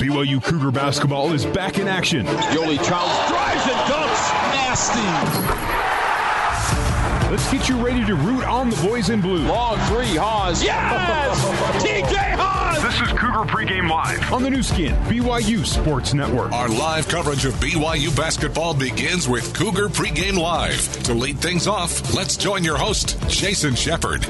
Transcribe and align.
BYU 0.00 0.42
Cougar 0.42 0.70
basketball 0.72 1.32
is 1.32 1.46
back 1.46 1.78
in 1.78 1.88
action. 1.88 2.26
Yoeli 2.26 2.76
Childs 2.76 3.28
drives 3.28 3.64
and 3.64 3.80
dunks. 3.88 4.30
Nasty. 4.52 5.00
Let's 7.30 7.50
get 7.50 7.68
you 7.68 7.76
ready 7.84 8.04
to 8.04 8.14
root 8.14 8.44
on 8.44 8.68
the 8.70 8.76
boys 8.76 9.08
in 9.10 9.20
blue. 9.20 9.46
Long 9.46 9.78
three, 9.88 10.14
Haws. 10.16 10.62
Yes! 10.62 11.42
TJ 11.82 12.14
Haws! 12.36 12.82
This 12.82 13.00
is 13.00 13.08
Cougar 13.18 13.50
Pregame 13.50 13.88
Live 13.90 14.32
on 14.32 14.42
the 14.42 14.50
Nu 14.50 14.62
Skin, 14.62 14.94
BYU 15.04 15.64
Sports 15.64 16.12
Network. 16.14 16.52
Our 16.52 16.68
live 16.68 17.08
coverage 17.08 17.44
of 17.46 17.54
BYU 17.54 18.14
basketball 18.14 18.74
begins 18.74 19.28
with 19.28 19.54
Cougar 19.54 19.88
Pregame 19.88 20.38
Live. 20.38 21.02
To 21.04 21.14
lead 21.14 21.38
things 21.38 21.66
off, 21.66 22.14
let's 22.14 22.36
join 22.36 22.62
your 22.62 22.76
host, 22.76 23.18
Jason 23.28 23.74
Shepard. 23.74 24.26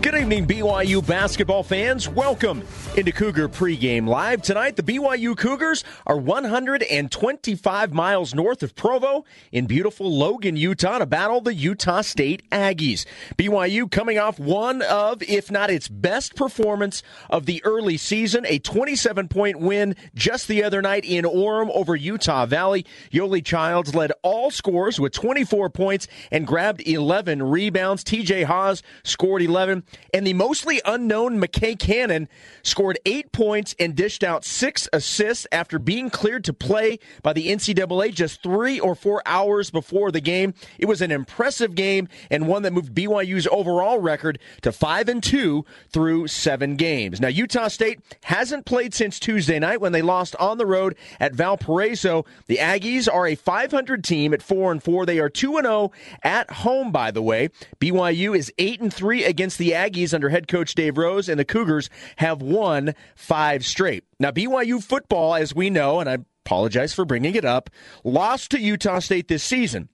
Good 0.00 0.14
evening, 0.14 0.46
BYU 0.46 1.04
basketball 1.04 1.64
fans. 1.64 2.08
Welcome 2.08 2.62
into 2.96 3.10
Cougar 3.10 3.48
pregame 3.48 4.06
live. 4.06 4.42
Tonight, 4.42 4.76
the 4.76 4.82
BYU 4.84 5.36
Cougars 5.36 5.82
are 6.06 6.16
125 6.16 7.92
miles 7.92 8.32
north 8.32 8.62
of 8.62 8.76
Provo 8.76 9.24
in 9.50 9.66
beautiful 9.66 10.10
Logan, 10.10 10.56
Utah 10.56 10.98
to 10.98 11.06
battle 11.06 11.40
the 11.40 11.52
Utah 11.52 12.02
State 12.02 12.48
Aggies. 12.50 13.06
BYU 13.36 13.90
coming 13.90 14.18
off 14.18 14.38
one 14.38 14.82
of, 14.82 15.20
if 15.22 15.50
not 15.50 15.68
its 15.68 15.88
best 15.88 16.36
performance 16.36 17.02
of 17.28 17.46
the 17.46 17.60
early 17.64 17.96
season, 17.96 18.46
a 18.46 18.60
27 18.60 19.26
point 19.26 19.58
win 19.58 19.96
just 20.14 20.46
the 20.46 20.62
other 20.62 20.80
night 20.80 21.04
in 21.04 21.24
Orem 21.24 21.70
over 21.74 21.96
Utah 21.96 22.46
Valley. 22.46 22.86
Yoeli 23.10 23.44
Childs 23.44 23.96
led 23.96 24.12
all 24.22 24.52
scores 24.52 25.00
with 25.00 25.12
24 25.12 25.70
points 25.70 26.06
and 26.30 26.46
grabbed 26.46 26.86
11 26.86 27.42
rebounds. 27.42 28.04
TJ 28.04 28.44
Haws 28.44 28.82
scored 29.02 29.42
11 29.42 29.82
and 30.12 30.26
the 30.26 30.32
mostly 30.32 30.80
unknown 30.84 31.40
McKay 31.40 31.78
Cannon 31.78 32.28
scored 32.62 32.98
eight 33.06 33.32
points 33.32 33.74
and 33.78 33.94
dished 33.94 34.24
out 34.24 34.44
six 34.44 34.88
assists 34.92 35.46
after 35.52 35.78
being 35.78 36.10
cleared 36.10 36.44
to 36.44 36.52
play 36.52 36.98
by 37.22 37.32
the 37.32 37.48
NCAA 37.48 38.14
just 38.14 38.42
three 38.42 38.80
or 38.80 38.94
four 38.94 39.22
hours 39.26 39.70
before 39.70 40.10
the 40.10 40.20
game. 40.20 40.54
It 40.78 40.86
was 40.86 41.02
an 41.02 41.10
impressive 41.10 41.74
game 41.74 42.08
and 42.30 42.48
one 42.48 42.62
that 42.62 42.72
moved 42.72 42.94
BYU's 42.94 43.46
overall 43.50 43.98
record 43.98 44.38
to 44.62 44.72
five 44.72 45.08
and 45.08 45.22
two 45.22 45.64
through 45.90 46.28
seven 46.28 46.76
games. 46.76 47.20
Now, 47.20 47.28
Utah 47.28 47.68
State 47.68 48.00
hasn't 48.24 48.66
played 48.66 48.94
since 48.94 49.18
Tuesday 49.18 49.58
night 49.58 49.80
when 49.80 49.92
they 49.92 50.02
lost 50.02 50.36
on 50.36 50.58
the 50.58 50.66
road 50.66 50.96
at 51.20 51.34
Valparaiso. 51.34 52.24
The 52.46 52.56
Aggies 52.56 53.12
are 53.12 53.26
a 53.26 53.34
500 53.34 54.04
team 54.04 54.34
at 54.34 54.42
four 54.42 54.72
and 54.72 54.82
four. 54.82 55.06
They 55.06 55.18
are 55.18 55.28
two 55.28 55.56
and 55.56 55.66
zero 55.66 55.92
at 56.22 56.50
home, 56.50 56.92
by 56.92 57.10
the 57.10 57.22
way. 57.22 57.50
BYU 57.80 58.36
is 58.36 58.52
eight 58.58 58.80
and 58.80 58.92
three 58.92 59.24
against 59.24 59.58
the 59.58 59.72
Aggies 59.78 60.12
under 60.12 60.28
head 60.28 60.48
coach 60.48 60.74
Dave 60.74 60.98
Rose, 60.98 61.28
and 61.28 61.38
the 61.38 61.44
Cougars 61.44 61.88
have 62.16 62.42
won 62.42 62.94
five 63.14 63.64
straight. 63.64 64.04
Now, 64.18 64.32
BYU 64.32 64.82
football, 64.82 65.34
as 65.34 65.54
we 65.54 65.70
know, 65.70 66.00
and 66.00 66.10
I 66.10 66.18
apologize 66.44 66.92
for 66.92 67.04
bringing 67.04 67.34
it 67.34 67.44
up, 67.44 67.70
lost 68.04 68.50
to 68.50 68.60
Utah 68.60 68.98
State 68.98 69.28
this 69.28 69.44
season. 69.44 69.88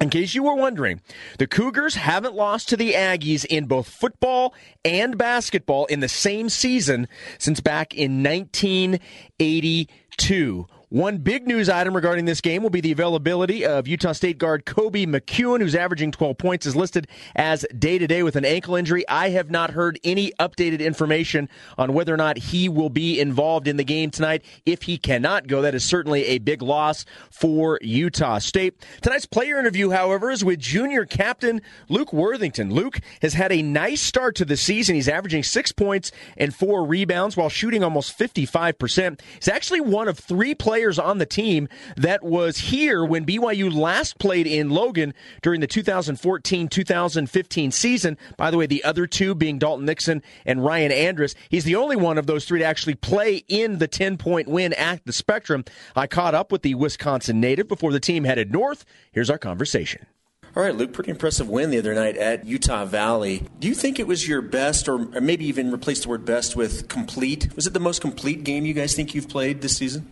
In 0.00 0.10
case 0.10 0.32
you 0.34 0.42
were 0.44 0.54
wondering, 0.54 1.00
the 1.38 1.48
Cougars 1.48 1.96
haven't 1.96 2.34
lost 2.34 2.68
to 2.68 2.76
the 2.76 2.92
Aggies 2.92 3.44
in 3.44 3.66
both 3.66 3.88
football 3.88 4.54
and 4.84 5.18
basketball 5.18 5.86
in 5.86 5.98
the 6.00 6.08
same 6.08 6.48
season 6.48 7.08
since 7.38 7.60
back 7.60 7.94
in 7.94 8.22
1982. 8.22 10.66
One 10.90 11.18
big 11.18 11.46
news 11.46 11.68
item 11.68 11.94
regarding 11.94 12.24
this 12.24 12.40
game 12.40 12.62
will 12.62 12.70
be 12.70 12.80
the 12.80 12.92
availability 12.92 13.66
of 13.66 13.86
Utah 13.86 14.12
State 14.12 14.38
guard 14.38 14.64
Koby 14.64 15.06
McEwen, 15.06 15.60
who's 15.60 15.74
averaging 15.74 16.12
12 16.12 16.38
points, 16.38 16.64
is 16.64 16.74
listed 16.74 17.06
as 17.36 17.66
day 17.78 17.98
to 17.98 18.06
day 18.06 18.22
with 18.22 18.36
an 18.36 18.46
ankle 18.46 18.74
injury. 18.74 19.06
I 19.06 19.28
have 19.28 19.50
not 19.50 19.72
heard 19.72 20.00
any 20.02 20.32
updated 20.40 20.80
information 20.80 21.50
on 21.76 21.92
whether 21.92 22.14
or 22.14 22.16
not 22.16 22.38
he 22.38 22.70
will 22.70 22.88
be 22.88 23.20
involved 23.20 23.68
in 23.68 23.76
the 23.76 23.84
game 23.84 24.10
tonight. 24.10 24.42
If 24.64 24.84
he 24.84 24.96
cannot 24.96 25.46
go, 25.46 25.60
that 25.60 25.74
is 25.74 25.84
certainly 25.84 26.24
a 26.24 26.38
big 26.38 26.62
loss 26.62 27.04
for 27.30 27.78
Utah 27.82 28.38
State. 28.38 28.82
Tonight's 29.02 29.26
player 29.26 29.58
interview, 29.58 29.90
however, 29.90 30.30
is 30.30 30.42
with 30.42 30.58
junior 30.58 31.04
captain 31.04 31.60
Luke 31.90 32.14
Worthington. 32.14 32.72
Luke 32.72 32.98
has 33.20 33.34
had 33.34 33.52
a 33.52 33.60
nice 33.60 34.00
start 34.00 34.36
to 34.36 34.46
the 34.46 34.56
season. 34.56 34.94
He's 34.94 35.06
averaging 35.06 35.42
six 35.42 35.70
points 35.70 36.12
and 36.38 36.54
four 36.54 36.86
rebounds 36.86 37.36
while 37.36 37.50
shooting 37.50 37.84
almost 37.84 38.18
55%. 38.18 39.20
He's 39.34 39.48
actually 39.48 39.82
one 39.82 40.08
of 40.08 40.18
three 40.18 40.54
players 40.54 40.77
players 40.78 40.96
on 41.00 41.18
the 41.18 41.26
team 41.26 41.68
that 41.96 42.22
was 42.22 42.56
here 42.56 43.04
when 43.04 43.26
BYU 43.26 43.74
last 43.74 44.16
played 44.20 44.46
in 44.46 44.70
Logan 44.70 45.12
during 45.42 45.60
the 45.60 45.66
2014 45.66 46.68
2015 46.68 47.72
season. 47.72 48.16
By 48.36 48.52
the 48.52 48.56
way, 48.56 48.66
the 48.66 48.84
other 48.84 49.08
two 49.08 49.34
being 49.34 49.58
Dalton 49.58 49.86
Nixon 49.86 50.22
and 50.46 50.64
Ryan 50.64 50.92
Andrus. 50.92 51.34
He's 51.48 51.64
the 51.64 51.74
only 51.74 51.96
one 51.96 52.16
of 52.16 52.28
those 52.28 52.44
three 52.44 52.60
to 52.60 52.64
actually 52.64 52.94
play 52.94 53.42
in 53.48 53.78
the 53.78 53.88
10 53.88 54.18
point 54.18 54.46
win 54.46 54.72
at 54.74 55.04
the 55.04 55.12
Spectrum. 55.12 55.64
I 55.96 56.06
caught 56.06 56.36
up 56.36 56.52
with 56.52 56.62
the 56.62 56.76
Wisconsin 56.76 57.40
native 57.40 57.66
before 57.66 57.90
the 57.90 57.98
team 57.98 58.22
headed 58.22 58.52
north. 58.52 58.84
Here's 59.10 59.30
our 59.30 59.38
conversation. 59.38 60.06
All 60.54 60.62
right, 60.62 60.76
Luke, 60.76 60.92
pretty 60.92 61.10
impressive 61.10 61.48
win 61.48 61.70
the 61.70 61.78
other 61.78 61.92
night 61.92 62.16
at 62.16 62.46
Utah 62.46 62.84
Valley. 62.84 63.48
Do 63.58 63.66
you 63.66 63.74
think 63.74 63.98
it 63.98 64.06
was 64.06 64.28
your 64.28 64.42
best, 64.42 64.88
or 64.88 64.98
maybe 64.98 65.44
even 65.46 65.74
replace 65.74 66.02
the 66.02 66.08
word 66.08 66.24
best 66.24 66.54
with 66.54 66.86
complete? 66.88 67.54
Was 67.56 67.66
it 67.66 67.72
the 67.72 67.80
most 67.80 68.00
complete 68.00 68.44
game 68.44 68.64
you 68.64 68.74
guys 68.74 68.94
think 68.94 69.12
you've 69.12 69.28
played 69.28 69.60
this 69.60 69.76
season? 69.76 70.08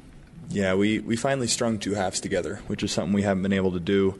Yeah, 0.48 0.74
we, 0.74 1.00
we 1.00 1.16
finally 1.16 1.48
strung 1.48 1.78
two 1.78 1.94
halves 1.94 2.20
together, 2.20 2.60
which 2.66 2.82
is 2.82 2.92
something 2.92 3.12
we 3.12 3.22
haven't 3.22 3.42
been 3.42 3.52
able 3.52 3.72
to 3.72 3.80
do 3.80 4.18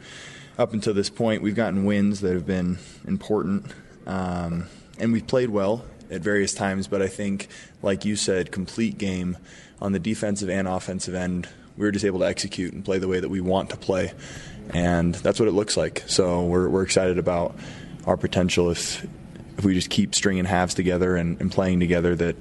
up 0.59 0.73
until 0.73 0.93
this 0.93 1.09
point. 1.09 1.43
We've 1.43 1.55
gotten 1.55 1.85
wins 1.85 2.21
that 2.21 2.35
have 2.35 2.47
been 2.47 2.79
important, 3.07 3.67
um, 4.07 4.67
and 4.99 5.13
we've 5.13 5.27
played 5.27 5.51
well 5.51 5.85
at 6.11 6.21
various 6.21 6.53
times, 6.53 6.89
but 6.89 7.03
I 7.03 7.09
think, 7.09 7.49
like 7.83 8.05
you 8.05 8.17
said, 8.17 8.51
complete 8.53 8.99
game 8.99 9.37
on 9.81 9.93
the 9.93 9.99
defensive 9.99 10.49
and 10.49 10.67
offensive 10.67 11.15
end, 11.15 11.49
we 11.77 11.85
were 11.85 11.93
just 11.93 12.05
able 12.05 12.21
to 12.21 12.27
execute 12.27 12.73
and 12.73 12.85
play 12.85 12.99
the 12.99 13.09
way 13.09 13.21
that 13.21 13.29
we 13.29 13.41
want 13.41 13.71
to 13.71 13.77
play. 13.77 14.13
And 14.71 15.15
that's 15.15 15.39
what 15.39 15.49
it 15.49 15.53
looks 15.53 15.77
like. 15.77 16.03
So 16.07 16.45
we're, 16.45 16.69
we're 16.69 16.83
excited 16.83 17.19
about 17.19 17.55
our 18.07 18.17
potential 18.17 18.71
if, 18.71 19.07
if 19.59 19.65
we 19.65 19.75
just 19.75 19.91
keep 19.91 20.15
stringing 20.15 20.45
halves 20.45 20.75
together 20.75 21.17
and, 21.17 21.41
and 21.41 21.53
playing 21.53 21.81
together 21.81 22.17
that, 22.17 22.37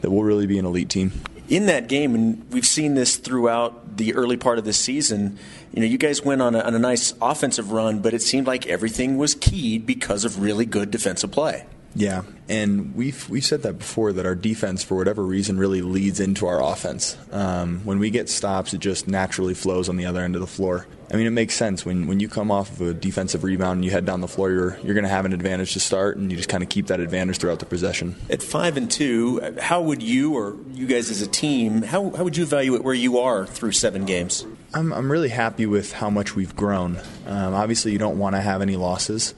that 0.00 0.10
we'll 0.10 0.22
really 0.22 0.46
be 0.46 0.58
an 0.58 0.64
elite 0.64 0.88
team 0.88 1.12
in 1.48 1.66
that 1.66 1.88
game, 1.88 2.14
and 2.14 2.50
we've 2.52 2.66
seen 2.66 2.94
this 2.94 3.16
throughout 3.16 3.96
the 3.96 4.14
early 4.14 4.36
part 4.36 4.58
of 4.58 4.64
the 4.64 4.72
season. 4.72 5.38
You 5.72 5.80
know, 5.80 5.86
you 5.86 5.98
guys 5.98 6.22
went 6.22 6.42
on 6.42 6.54
a, 6.54 6.60
on 6.60 6.74
a 6.74 6.78
nice 6.78 7.14
offensive 7.20 7.72
run, 7.72 8.00
but 8.00 8.14
it 8.14 8.22
seemed 8.22 8.46
like 8.46 8.66
everything 8.66 9.16
was 9.18 9.34
keyed 9.34 9.86
because 9.86 10.24
of 10.24 10.40
really 10.40 10.66
good 10.66 10.90
defensive 10.90 11.30
play. 11.30 11.66
Yeah, 11.94 12.22
and 12.48 12.94
we've 12.94 13.28
we've 13.28 13.44
said 13.44 13.62
that 13.62 13.78
before 13.78 14.12
that 14.12 14.26
our 14.26 14.34
defense, 14.34 14.84
for 14.84 14.96
whatever 14.96 15.24
reason, 15.24 15.58
really 15.58 15.82
leads 15.82 16.20
into 16.20 16.46
our 16.46 16.62
offense. 16.62 17.16
Um, 17.32 17.80
when 17.84 17.98
we 17.98 18.10
get 18.10 18.28
stops, 18.28 18.74
it 18.74 18.78
just 18.78 19.08
naturally 19.08 19.54
flows 19.54 19.88
on 19.88 19.96
the 19.96 20.06
other 20.06 20.20
end 20.20 20.34
of 20.34 20.40
the 20.40 20.46
floor. 20.46 20.86
I 21.10 21.16
mean, 21.16 21.26
it 21.26 21.30
makes 21.30 21.54
sense 21.54 21.86
when 21.86 22.06
when 22.06 22.20
you 22.20 22.28
come 22.28 22.50
off 22.50 22.70
of 22.72 22.80
a 22.80 22.94
defensive 22.94 23.42
rebound 23.42 23.78
and 23.78 23.84
you 23.84 23.90
head 23.90 24.04
down 24.04 24.20
the 24.20 24.28
floor, 24.28 24.50
you're 24.50 24.78
you're 24.82 24.94
going 24.94 25.04
to 25.04 25.10
have 25.10 25.24
an 25.24 25.32
advantage 25.32 25.72
to 25.72 25.80
start, 25.80 26.16
and 26.16 26.30
you 26.30 26.36
just 26.36 26.48
kind 26.48 26.62
of 26.62 26.68
keep 26.68 26.88
that 26.88 27.00
advantage 27.00 27.38
throughout 27.38 27.60
the 27.60 27.66
possession. 27.66 28.16
At 28.28 28.42
five 28.42 28.76
and 28.76 28.90
two, 28.90 29.40
how 29.60 29.80
would 29.80 30.02
you 30.02 30.34
or 30.34 30.56
you 30.72 30.86
guys 30.86 31.10
as 31.10 31.22
a 31.22 31.26
team 31.26 31.82
how 31.82 32.10
how 32.10 32.24
would 32.24 32.36
you 32.36 32.42
evaluate 32.42 32.84
where 32.84 32.94
you 32.94 33.18
are 33.18 33.46
through 33.46 33.72
seven 33.72 34.04
games? 34.04 34.44
I'm 34.74 34.92
I'm 34.92 35.10
really 35.10 35.30
happy 35.30 35.66
with 35.66 35.92
how 35.92 36.10
much 36.10 36.36
we've 36.36 36.54
grown. 36.54 36.98
Um, 37.26 37.54
obviously, 37.54 37.92
you 37.92 37.98
don't 37.98 38.18
want 38.18 38.36
to 38.36 38.40
have 38.40 38.60
any 38.60 38.76
losses. 38.76 39.34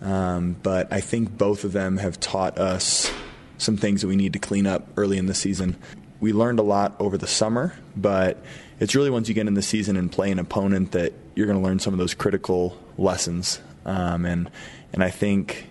Um, 0.00 0.56
but 0.62 0.92
I 0.92 1.00
think 1.00 1.36
both 1.36 1.64
of 1.64 1.72
them 1.72 1.96
have 1.96 2.20
taught 2.20 2.58
us 2.58 3.10
some 3.56 3.76
things 3.76 4.02
that 4.02 4.06
we 4.08 4.14
need 4.14 4.32
to 4.34 4.38
clean 4.38 4.66
up 4.66 4.86
early 4.96 5.18
in 5.18 5.26
the 5.26 5.34
season. 5.34 5.76
We 6.20 6.32
learned 6.32 6.58
a 6.58 6.62
lot 6.62 6.96
over 6.98 7.16
the 7.16 7.26
summer, 7.26 7.74
but 7.96 8.42
it's 8.80 8.94
really 8.94 9.10
once 9.10 9.28
you 9.28 9.34
get 9.34 9.46
in 9.46 9.54
the 9.54 9.62
season 9.62 9.96
and 9.96 10.10
play 10.10 10.30
an 10.30 10.38
opponent 10.38 10.92
that 10.92 11.12
you're 11.34 11.46
going 11.46 11.58
to 11.58 11.64
learn 11.64 11.78
some 11.78 11.94
of 11.94 11.98
those 11.98 12.14
critical 12.14 12.76
lessons. 12.96 13.60
Um, 13.84 14.24
and 14.24 14.50
and 14.92 15.02
I 15.02 15.10
think 15.10 15.68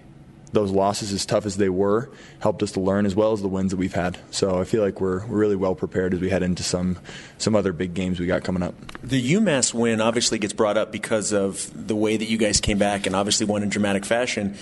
those 0.53 0.71
losses, 0.71 1.11
as 1.11 1.25
tough 1.25 1.45
as 1.45 1.57
they 1.57 1.69
were, 1.69 2.09
helped 2.39 2.63
us 2.63 2.71
to 2.71 2.79
learn 2.79 3.05
as 3.05 3.15
well 3.15 3.33
as 3.33 3.41
the 3.41 3.47
wins 3.47 3.71
that 3.71 3.77
we've 3.77 3.93
had. 3.93 4.17
So 4.31 4.59
I 4.59 4.63
feel 4.63 4.81
like 4.81 5.01
we're, 5.01 5.25
really 5.25 5.55
well 5.55 5.75
prepared 5.75 6.13
as 6.13 6.19
we 6.19 6.29
head 6.29 6.41
into 6.41 6.63
some 6.63 6.97
some 7.37 7.55
other 7.55 7.73
big 7.73 7.93
games 7.93 8.19
we 8.19 8.25
got 8.25 8.43
coming 8.43 8.63
up. 8.63 8.73
The 9.03 9.33
UMass 9.33 9.73
win 9.73 10.01
obviously 10.01 10.39
gets 10.39 10.53
brought 10.53 10.77
up 10.77 10.91
because 10.91 11.33
of 11.33 11.69
the 11.87 11.95
way 11.95 12.17
that 12.17 12.25
you 12.25 12.37
guys 12.37 12.61
came 12.61 12.77
back 12.77 13.05
and 13.05 13.15
obviously 13.15 13.45
won 13.45 13.61
in 13.61 13.69
dramatic 13.69 14.05
fashion, 14.05 14.55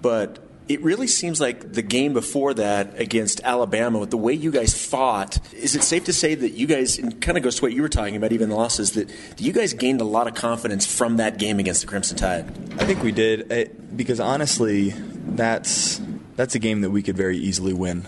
but 0.00 0.38
it 0.68 0.80
really 0.82 1.06
seems 1.06 1.40
like 1.40 1.72
the 1.72 1.82
game 1.82 2.12
before 2.12 2.54
that 2.54 2.98
against 3.00 3.40
Alabama, 3.42 3.98
with 3.98 4.10
the 4.10 4.16
way 4.16 4.32
you 4.32 4.50
guys 4.50 4.74
fought, 4.74 5.38
is 5.52 5.74
it 5.74 5.82
safe 5.82 6.04
to 6.04 6.12
say 6.12 6.34
that 6.34 6.52
you 6.52 6.66
guys, 6.66 6.98
and 6.98 7.20
kind 7.20 7.36
of 7.36 7.44
goes 7.44 7.56
to 7.56 7.62
what 7.62 7.72
you 7.72 7.82
were 7.82 7.88
talking 7.88 8.16
about, 8.16 8.32
even 8.32 8.50
losses, 8.50 8.92
that, 8.92 9.10
you 9.38 9.52
guys 9.52 9.74
gained 9.74 10.00
a 10.00 10.04
lot 10.04 10.28
of 10.28 10.34
confidence 10.34 10.86
from 10.86 11.16
that 11.16 11.38
game 11.38 11.58
against 11.58 11.80
the 11.80 11.86
Crimson 11.86 12.16
Tide? 12.16 12.46
I 12.80 12.84
think 12.84 13.02
we 13.02 13.12
did, 13.12 13.50
it, 13.50 13.96
because 13.96 14.20
honestly, 14.20 14.90
that's 14.90 16.00
that's 16.36 16.54
a 16.54 16.58
game 16.58 16.80
that 16.80 16.90
we 16.90 17.02
could 17.02 17.16
very 17.16 17.36
easily 17.36 17.72
win. 17.72 18.06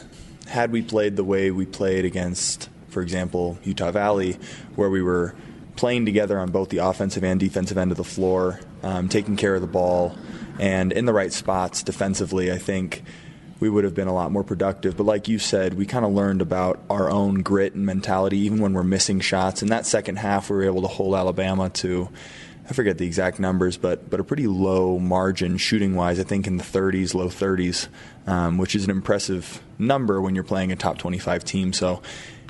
Had 0.49 0.73
we 0.73 0.83
played 0.83 1.17
the 1.17 1.25
way 1.25 1.51
we 1.51 1.67
played 1.67 2.05
against, 2.05 2.69
for 2.89 3.03
example, 3.03 3.59
Utah 3.65 3.91
Valley, 3.91 4.39
where 4.77 4.89
we 4.89 5.03
were 5.03 5.35
playing 5.77 6.07
together 6.07 6.39
on 6.39 6.51
both 6.51 6.69
the 6.69 6.79
offensive 6.79 7.25
and 7.25 7.39
defensive 7.41 7.77
end 7.77 7.91
of 7.91 7.97
the 7.97 8.05
floor, 8.05 8.61
um, 8.83 9.09
taking 9.09 9.37
care 9.37 9.55
of 9.55 9.61
the 9.61 9.67
ball, 9.67 10.17
and 10.59 10.93
in 10.93 11.05
the 11.05 11.13
right 11.13 11.33
spots 11.33 11.83
defensively, 11.83 12.53
I 12.53 12.59
think 12.59 13.03
we 13.61 13.71
would 13.71 13.85
have 13.85 13.95
been 13.95 14.09
a 14.09 14.15
lot 14.15 14.33
more 14.33 14.45
productive. 14.45 14.97
But 14.97 15.05
like 15.05 15.29
you 15.29 15.39
said, 15.39 15.75
we 15.75 15.87
kind 15.87 16.05
of 16.05 16.13
learned 16.13 16.43
about 16.43 16.81
our 16.91 17.11
own 17.11 17.43
grit 17.43 17.75
and 17.75 17.87
mentality, 17.87 18.39
even 18.39 18.61
when 18.61 18.73
we're 18.73 18.83
missing 18.83 19.21
shots. 19.21 19.63
In 19.63 19.69
that 19.69 19.87
second 19.87 20.17
half, 20.17 20.51
we 20.51 20.57
were 20.57 20.65
able 20.65 20.83
to 20.83 20.89
hold 20.89 21.15
Alabama 21.15 21.71
to. 21.71 22.09
I 22.69 22.73
forget 22.73 22.97
the 22.97 23.07
exact 23.07 23.39
numbers, 23.39 23.77
but 23.77 24.09
but 24.09 24.21
a 24.21 24.25
pretty 24.25 24.47
low 24.47 24.99
margin 24.99 25.59
shooting 25.59 25.95
wise. 25.95 26.19
I 26.19 26.25
think 26.25 26.47
in 26.47 26.57
the 26.57 26.65
30s, 26.65 27.15
low 27.15 27.29
30s, 27.29 27.89
um, 28.27 28.57
which 28.59 28.75
is 28.75 28.85
an 28.85 28.91
impressive 28.91 29.63
number 29.79 30.21
when 30.21 30.35
you're 30.35 30.45
playing 30.45 30.73
a 30.73 30.77
top 30.77 30.97
25 30.97 31.45
team. 31.45 31.73
So 31.75 32.01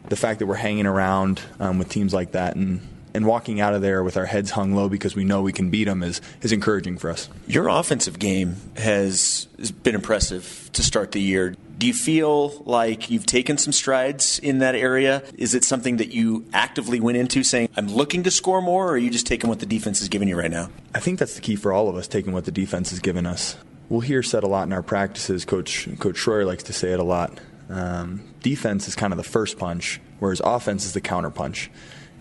the 0.08 0.16
fact 0.16 0.38
that 0.38 0.46
we're 0.46 0.54
hanging 0.54 0.86
around 0.86 1.42
um, 1.58 1.78
with 1.78 1.88
teams 1.88 2.14
like 2.14 2.32
that 2.32 2.54
and 2.54 2.80
and 3.14 3.24
walking 3.26 3.60
out 3.60 3.72
of 3.72 3.80
there 3.80 4.02
with 4.02 4.16
our 4.16 4.26
heads 4.26 4.50
hung 4.50 4.74
low 4.74 4.88
because 4.88 5.14
we 5.14 5.24
know 5.24 5.40
we 5.40 5.52
can 5.52 5.70
beat 5.70 5.84
them 5.84 6.02
is, 6.02 6.20
is 6.42 6.50
encouraging 6.50 6.98
for 6.98 7.10
us. 7.10 7.28
Your 7.46 7.68
offensive 7.68 8.18
game 8.18 8.56
has, 8.76 9.46
been 9.84 9.94
impressive 9.94 10.68
to 10.72 10.82
start 10.82 11.12
the 11.12 11.20
year. 11.20 11.54
Do 11.78 11.86
you 11.86 11.94
feel 11.94 12.62
like 12.66 13.10
you've 13.10 13.26
taken 13.26 13.56
some 13.56 13.72
strides 13.72 14.38
in 14.40 14.58
that 14.58 14.74
area? 14.74 15.22
Is 15.38 15.54
it 15.54 15.64
something 15.64 15.96
that 15.98 16.12
you 16.12 16.44
actively 16.52 17.00
went 17.00 17.16
into 17.16 17.44
saying, 17.44 17.68
I'm 17.76 17.86
looking 17.88 18.24
to 18.24 18.30
score 18.30 18.60
more, 18.60 18.88
or 18.88 18.92
are 18.92 18.98
you 18.98 19.10
just 19.10 19.26
taking 19.26 19.48
what 19.48 19.60
the 19.60 19.66
defense 19.66 20.00
is 20.00 20.08
giving 20.08 20.28
you 20.28 20.36
right 20.36 20.50
now? 20.50 20.70
I 20.94 21.00
think 21.00 21.18
that's 21.18 21.34
the 21.34 21.40
key 21.40 21.56
for 21.56 21.72
all 21.72 21.88
of 21.88 21.96
us, 21.96 22.08
taking 22.08 22.32
what 22.32 22.44
the 22.44 22.52
defense 22.52 22.90
has 22.90 22.98
given 22.98 23.26
us. 23.26 23.56
We'll 23.88 24.00
hear 24.00 24.22
said 24.22 24.42
a 24.44 24.46
lot 24.48 24.66
in 24.66 24.72
our 24.72 24.82
practices. 24.82 25.44
Coach 25.44 25.88
Coach 25.98 26.16
Schroyer 26.16 26.46
likes 26.46 26.64
to 26.64 26.72
say 26.72 26.92
it 26.92 27.00
a 27.00 27.04
lot. 27.04 27.38
Um, 27.68 28.22
defense 28.42 28.88
is 28.88 28.94
kind 28.94 29.12
of 29.12 29.16
the 29.16 29.24
first 29.24 29.58
punch, 29.58 30.00
whereas 30.18 30.40
offense 30.44 30.84
is 30.84 30.94
the 30.94 31.00
counter 31.00 31.30
punch 31.30 31.70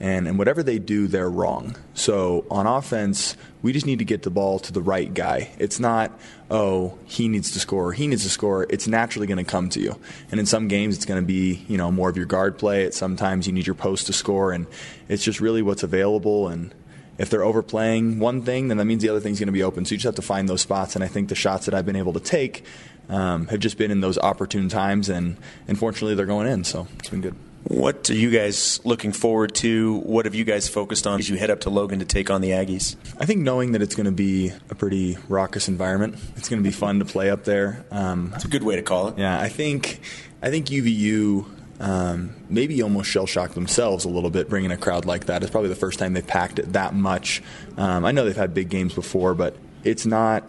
and, 0.04 0.28
and 0.28 0.38
whatever 0.38 0.62
they 0.64 0.80
do, 0.80 1.08
they're 1.08 1.30
wrong. 1.30 1.78
So 1.94 2.46
on 2.52 2.68
offense, 2.68 3.38
we 3.62 3.72
just 3.72 3.86
need 3.86 4.00
to 4.00 4.06
get 4.06 4.24
the 4.24 4.30
ball 4.30 4.60
to 4.60 4.74
the 4.74 4.82
right 4.82 5.12
guy. 5.14 5.52
It's 5.60 5.80
not, 5.80 6.12
oh, 6.52 6.98
he 7.06 7.30
needs 7.30 7.52
to 7.52 7.60
score, 7.62 7.94
he 7.94 8.08
needs 8.08 8.24
to 8.24 8.30
score. 8.30 8.68
It's 8.70 8.86
naturally 8.86 9.28
going 9.28 9.38
to 9.38 9.50
come 9.50 9.70
to 9.70 9.80
you. 9.80 9.98
And 10.30 10.42
in 10.42 10.46
some 10.46 10.68
games, 10.68 10.98
it's 10.98 11.06
going 11.06 11.22
to 11.22 11.26
be, 11.26 11.64
you 11.70 11.78
know, 11.78 11.90
more 11.90 12.10
of 12.10 12.18
your 12.18 12.26
guard 12.26 12.58
play. 12.58 12.86
At 12.86 12.94
sometimes 12.94 13.48
you 13.48 13.54
need 13.54 13.66
your 13.66 13.76
post 13.76 14.08
to 14.08 14.14
score, 14.14 14.52
and 14.52 14.68
it's 15.08 15.24
just 15.24 15.40
really 15.40 15.62
what's 15.62 15.84
available. 15.84 16.50
And 16.50 16.76
if 17.18 17.30
they're 17.30 17.46
overplaying 17.46 18.20
one 18.20 18.42
thing, 18.42 18.68
then 18.68 18.76
that 18.80 18.86
means 18.86 19.04
the 19.04 19.10
other 19.10 19.22
thing's 19.22 19.40
going 19.40 19.48
to 19.48 19.54
be 19.54 19.64
open. 19.64 19.86
So 19.86 19.92
you 19.92 20.00
just 20.00 20.06
have 20.06 20.16
to 20.16 20.22
find 20.22 20.50
those 20.50 20.62
spots. 20.62 20.96
And 20.96 21.04
I 21.04 21.08
think 21.08 21.30
the 21.30 21.36
shots 21.36 21.66
that 21.66 21.74
I've 21.74 21.86
been 21.86 21.96
able 21.96 22.12
to 22.12 22.20
take 22.20 22.66
um, 23.08 23.48
have 23.48 23.62
just 23.62 23.78
been 23.78 23.90
in 23.90 24.02
those 24.02 24.18
opportune 24.18 24.68
times, 24.68 25.08
and 25.08 25.38
unfortunately, 25.70 26.16
they're 26.16 26.26
going 26.26 26.48
in. 26.48 26.66
So 26.66 26.90
it's 27.00 27.10
been 27.10 27.22
good. 27.22 27.36
What 27.66 28.10
are 28.10 28.16
you 28.16 28.30
guys 28.30 28.82
looking 28.84 29.14
forward 29.14 29.56
to? 29.56 30.00
What 30.00 30.26
have 30.26 30.36
you 30.36 30.44
guys 30.44 30.68
focused 30.68 31.08
on 31.08 31.20
as 31.20 31.30
you 31.30 31.38
head 31.38 31.50
up 31.50 31.62
to 31.62 31.70
Logan 31.70 32.00
to 32.00 32.06
take 32.06 32.30
on 32.30 32.42
the 32.42 32.50
Aggies? 32.50 32.98
I 33.20 33.26
think 33.26 33.42
knowing 33.42 33.72
that 33.72 33.82
it's 33.82 33.96
going 33.96 34.06
to 34.06 34.12
be 34.12 34.52
a 34.70 34.76
pretty 34.76 35.18
raucous 35.30 35.68
environment, 35.70 36.18
it's 36.36 36.50
going 36.50 36.62
to 36.62 36.68
be 36.68 36.74
fun 36.74 37.00
to 37.00 37.06
play 37.06 37.30
up 37.30 37.46
there. 37.46 37.86
Um, 37.90 38.34
it's 38.36 38.46
a 38.46 38.50
good 38.50 38.64
way 38.64 38.76
to 38.76 38.82
call 38.82 39.08
it. 39.08 39.18
Yeah, 39.18 39.40
I 39.40 39.48
think 39.48 40.02
I 40.42 40.50
think 40.50 40.68
UVU 40.68 41.46
um, 41.80 42.36
maybe 42.50 42.82
almost 42.82 43.10
shell 43.10 43.26
shocked 43.26 43.56
themselves 43.56 44.06
a 44.06 44.10
little 44.10 44.30
bit 44.30 44.50
bringing 44.50 44.72
a 44.72 44.78
crowd 44.78 45.06
like 45.06 45.26
that. 45.26 45.42
It's 45.42 45.52
probably 45.52 45.70
the 45.70 45.76
first 45.76 46.00
time 46.00 46.14
they've 46.14 46.26
packed 46.26 46.60
it 46.60 46.74
that 46.74 46.94
much. 46.94 47.42
Um, 47.78 48.04
I 48.04 48.12
know 48.12 48.26
they've 48.26 48.36
had 48.36 48.54
big 48.54 48.70
games 48.70 48.94
before, 48.94 49.34
but 49.36 49.56
it's 49.84 50.06
not 50.06 50.48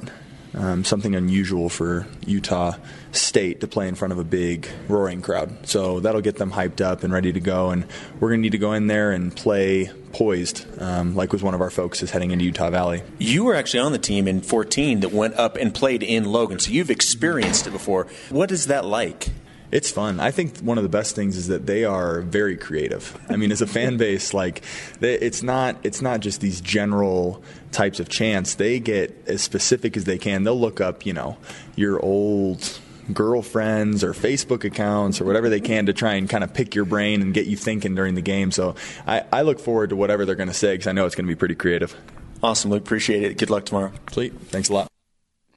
um, 0.57 0.85
something 0.85 1.15
unusual 1.15 1.69
for 1.69 2.07
Utah 2.27 2.75
State 3.13 3.61
to 3.61 3.69
play 3.69 3.89
in 3.89 3.95
front 3.95 4.13
of 4.13 4.19
a 4.19 4.25
big 4.25 4.69
roaring 4.89 5.23
crowd. 5.23 5.69
So 5.69 6.01
that'll 6.01 6.21
get 6.21 6.37
them 6.37 6.53
hyped 6.53 6.81
up 6.81 7.03
and 7.03 7.13
ready 7.13 7.33
to 7.33 7.41
go. 7.41 7.71
And 7.71 7.87
we're 8.21 8.29
going 8.29 8.41
to 8.41 8.43
need 8.43 8.53
to 8.53 8.59
go 8.59 8.73
in 8.73 8.87
there 8.87 9.13
and 9.13 9.35
play 9.35 9.91
poised, 10.13 10.67
um, 10.81 11.15
like 11.15 11.33
was 11.33 11.43
one 11.43 11.55
of 11.55 11.61
our 11.61 11.71
focuses 11.71 12.11
heading 12.11 12.31
into 12.31 12.45
Utah 12.45 12.71
Valley. 12.71 13.03
You 13.19 13.45
were 13.45 13.55
actually 13.55 13.81
on 13.81 13.93
the 13.93 13.99
team 13.99 14.29
in 14.29 14.41
14 14.41 15.01
that 15.01 15.13
went 15.13 15.35
up 15.35 15.57
and 15.57 15.75
played 15.75 16.03
in 16.03 16.25
Logan, 16.25 16.59
so 16.59 16.71
you've 16.71 16.91
experienced 16.91 17.67
it 17.67 17.71
before. 17.71 18.07
What 18.31 18.53
is 18.53 18.67
that 18.69 18.85
like? 18.85 19.31
It's 19.75 19.91
fun. 19.91 20.21
I 20.21 20.31
think 20.31 20.61
one 20.61 20.79
of 20.79 20.85
the 20.85 20.89
best 20.89 21.17
things 21.17 21.37
is 21.37 21.49
that 21.49 21.67
they 21.67 21.85
are 21.85 22.21
very 22.21 22.57
creative. 22.57 23.19
I 23.29 23.35
mean, 23.35 23.51
as 23.51 23.61
a 23.61 23.67
fan 23.67 23.97
base, 23.99 24.33
like 24.33 24.63
it's 25.01 25.43
not 25.43 25.77
it's 25.83 26.01
not 26.01 26.21
just 26.21 26.41
these 26.41 26.61
general 26.61 27.43
types 27.73 27.99
of 27.99 28.09
chants. 28.09 28.55
They 28.55 28.79
get 28.79 29.25
as 29.27 29.43
specific 29.43 29.97
as 29.97 30.05
they 30.05 30.17
can. 30.17 30.45
They'll 30.45 30.59
look 30.59 30.81
up, 30.81 31.05
you 31.05 31.13
know, 31.13 31.39
your 31.75 32.01
old 32.01 32.79
girlfriends 33.13 34.05
or 34.05 34.13
Facebook 34.13 34.63
accounts 34.63 35.21
or 35.21 35.25
whatever 35.25 35.49
they 35.49 35.61
can 35.61 35.87
to 35.87 35.93
try 35.93 36.15
and 36.15 36.31
kind 36.31 36.45
of 36.45 36.55
pick 36.55 36.77
your 36.77 36.85
brain 36.85 37.21
and 37.21 37.35
get 37.35 37.47
you 37.47 37.57
thinking 37.57 37.97
during 37.97 38.15
the 38.15 38.23
game. 38.23 38.53
So 38.53 38.77
I, 39.09 39.25
I 39.33 39.43
look 39.43 39.59
forward 39.59 39.91
to 39.91 39.97
whatever 39.97 40.25
they're 40.25 40.37
going 40.37 40.49
to 40.49 40.55
say 40.55 40.75
because 40.75 40.87
I 40.87 40.93
know 40.93 41.05
it's 41.05 41.17
going 41.17 41.27
to 41.27 41.31
be 41.31 41.37
pretty 41.37 41.57
creative. 41.57 41.97
Awesome, 42.45 42.71
Luke. 42.71 42.83
Appreciate 42.83 43.25
it. 43.25 43.39
Good 43.39 43.51
luck 43.51 43.67
tomorrow. 43.67 43.91
Sweet. 44.13 44.35
Thanks 44.51 44.69
a 44.69 44.73
lot. 44.73 44.94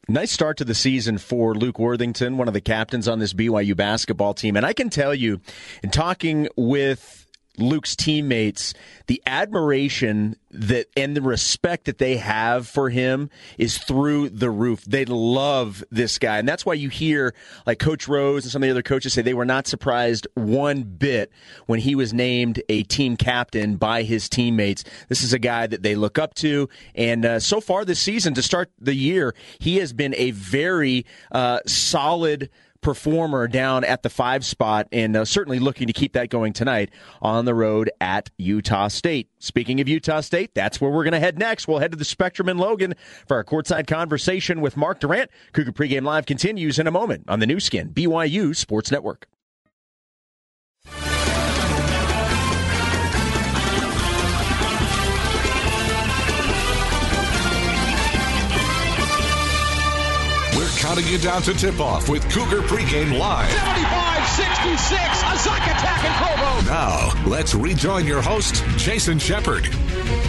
Nice 0.09 0.31
start 0.31 0.55
to 0.55 0.63
the 0.63 0.73
season 0.73 1.17
for 1.17 1.53
Luke 1.53 1.79
Worthington, 1.79 2.37
one 2.37 2.47
of 2.47 2.53
the 2.53 2.61
captains 2.61 3.09
on 3.09 3.19
this 3.19 3.33
BYU 3.33 3.75
basketball 3.75 4.33
team. 4.33 4.55
And 4.55 4.65
I 4.65 4.71
can 4.71 4.89
tell 4.89 5.13
you, 5.13 5.41
in 5.83 5.89
talking 5.89 6.47
with 6.55 7.26
Luke's 7.57 7.95
teammates, 7.95 8.73
the 9.07 9.21
admiration 9.25 10.35
that 10.51 10.87
and 10.95 11.15
the 11.15 11.21
respect 11.21 11.85
that 11.85 11.97
they 11.97 12.17
have 12.17 12.67
for 12.67 12.89
him 12.89 13.29
is 13.57 13.77
through 13.77 14.29
the 14.29 14.49
roof. 14.49 14.83
They 14.85 15.05
love 15.05 15.83
this 15.91 16.17
guy. 16.17 16.37
And 16.37 16.47
that's 16.47 16.65
why 16.65 16.73
you 16.73 16.89
hear 16.89 17.33
like 17.65 17.79
Coach 17.79 18.07
Rose 18.07 18.45
and 18.45 18.51
some 18.51 18.63
of 18.63 18.67
the 18.67 18.71
other 18.71 18.81
coaches 18.81 19.13
say 19.13 19.21
they 19.21 19.33
were 19.33 19.45
not 19.45 19.67
surprised 19.67 20.27
one 20.35 20.83
bit 20.83 21.31
when 21.65 21.79
he 21.79 21.95
was 21.95 22.13
named 22.13 22.61
a 22.69 22.83
team 22.83 23.17
captain 23.17 23.75
by 23.75 24.03
his 24.03 24.29
teammates. 24.29 24.83
This 25.09 25.23
is 25.23 25.33
a 25.33 25.39
guy 25.39 25.67
that 25.67 25.83
they 25.83 25.95
look 25.95 26.17
up 26.17 26.33
to. 26.35 26.69
And 26.95 27.25
uh, 27.25 27.39
so 27.39 27.59
far 27.59 27.85
this 27.85 27.99
season, 27.99 28.33
to 28.35 28.41
start 28.41 28.71
the 28.79 28.95
year, 28.95 29.35
he 29.59 29.77
has 29.77 29.93
been 29.93 30.15
a 30.15 30.31
very 30.31 31.05
uh, 31.31 31.59
solid 31.65 32.49
performer 32.87 33.49
down 33.49 33.83
at 33.83 34.01
the 34.01 34.09
five 34.09 34.45
spot, 34.45 34.87
and 34.93 35.17
uh, 35.17 35.25
certainly 35.25 35.59
looking 35.59 35.87
to 35.87 35.91
keep 35.91 36.13
that 36.13 36.29
going 36.29 36.53
tonight 36.53 36.89
on 37.21 37.43
the 37.43 37.53
road 37.53 37.91
at 37.99 38.29
Utah 38.37 38.87
State. 38.87 39.27
Speaking 39.39 39.81
of 39.81 39.89
Utah 39.89 40.21
State, 40.21 40.55
that's 40.55 40.79
where 40.79 40.89
we're 40.89 41.03
going 41.03 41.11
to 41.11 41.19
head 41.19 41.37
next. 41.37 41.67
We'll 41.67 41.79
head 41.79 41.91
to 41.91 41.97
the 41.97 42.05
Spectrum 42.05 42.47
in 42.47 42.57
Logan 42.57 42.95
for 43.27 43.35
our 43.35 43.43
courtside 43.43 43.87
conversation 43.87 44.61
with 44.61 44.77
Mark 44.77 45.01
Durrant. 45.01 45.29
Cougar 45.51 45.73
Pregame 45.73 46.05
Live 46.05 46.25
continues 46.25 46.79
in 46.79 46.87
a 46.87 46.91
moment 46.91 47.25
on 47.27 47.41
the 47.41 47.45
Nu 47.45 47.59
Skin, 47.59 47.89
BYU 47.89 48.55
Sports 48.55 48.89
Network. 48.89 49.27
Counting 60.87 61.07
you 61.07 61.17
down 61.17 61.41
to 61.41 61.53
tip 61.53 61.81
off 61.81 62.07
with 62.07 62.23
Cougar 62.31 62.61
Pregame 62.61 63.19
Live. 63.19 63.51
75 63.51 64.27
66, 64.29 64.93
a 64.93 65.37
Zach 65.37 65.61
attack 65.67 66.05
in 66.05 66.13
Provo. 66.13 66.71
Now, 66.71 67.29
let's 67.29 67.53
rejoin 67.53 68.05
your 68.05 68.21
host, 68.21 68.63
Jason 68.77 69.19
Shepard. 69.19 69.67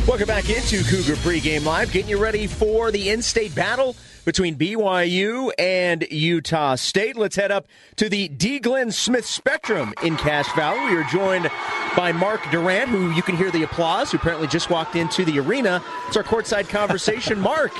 Welcome 0.09 0.26
back 0.26 0.50
into 0.50 0.82
Cougar 0.82 1.14
Pregame 1.21 1.64
Live, 1.64 1.92
getting 1.92 2.11
you 2.11 2.18
ready 2.18 2.49
for 2.49 2.90
the 2.90 3.11
in 3.11 3.23
state 3.23 3.54
battle 3.54 3.94
between 4.25 4.56
BYU 4.56 5.52
and 5.61 6.04
Utah 6.11 6.75
State. 6.75 7.16
Let's 7.16 7.37
head 7.37 7.52
up 7.52 7.68
to 7.94 8.09
the 8.09 8.26
D. 8.26 8.59
Glenn 8.59 8.90
Smith 8.90 9.26
Spectrum 9.26 9.94
in 10.02 10.16
Cache 10.16 10.50
Valley. 10.56 10.92
We 10.92 11.00
are 11.00 11.04
joined 11.04 11.49
by 11.97 12.11
Mark 12.11 12.40
Durrant, 12.50 12.88
who 12.88 13.12
you 13.12 13.23
can 13.23 13.37
hear 13.37 13.52
the 13.52 13.62
applause, 13.62 14.11
who 14.11 14.16
apparently 14.16 14.49
just 14.49 14.71
walked 14.71 14.97
into 14.97 15.25
the 15.25 15.38
arena. 15.38 15.80
It's 16.09 16.16
our 16.16 16.25
courtside 16.25 16.68
conversation. 16.68 17.38
Mark, 17.49 17.71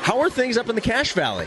how 0.00 0.18
are 0.18 0.28
things 0.28 0.56
up 0.58 0.68
in 0.68 0.74
the 0.74 0.80
Cache 0.80 1.12
Valley? 1.12 1.46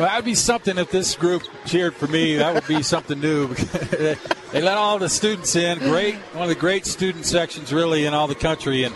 Well, 0.00 0.08
that 0.08 0.16
would 0.16 0.24
be 0.24 0.34
something 0.34 0.78
if 0.78 0.90
this 0.90 1.14
group 1.14 1.42
cheered 1.66 1.94
for 1.94 2.06
me. 2.06 2.36
That 2.36 2.54
would 2.54 2.66
be 2.66 2.82
something 2.82 3.20
new. 3.20 3.48
they 3.54 4.16
let 4.62 4.78
all 4.78 4.98
the 4.98 5.10
students 5.10 5.54
in. 5.56 5.78
Great, 5.78 6.14
one 6.32 6.44
of 6.44 6.48
the 6.48 6.54
great 6.54 6.86
student 6.86 7.26
sections, 7.26 7.70
really, 7.70 8.06
in 8.06 8.14
all 8.14 8.26
the 8.26 8.34
country. 8.34 8.84
And 8.84 8.94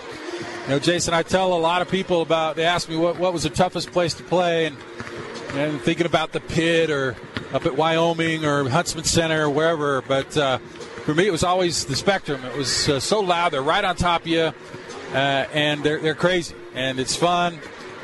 you 0.62 0.68
know, 0.70 0.78
Jason, 0.78 1.12
I 1.12 1.22
tell 1.22 1.52
a 1.52 1.60
lot 1.60 1.82
of 1.82 1.90
people 1.90 2.22
about. 2.22 2.56
They 2.56 2.64
ask 2.64 2.88
me 2.88 2.96
what 2.96 3.18
what 3.18 3.34
was 3.34 3.42
the 3.42 3.50
toughest 3.50 3.92
place 3.92 4.14
to 4.14 4.22
play, 4.22 4.64
and 4.64 4.78
and 5.52 5.78
thinking 5.78 6.06
about 6.06 6.32
the 6.32 6.40
pit 6.40 6.88
or 6.88 7.16
up 7.52 7.66
at 7.66 7.76
Wyoming 7.76 8.46
or 8.46 8.66
Huntsman 8.70 9.04
Center 9.04 9.44
or 9.44 9.50
wherever. 9.50 10.00
But 10.00 10.34
uh, 10.38 10.56
for 11.04 11.14
me, 11.14 11.26
it 11.26 11.32
was 11.32 11.44
always 11.44 11.84
the 11.84 11.96
Spectrum. 11.96 12.42
It 12.46 12.56
was 12.56 12.88
uh, 12.88 12.98
so 12.98 13.20
loud. 13.20 13.52
They're 13.52 13.60
right 13.60 13.84
on 13.84 13.94
top 13.96 14.22
of 14.22 14.26
you, 14.26 14.54
uh, 15.12 15.14
and 15.52 15.84
they're 15.84 16.00
they're 16.00 16.14
crazy, 16.14 16.54
and 16.74 16.98
it's 16.98 17.14
fun. 17.14 17.58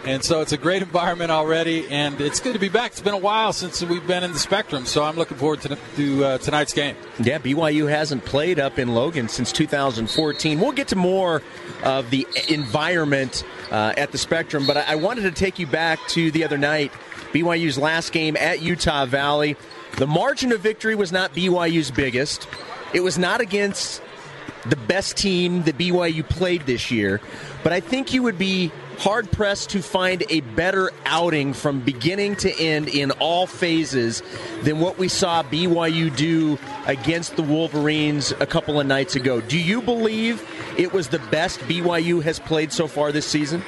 And 0.05 0.25
so 0.25 0.41
it's 0.41 0.53
a 0.53 0.57
great 0.57 0.81
environment 0.81 1.31
already, 1.31 1.87
and 1.89 2.19
it's 2.23 2.41
good 2.41 2.55
to 2.55 2.59
be 2.59 2.71
back. 2.71 2.93
It's 2.93 3.03
been 3.03 3.13
a 3.13 3.19
while 3.19 3.53
since 3.53 3.83
we've 3.83 4.07
been 4.07 4.25
in 4.25 4.33
the 4.33 4.39
Spectrum, 4.39 4.87
so 4.87 5.05
I'm 5.05 5.15
looking 5.15 5.37
forward 5.37 5.61
to, 5.63 5.77
to 5.97 6.25
uh, 6.25 6.39
tonight's 6.39 6.73
game. 6.73 6.97
Yeah, 7.19 7.37
BYU 7.37 7.87
hasn't 7.87 8.25
played 8.25 8.59
up 8.59 8.79
in 8.79 8.95
Logan 8.95 9.29
since 9.29 9.53
2014. 9.53 10.59
We'll 10.59 10.73
get 10.73 10.89
to 10.89 10.97
more 10.97 11.43
of 11.85 12.09
the 12.09 12.27
environment 12.49 13.45
uh, 13.71 13.93
at 13.99 14.11
the 14.11 14.17
Spectrum, 14.17 14.67
but 14.67 14.79
I-, 14.79 14.93
I 14.93 14.95
wanted 14.95 15.23
to 15.23 15.33
take 15.33 15.59
you 15.59 15.67
back 15.67 15.99
to 16.09 16.31
the 16.31 16.45
other 16.45 16.57
night, 16.57 16.93
BYU's 17.35 17.77
last 17.77 18.11
game 18.13 18.39
at 18.39 18.63
Utah 18.63 19.05
Valley. 19.05 19.55
The 19.99 20.07
margin 20.07 20.51
of 20.53 20.61
victory 20.63 20.95
was 20.95 21.13
not 21.13 21.35
BYU's 21.35 21.91
biggest. 21.91 22.49
It 22.95 23.01
was 23.01 23.19
not 23.19 23.43
against 23.43 24.01
the 24.65 24.77
best 24.77 25.19
team 25.19 25.63
that 25.65 25.77
BYU 25.77 26.27
played 26.27 26.63
this 26.65 26.91
year, 26.91 27.21
but 27.63 27.75
I 27.75 27.81
think 27.81 28.15
you 28.15 28.23
would 28.23 28.39
be 28.39 28.73
hard 29.01 29.33
pressed 29.33 29.71
to 29.71 29.81
find 29.81 30.23
a 30.29 30.41
better 30.41 30.91
outing 31.07 31.55
from 31.55 31.81
beginning 31.81 32.37
to 32.37 32.53
end 32.61 32.87
in 32.87 33.11
all 33.13 33.47
phases 33.47 34.23
than 34.63 34.79
what 34.79 34.99
we 34.99 35.09
saw 35.09 35.43
BYU 35.43 36.15
do 36.15 36.59
against 36.87 37.37
the 37.37 37.43
Wolverines 37.43 38.33
a 38.41 38.47
couple 38.47 38.79
of 38.79 38.87
nights 38.87 39.17
ago. 39.17 39.41
Do 39.41 39.59
you 39.59 39.81
believe 39.81 40.47
it 40.77 40.93
was 40.93 41.09
the 41.09 41.19
best 41.31 41.61
BYU 41.61 42.23
has 42.23 42.39
played 42.39 42.75
so 42.75 42.87
far 42.87 43.11
this 43.11 43.25
season? 43.25 43.63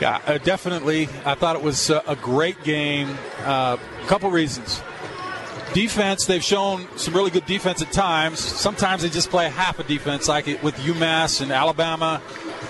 Yeah, 0.00 0.20
uh, 0.26 0.38
definitely. 0.38 1.08
I 1.26 1.34
thought 1.34 1.56
it 1.56 1.62
was 1.62 1.90
uh, 1.90 2.02
a 2.06 2.16
great 2.16 2.62
game. 2.64 3.08
A 3.40 3.48
uh, 3.48 3.76
couple 4.06 4.30
reasons. 4.30 4.80
Defense, 5.74 6.24
they've 6.24 6.42
shown 6.42 6.86
some 6.96 7.12
really 7.12 7.30
good 7.30 7.44
defense 7.44 7.82
at 7.82 7.92
times. 7.92 8.38
Sometimes 8.38 9.02
they 9.02 9.10
just 9.10 9.28
play 9.28 9.50
half 9.50 9.78
a 9.78 9.82
defense, 9.82 10.26
like 10.26 10.48
it 10.48 10.62
with 10.62 10.74
UMass 10.76 11.42
and 11.42 11.52
Alabama. 11.52 12.22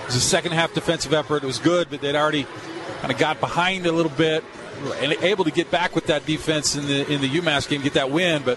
It 0.06 0.10
was 0.10 0.16
a 0.16 0.20
second 0.20 0.52
half 0.52 0.72
defensive 0.72 1.12
effort. 1.12 1.42
It 1.42 1.46
was 1.46 1.58
good, 1.58 1.90
but 1.90 2.00
they'd 2.00 2.14
already 2.14 2.46
kind 3.00 3.12
of 3.12 3.18
got 3.18 3.40
behind 3.40 3.86
a 3.86 3.92
little 3.92 4.12
bit 4.12 4.44
and 5.00 5.12
able 5.14 5.42
to 5.42 5.50
get 5.50 5.68
back 5.72 5.96
with 5.96 6.06
that 6.06 6.24
defense 6.24 6.76
in 6.76 6.86
the 6.86 7.12
in 7.12 7.20
the 7.20 7.28
UMass 7.28 7.68
game, 7.68 7.82
get 7.82 7.94
that 7.94 8.12
win. 8.12 8.42
But 8.44 8.56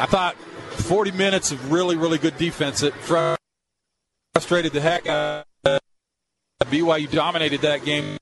I 0.00 0.06
thought 0.06 0.36
40 0.36 1.10
minutes 1.10 1.52
of 1.52 1.70
really, 1.70 1.98
really 1.98 2.16
good 2.16 2.38
defense 2.38 2.80
that 2.80 2.94
frustrated 2.94 4.72
the 4.72 4.80
heck 4.80 5.06
out 5.06 5.44
of 5.66 5.80
BYU 6.70 7.10
dominated 7.10 7.60
that 7.60 7.84
game 7.84 8.16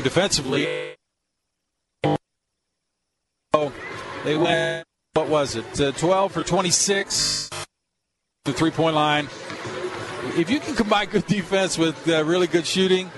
defensively. 0.00 0.94
So 3.54 3.72
they 4.24 4.36
went, 4.36 4.86
what 5.14 5.28
was 5.28 5.56
it, 5.56 5.80
uh, 5.80 5.92
12 5.92 6.32
for 6.32 6.42
26, 6.42 7.48
the 8.44 8.52
three 8.52 8.70
point 8.70 8.94
line 8.94 9.28
if 10.36 10.50
you 10.50 10.60
can 10.60 10.74
combine 10.74 11.08
good 11.08 11.26
defense 11.26 11.76
with 11.76 12.08
uh, 12.08 12.24
really 12.24 12.46
good 12.46 12.66
shooting, 12.66 13.10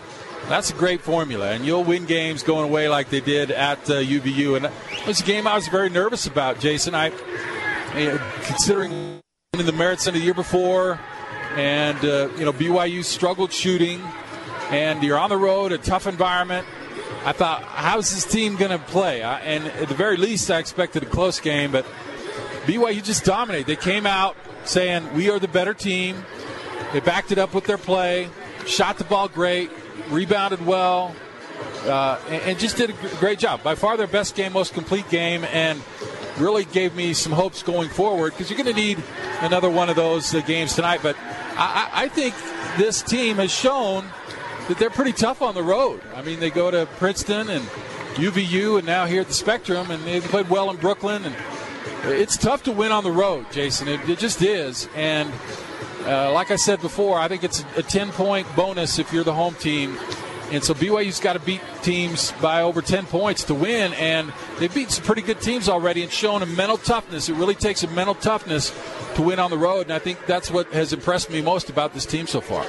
that's 0.49 0.71
a 0.71 0.75
great 0.75 1.01
formula, 1.01 1.53
and 1.53 1.65
you'll 1.65 1.85
win 1.85 2.05
games 2.05 2.43
going 2.43 2.69
away 2.69 2.89
like 2.89 3.09
they 3.09 3.21
did 3.21 3.51
at 3.51 3.79
uh, 3.89 3.95
UVU. 3.95 4.57
And 4.57 4.67
it 4.67 5.07
was 5.07 5.21
a 5.21 5.25
game 5.25 5.47
I 5.47 5.55
was 5.55 5.69
very 5.69 5.89
nervous 5.89 6.27
about, 6.27 6.61
Jason. 6.61 6.95
I, 6.95 7.11
uh, 7.11 8.33
considering 8.43 9.21
in 9.55 9.67
the 9.67 9.73
Marriott 9.73 10.01
Center 10.01 10.19
the 10.19 10.25
year 10.25 10.35
before, 10.35 10.99
and 11.57 11.99
uh, 12.05 12.29
you 12.37 12.45
know 12.45 12.53
BYU 12.53 13.05
struggled 13.05 13.53
shooting, 13.53 14.03
and 14.71 15.03
you're 15.03 15.19
on 15.19 15.31
the 15.31 15.37
road, 15.37 15.73
a 15.73 15.79
tough 15.79 16.07
environment. 16.07 16.67
I 17.25 17.33
thought, 17.33 17.63
how's 17.63 18.13
this 18.15 18.25
team 18.25 18.57
going 18.57 18.71
to 18.71 18.79
play? 18.79 19.23
I, 19.23 19.41
and 19.41 19.67
at 19.67 19.89
the 19.89 19.95
very 19.95 20.19
least, 20.19 20.51
I 20.51 20.59
expected 20.59 21.03
a 21.03 21.07
close 21.07 21.41
game, 21.41 21.73
but 21.73 21.87
BYU 22.67 23.03
just 23.03 23.25
dominated. 23.25 23.67
They 23.67 23.77
came 23.77 24.07
out 24.07 24.37
saying, 24.65 25.15
"We 25.15 25.31
are 25.31 25.39
the 25.39 25.49
better 25.49 25.73
team." 25.73 26.25
They 26.93 27.01
backed 27.01 27.33
it 27.33 27.39
up 27.39 27.55
with 27.55 27.65
their 27.65 27.79
play, 27.79 28.29
shot 28.67 28.99
the 28.99 29.05
ball 29.05 29.29
great, 29.29 29.71
rebounded 30.11 30.65
well, 30.65 31.15
uh, 31.85 32.21
and, 32.29 32.43
and, 32.43 32.59
just 32.59 32.77
did 32.77 32.91
a 32.91 33.17
great 33.17 33.39
job. 33.39 33.63
By 33.63 33.75
far 33.75 33.97
their 33.97 34.07
best 34.07 34.35
game, 34.35 34.53
most 34.53 34.75
complete 34.75 35.09
game, 35.11 35.45
and 35.45 35.81
really 36.39 36.65
gave 36.65 36.95
me 36.95 37.15
some 37.15 37.33
hopes 37.33 37.63
going 37.63 37.89
forward 37.89 38.33
because 38.33 38.51
you're 38.51 38.57
going 38.57 38.75
to 38.75 38.81
need 38.81 39.03
another 39.41 39.71
one 39.71 39.89
of 39.89 39.97
those 39.97 40.35
uh, 40.35 40.41
games 40.41 40.75
tonight. 40.75 41.01
But 41.03 41.17
I, 41.57 41.91
I 41.93 42.09
think 42.09 42.35
this 42.77 43.03
team 43.03 43.37
has 43.37 43.53
shown 43.53 44.05
that 44.69 44.79
they're 44.79 44.91
pretty 44.91 45.13
tough 45.13 45.43
on 45.43 45.55
the 45.55 45.63
road. 45.63 46.01
I 46.15 46.23
mean, 46.23 46.41
they 46.41 46.51
go 46.51 46.71
to 46.71 46.87
Princeton 46.99 47.51
and 47.51 47.65
UVU, 48.15 48.79
and 48.79 48.87
now 48.87 49.07
here 49.07 49.21
at 49.21 49.29
the 49.29 49.35
Spectrum, 49.35 49.91
and 49.91 50.03
they've 50.05 50.23
played 50.23 50.49
well 50.49 50.71
in 50.71 50.77
Brooklyn. 50.77 51.25
And 51.25 51.35
it's 52.05 52.37
tough 52.37 52.63
to 52.65 52.73
win 52.73 52.93
on 52.93 53.05
the 53.05 53.13
road, 53.13 53.47
Jason. 53.51 53.89
It, 53.89 54.09
it 54.09 54.19
just 54.19 54.43
is, 54.43 54.89
and 54.95 55.31
uh, 56.07 56.33
like 56.33 56.51
I 56.51 56.57
said 56.57 56.81
before, 56.81 57.19
I 57.19 57.29
think 57.29 57.45
it's 57.45 57.65
a 57.77 57.83
10 57.83 58.13
point 58.13 58.47
bonus 58.55 58.99
if 58.99 59.13
you're 59.13 59.25
the 59.25 59.35
home 59.35 59.55
team. 59.55 59.97
And 60.53 60.63
so 60.63 60.75
BYU's 60.75 61.21
got 61.21 61.33
to 61.33 61.39
beat 61.39 61.63
teams 61.83 62.33
by 62.41 62.63
over 62.63 62.83
10 62.83 63.07
points 63.07 63.45
to 63.45 63.55
win. 63.55 63.95
And 63.95 64.33
they've 64.59 64.73
beat 64.73 64.91
some 64.91 65.05
pretty 65.05 65.23
good 65.23 65.41
teams 65.41 65.69
already 65.69 66.03
and 66.03 66.13
shown 66.13 66.43
a 66.43 66.47
mental 66.47 66.77
toughness. 66.77 67.29
It 67.29 67.35
really 67.35 67.55
takes 67.55 67.83
a 67.83 67.89
mental 67.89 68.15
toughness 68.15 68.71
to 69.15 69.23
win 69.23 69.39
on 69.39 69.51
the 69.51 69.59
road. 69.59 69.87
And 69.87 69.93
I 69.93 69.99
think 69.99 70.27
that's 70.27 70.51
what 70.51 70.71
has 70.73 70.93
impressed 70.93 71.31
me 71.31 71.41
most 71.41 71.71
about 71.71 71.95
this 71.95 72.05
team 72.05 72.27
so 72.27 72.41
far. 72.41 72.65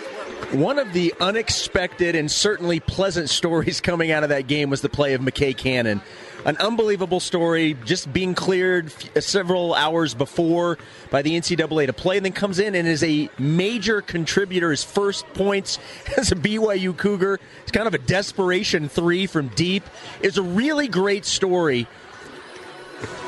One 0.53 0.79
of 0.79 0.93
the 0.93 1.13
unexpected 1.19 2.15
and 2.15 2.31
certainly 2.31 2.79
pleasant 2.79 3.29
stories 3.41 3.81
coming 3.81 4.11
out 4.11 4.23
of 4.23 4.29
that 4.29 4.47
game 4.47 4.69
was 4.69 4.81
the 4.81 4.89
play 4.89 5.13
of 5.13 5.21
McKay 5.21 5.55
Cannon 5.55 6.01
an 6.45 6.57
unbelievable 6.57 7.19
story, 7.19 7.75
just 7.85 8.11
being 8.13 8.35
cleared 8.35 8.93
uh, 9.15 9.19
several 9.19 9.73
hours 9.73 10.13
before 10.13 10.77
by 11.09 11.21
the 11.23 11.31
NCAA 11.31 11.87
to 11.87 11.93
play, 11.93 12.17
and 12.17 12.25
then 12.25 12.33
comes 12.33 12.59
in 12.59 12.75
and 12.75 12.87
is 12.87 13.03
a 13.03 13.29
major 13.39 14.01
contributor. 14.01 14.69
His 14.69 14.83
first 14.83 15.25
points 15.33 15.79
as 16.17 16.31
a 16.31 16.35
BYU 16.35 16.95
Cougar. 16.95 17.39
It's 17.63 17.71
kind 17.71 17.87
of 17.87 17.93
a 17.93 17.99
desperation 17.99 18.87
three 18.87 19.25
from 19.25 19.49
deep. 19.49 19.83
It's 20.21 20.37
a 20.37 20.43
really 20.43 20.87
great 20.87 21.25
story. 21.25 21.87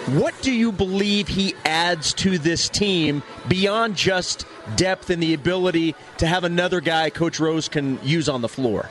What 0.08 0.34
do 0.42 0.54
you 0.54 0.72
believe 0.72 1.28
he 1.28 1.54
adds 1.66 2.14
to 2.14 2.38
this 2.38 2.70
team 2.70 3.24
beyond 3.50 3.98
just 3.98 4.46
depth 4.78 5.10
and 5.10 5.22
the 5.22 5.34
ability 5.34 5.96
to 6.20 6.28
have 6.28 6.46
another 6.46 6.80
guy 6.80 7.10
Coach 7.10 7.42
Rose 7.42 7.68
can 7.68 8.00
use 8.04 8.30
on 8.30 8.42
the 8.42 8.48
floor? 8.48 8.90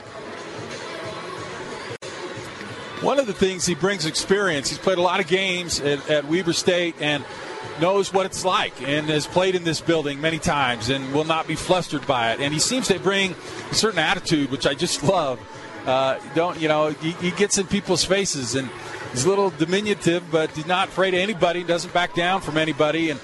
One 3.03 3.19
of 3.19 3.27
the 3.27 3.35
things 3.35 3.67
he 3.67 3.75
brings 3.75 4.07
experience. 4.07 4.71
He's 4.71 4.79
played 4.79 4.97
a 4.97 5.03
lot 5.03 5.21
of 5.21 5.27
games 5.27 5.81
at, 5.81 6.09
at 6.09 6.25
Weber 6.27 6.55
State 6.55 6.95
and 6.99 7.25
knows 7.79 8.11
what 8.11 8.25
it's 8.25 8.43
like 8.43 8.81
and 8.81 9.07
has 9.09 9.27
played 9.27 9.55
in 9.55 9.65
this 9.65 9.83
building 9.83 10.19
many 10.19 10.39
times 10.39 10.89
and 10.89 11.13
will 11.13 11.25
not 11.25 11.47
be 11.47 11.57
flustered 11.57 12.07
by 12.07 12.33
it. 12.33 12.41
And 12.41 12.55
he 12.55 12.59
seems 12.59 12.89
to 12.89 12.99
bring 12.99 13.35
a 13.71 13.75
certain 13.75 13.99
attitude, 13.99 14.51
which 14.51 14.67
I 14.67 14.73
just 14.73 15.03
love. 15.05 15.39
Uh, 15.85 16.19
don't 16.35 16.59
you 16.59 16.69
know? 16.69 16.89
He, 16.89 17.11
he, 17.13 17.31
gets 17.33 17.59
in 17.59 17.67
people's 17.67 18.03
faces 18.03 18.55
and 18.55 18.69
he's 19.13 19.25
a 19.25 19.29
little 19.29 19.51
diminutive, 19.51 20.25
but 20.33 20.51
he's 20.53 20.67
not 20.67 20.89
afraid 20.89 21.13
of 21.13 21.21
anybody. 21.21 21.63
Doesn't 21.65 21.93
back 21.93 22.15
down 22.15 22.41
from 22.41 22.57
anybody, 22.57 23.11
and 23.11 23.21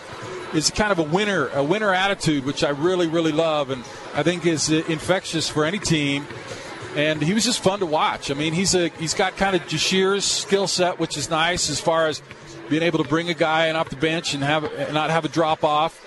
is 0.54 0.70
kind 0.70 0.92
of 0.92 0.98
a 0.98 1.02
winner, 1.02 1.48
a 1.54 1.64
winner 1.64 1.92
attitude, 1.92 2.44
which 2.44 2.62
I 2.62 2.68
really, 2.68 3.08
really 3.08 3.32
love, 3.32 3.70
and 3.70 3.82
I 4.14 4.22
think 4.22 4.46
is 4.46 4.70
infectious 4.70 5.48
for 5.48 5.64
any 5.64 5.78
team 5.78 6.26
and 6.96 7.22
he 7.22 7.32
was 7.32 7.44
just 7.44 7.60
fun 7.60 7.80
to 7.80 7.86
watch. 7.86 8.30
I 8.30 8.34
mean, 8.34 8.52
he's 8.52 8.74
a 8.74 8.88
he's 8.88 9.14
got 9.14 9.36
kind 9.36 9.56
of 9.56 9.62
Jahshire's 9.62 10.24
skill 10.24 10.66
set, 10.66 10.98
which 10.98 11.16
is 11.16 11.30
nice 11.30 11.70
as 11.70 11.80
far 11.80 12.06
as 12.06 12.22
being 12.68 12.82
able 12.82 13.02
to 13.02 13.08
bring 13.08 13.28
a 13.28 13.34
guy 13.34 13.66
in 13.66 13.76
off 13.76 13.88
the 13.88 13.96
bench 13.96 14.34
and 14.34 14.42
have 14.42 14.64
and 14.64 14.94
not 14.94 15.10
have 15.10 15.24
a 15.24 15.28
drop 15.28 15.64
off. 15.64 15.98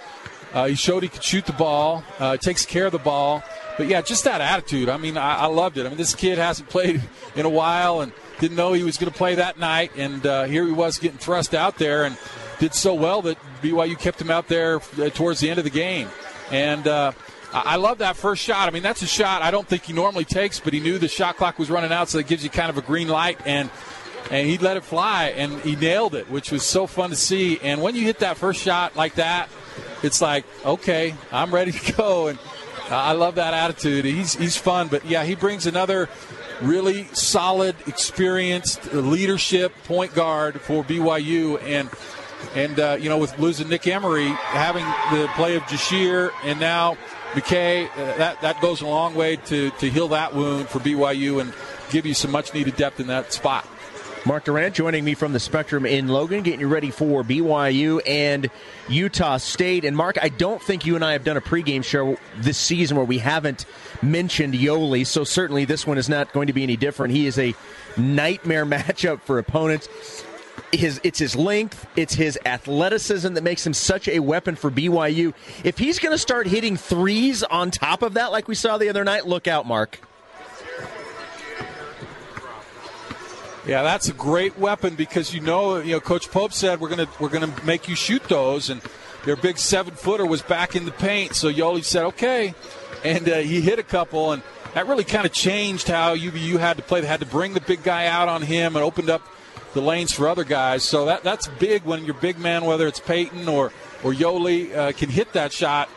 Uh, 0.54 0.68
he 0.68 0.76
showed 0.76 1.04
he 1.04 1.10
could 1.10 1.24
shoot 1.24 1.46
the 1.46 1.54
ball, 1.54 2.04
uh, 2.20 2.38
takes 2.38 2.66
care 2.66 2.86
of 2.86 2.92
the 2.92 3.00
ball. 3.00 3.44
But 3.78 3.88
yeah, 3.88 4.02
just 4.02 4.24
that 4.24 4.40
attitude. 4.40 4.88
I 4.88 4.96
mean, 4.96 5.18
I, 5.18 5.40
I, 5.40 5.46
loved 5.48 5.78
it. 5.78 5.86
I 5.86 5.90
mean, 5.90 5.98
this 5.98 6.16
kid 6.16 6.38
hasn't 6.38 6.70
played 6.70 7.04
in 7.36 7.46
a 7.46 7.50
while 7.50 8.00
and 8.00 8.14
didn't 8.40 8.56
know 8.56 8.72
he 8.72 8.84
was 8.84 8.96
going 8.98 9.12
to 9.12 9.18
play 9.18 9.36
that 9.36 9.60
night, 9.60 9.92
and 9.98 10.26
uh, 10.26 10.46
here 10.46 10.66
he 10.66 10.72
was 10.72 10.98
getting 10.98 11.18
thrust 11.18 11.54
out 11.54 11.78
there 11.78 12.06
and 12.06 12.18
did 12.60 12.74
so 12.74 12.94
well 12.94 13.22
that 13.24 13.38
BYU 13.62 14.00
kept 14.00 14.22
him 14.22 14.32
out 14.32 14.48
there 14.48 14.78
uh, 14.78 15.10
towards 15.10 15.42
the 15.42 15.50
end 15.50 15.58
of 15.58 15.66
the 15.66 15.70
game. 15.70 16.08
And 16.52 16.88
uh, 16.88 17.12
I 17.64 17.78
love 17.78 18.00
that 18.00 18.18
first 18.18 18.44
shot. 18.44 18.68
I 18.68 18.72
mean, 18.72 18.84
that's 18.84 19.02
a 19.02 19.08
shot 19.08 19.42
I 19.42 19.50
don't 19.50 19.68
think 19.68 19.84
he 19.84 19.94
normally 19.94 20.26
takes, 20.26 20.60
but 20.60 20.74
he 20.74 20.82
knew 20.82 20.98
the 21.00 21.08
shot 21.08 21.38
clock 21.38 21.58
was 21.58 21.70
running 21.70 21.92
out, 21.92 22.10
so 22.10 22.18
it 22.18 22.28
gives 22.28 22.44
you 22.44 22.50
kind 22.50 22.70
of 22.70 22.78
a 22.78 22.82
green 22.82 23.08
light, 23.08 23.40
and 23.46 23.70
and 24.30 24.48
he 24.48 24.58
let 24.58 24.76
it 24.76 24.84
fly, 24.84 25.26
and 25.38 25.62
he 25.62 25.76
nailed 25.76 26.16
it, 26.16 26.30
which 26.30 26.52
was 26.52 26.66
so 26.66 26.88
fun 26.88 27.12
to 27.12 27.16
see. 27.16 27.60
And 27.60 27.82
when 27.82 27.96
you 27.96 28.02
hit 28.02 28.20
that 28.20 28.38
first 28.38 28.62
shot 28.62 28.96
like 28.96 29.16
that, 29.16 29.50
it's 30.04 30.20
like, 30.20 30.46
okay, 30.66 31.16
I'm 31.32 31.54
ready 31.54 31.72
to 31.72 31.94
go, 31.94 32.28
and 32.28 32.40
I 32.90 33.14
love 33.14 33.36
that 33.36 33.54
attitude. 33.54 34.04
He's 34.04 34.36
he's 34.36 34.58
fun, 34.58 34.90
but 34.90 35.06
yeah, 35.06 35.24
he 35.24 35.36
brings 35.36 35.66
another 35.66 36.10
really 36.62 37.06
solid, 37.14 37.76
experienced 37.88 38.94
leadership 38.94 39.74
point 39.86 40.14
guard 40.14 40.60
for 40.60 40.84
BYU, 40.84 41.62
and 41.64 41.90
and 42.54 42.80
uh, 42.80 42.98
you 43.00 43.08
know 43.08 43.18
with 43.18 43.38
losing 43.40 43.70
Nick 43.70 43.88
Emery, 43.88 44.28
having 44.28 44.86
the 45.18 45.28
play 45.36 45.56
of 45.56 45.64
Jahshire, 45.64 46.32
and 46.44 46.60
now 46.60 46.98
McKay, 47.36 47.90
uh, 47.90 48.18
that, 48.18 48.40
that 48.42 48.62
goes 48.62 48.80
a 48.80 48.88
long 48.88 49.14
way 49.14 49.36
to, 49.36 49.70
to 49.72 49.90
heal 49.90 50.08
that 50.08 50.34
wound 50.34 50.70
for 50.70 50.80
BYU 50.80 51.42
and 51.42 51.54
give 51.90 52.06
you 52.06 52.14
some 52.14 52.32
much 52.32 52.54
needed 52.54 52.78
depth 52.78 53.02
in 53.02 53.08
that 53.08 53.34
spot. 53.34 53.68
Mark 54.26 54.46
Durrant 54.46 54.74
joining 54.74 55.04
me 55.04 55.14
from 55.16 55.34
the 55.34 55.40
Spectrum 55.40 55.86
in 55.86 56.08
Logan, 56.08 56.44
getting 56.44 56.62
you 56.62 56.68
ready 56.68 56.90
for 56.92 57.24
BYU 57.24 58.02
and 58.08 58.50
Utah 58.88 59.38
State. 59.38 59.84
And 59.84 59.96
Mark, 59.98 60.18
I 60.20 60.30
don't 60.30 60.62
think 60.62 60.86
you 60.86 60.96
and 60.96 61.04
I 61.04 61.12
have 61.12 61.26
done 61.26 61.38
a 61.38 61.42
pregame 61.42 61.84
show 61.84 62.18
this 62.38 62.58
season 62.58 62.96
where 62.96 63.06
we 63.06 63.18
haven't 63.20 63.66
mentioned 64.02 64.54
Yoeli, 64.54 65.06
so 65.06 65.26
certainly 65.26 65.66
this 65.66 65.86
one 65.86 65.98
is 65.98 66.08
not 66.08 66.32
going 66.34 66.48
to 66.48 66.54
be 66.54 66.64
any 66.64 66.78
different. 66.78 67.14
He 67.14 67.28
is 67.28 67.38
a 67.38 67.54
nightmare 67.98 68.66
matchup 68.66 69.20
for 69.20 69.38
opponents 69.38 69.90
his 70.72 71.00
it's 71.04 71.20
his 71.20 71.36
length, 71.36 71.88
it's 71.96 72.14
his 72.14 72.38
athleticism 72.46 73.34
that 73.34 73.44
makes 73.44 73.66
him 73.66 73.74
such 73.74 74.08
a 74.08 74.20
weapon 74.20 74.56
for 74.56 74.72
BYU. 74.72 75.34
If 75.64 75.78
he's 75.78 76.00
going 76.00 76.14
to 76.14 76.18
start 76.18 76.48
hitting 76.48 76.78
threes 76.78 77.44
on 77.44 77.72
top 77.72 78.02
of 78.02 78.16
that, 78.16 78.32
like 78.32 78.48
we 78.48 78.56
saw 78.56 78.78
the 78.78 78.90
other 78.90 79.04
night, 79.04 79.26
look 79.26 79.48
out, 79.48 79.66
Mark. 79.66 80.00
Yeah, 83.68 83.82
that's 83.82 84.10
a 84.10 84.14
great 84.14 84.60
weapon 84.60 84.94
because 84.94 85.34
you 85.34 85.42
know, 85.42 85.78
you 85.78 85.94
know, 85.94 86.00
Coach 86.00 86.30
Pope 86.30 86.54
said 86.54 86.80
we're 86.80 86.90
gonna 86.90 87.08
we're 87.20 87.30
gonna 87.30 87.54
make 87.64 87.88
you 87.88 87.96
shoot 87.96 88.24
those, 88.26 88.70
and 88.70 88.80
their 89.26 89.36
big 89.36 89.58
seven 89.58 89.96
footer 89.96 90.26
was 90.26 90.44
back 90.44 90.76
in 90.76 90.86
the 90.86 90.92
paint. 90.92 91.36
So 91.36 91.52
Yoeli 91.52 91.84
said, 91.84 92.06
okay. 92.06 92.54
And 93.04 93.28
uh, 93.28 93.38
he 93.38 93.62
hit 93.62 93.80
a 93.80 93.84
couple, 93.84 94.34
and 94.34 94.44
that 94.76 94.88
really 94.88 95.04
kind 95.04 95.26
of 95.26 95.32
changed 95.32 95.88
how 95.88 96.16
UVU 96.16 96.60
had 96.60 96.78
to 96.78 96.84
play. 96.84 97.02
They 97.02 97.08
had 97.08 97.22
to 97.22 97.26
bring 97.26 97.54
the 97.54 97.62
big 97.62 97.82
guy 97.82 98.06
out 98.06 98.28
on 98.28 98.44
him 98.44 98.76
and 98.76 98.86
opened 98.86 99.10
up 99.10 99.22
the 99.76 99.82
lanes 99.82 100.12
for 100.12 100.28
other 100.28 100.46
guys. 100.46 100.84
So 100.84 101.06
that 101.06 101.22
that's 101.22 101.48
big 101.48 101.84
when 101.84 102.06
your 102.06 102.16
big 102.16 102.40
man, 102.40 102.66
whether 102.66 102.88
it's 102.88 103.00
Payton 103.00 103.48
or, 103.48 103.72
or 104.04 104.14
Yoeli, 104.14 104.76
uh, 104.76 104.92
can 104.94 105.10
hit 105.10 105.34
that 105.34 105.52
shot, 105.52 105.90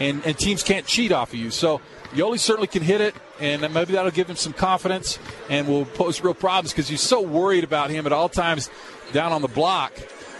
and, 0.00 0.24
and 0.24 0.38
teams 0.38 0.62
can't 0.62 0.86
cheat 0.86 1.12
off 1.12 1.34
of 1.34 1.38
you. 1.38 1.50
So 1.50 1.82
Yoeli 2.12 2.38
certainly 2.38 2.68
can 2.68 2.82
hit 2.82 3.00
it, 3.00 3.14
and 3.40 3.60
maybe 3.74 3.92
that'll 3.92 4.12
give 4.12 4.30
him 4.30 4.36
some 4.36 4.52
confidence 4.52 5.18
and 5.50 5.66
will 5.68 5.84
pose 5.84 6.22
real 6.22 6.32
problems 6.32 6.72
because 6.72 6.88
you're 6.88 6.96
so 6.96 7.20
worried 7.20 7.64
about 7.64 7.90
him 7.90 8.06
at 8.06 8.12
all 8.12 8.28
times 8.28 8.70
down 9.12 9.32
on 9.32 9.42
the 9.42 9.48
block. 9.48 9.92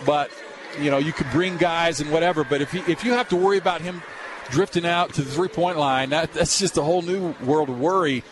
But 0.07 0.31
you 0.81 0.91
know, 0.91 0.99
you 0.99 1.13
could 1.13 1.31
bring 1.31 1.57
guys 1.57 2.01
and 2.01 2.11
whatever, 2.11 2.45
but 2.45 2.63
if 2.63 2.71
he, 2.71 2.79
if 2.91 3.05
you 3.05 3.13
have 3.13 3.29
to 3.31 3.37
worry 3.37 3.59
about 3.59 3.81
him 3.81 4.03
drifting 4.51 4.87
out 4.87 5.15
to 5.15 5.23
the 5.23 5.31
three 5.31 5.49
point 5.49 5.79
line, 5.79 6.11
that, 6.11 6.33
that's 6.33 6.61
just 6.61 6.79
a 6.79 6.83
whole 6.83 7.03
new 7.03 7.35
world 7.45 7.69
of 7.69 7.81
worry. 7.81 8.23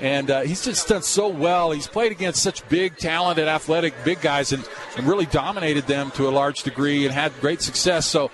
And 0.00 0.30
uh, 0.30 0.40
he's 0.42 0.64
just 0.64 0.86
done 0.86 1.02
so 1.02 1.28
well. 1.28 1.72
He's 1.72 1.88
played 1.88 2.12
against 2.12 2.42
such 2.42 2.66
big, 2.68 2.96
talented, 2.96 3.48
athletic, 3.48 3.94
big 4.04 4.20
guys 4.20 4.52
and, 4.52 4.68
and 4.96 5.06
really 5.06 5.26
dominated 5.26 5.86
them 5.86 6.12
to 6.12 6.28
a 6.28 6.30
large 6.30 6.62
degree 6.62 7.04
and 7.04 7.12
had 7.12 7.32
great 7.40 7.62
success. 7.62 8.06
So, 8.06 8.30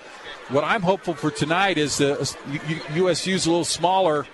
what 0.49 0.63
I'm 0.63 0.83
hopeful 0.83 1.15
for 1.15 1.31
tonight 1.31 1.79
is 1.79 1.97
that 1.97 2.35
USU's 2.93 3.47
a 3.47 3.49
little 3.49 3.65
smaller, 3.65 4.27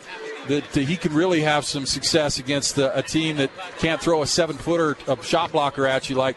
that 0.49 0.65
he 0.65 0.97
can 0.97 1.13
really 1.13 1.39
have 1.39 1.63
some 1.63 1.85
success 1.85 2.37
against 2.37 2.77
a, 2.77 2.97
a 2.97 3.01
team 3.01 3.37
that 3.37 3.49
can't 3.77 4.01
throw 4.01 4.21
a 4.21 4.27
seven 4.27 4.57
footer, 4.57 4.97
a 5.07 5.23
shot 5.23 5.53
blocker 5.53 5.87
at 5.87 6.09
you 6.09 6.17
like 6.17 6.35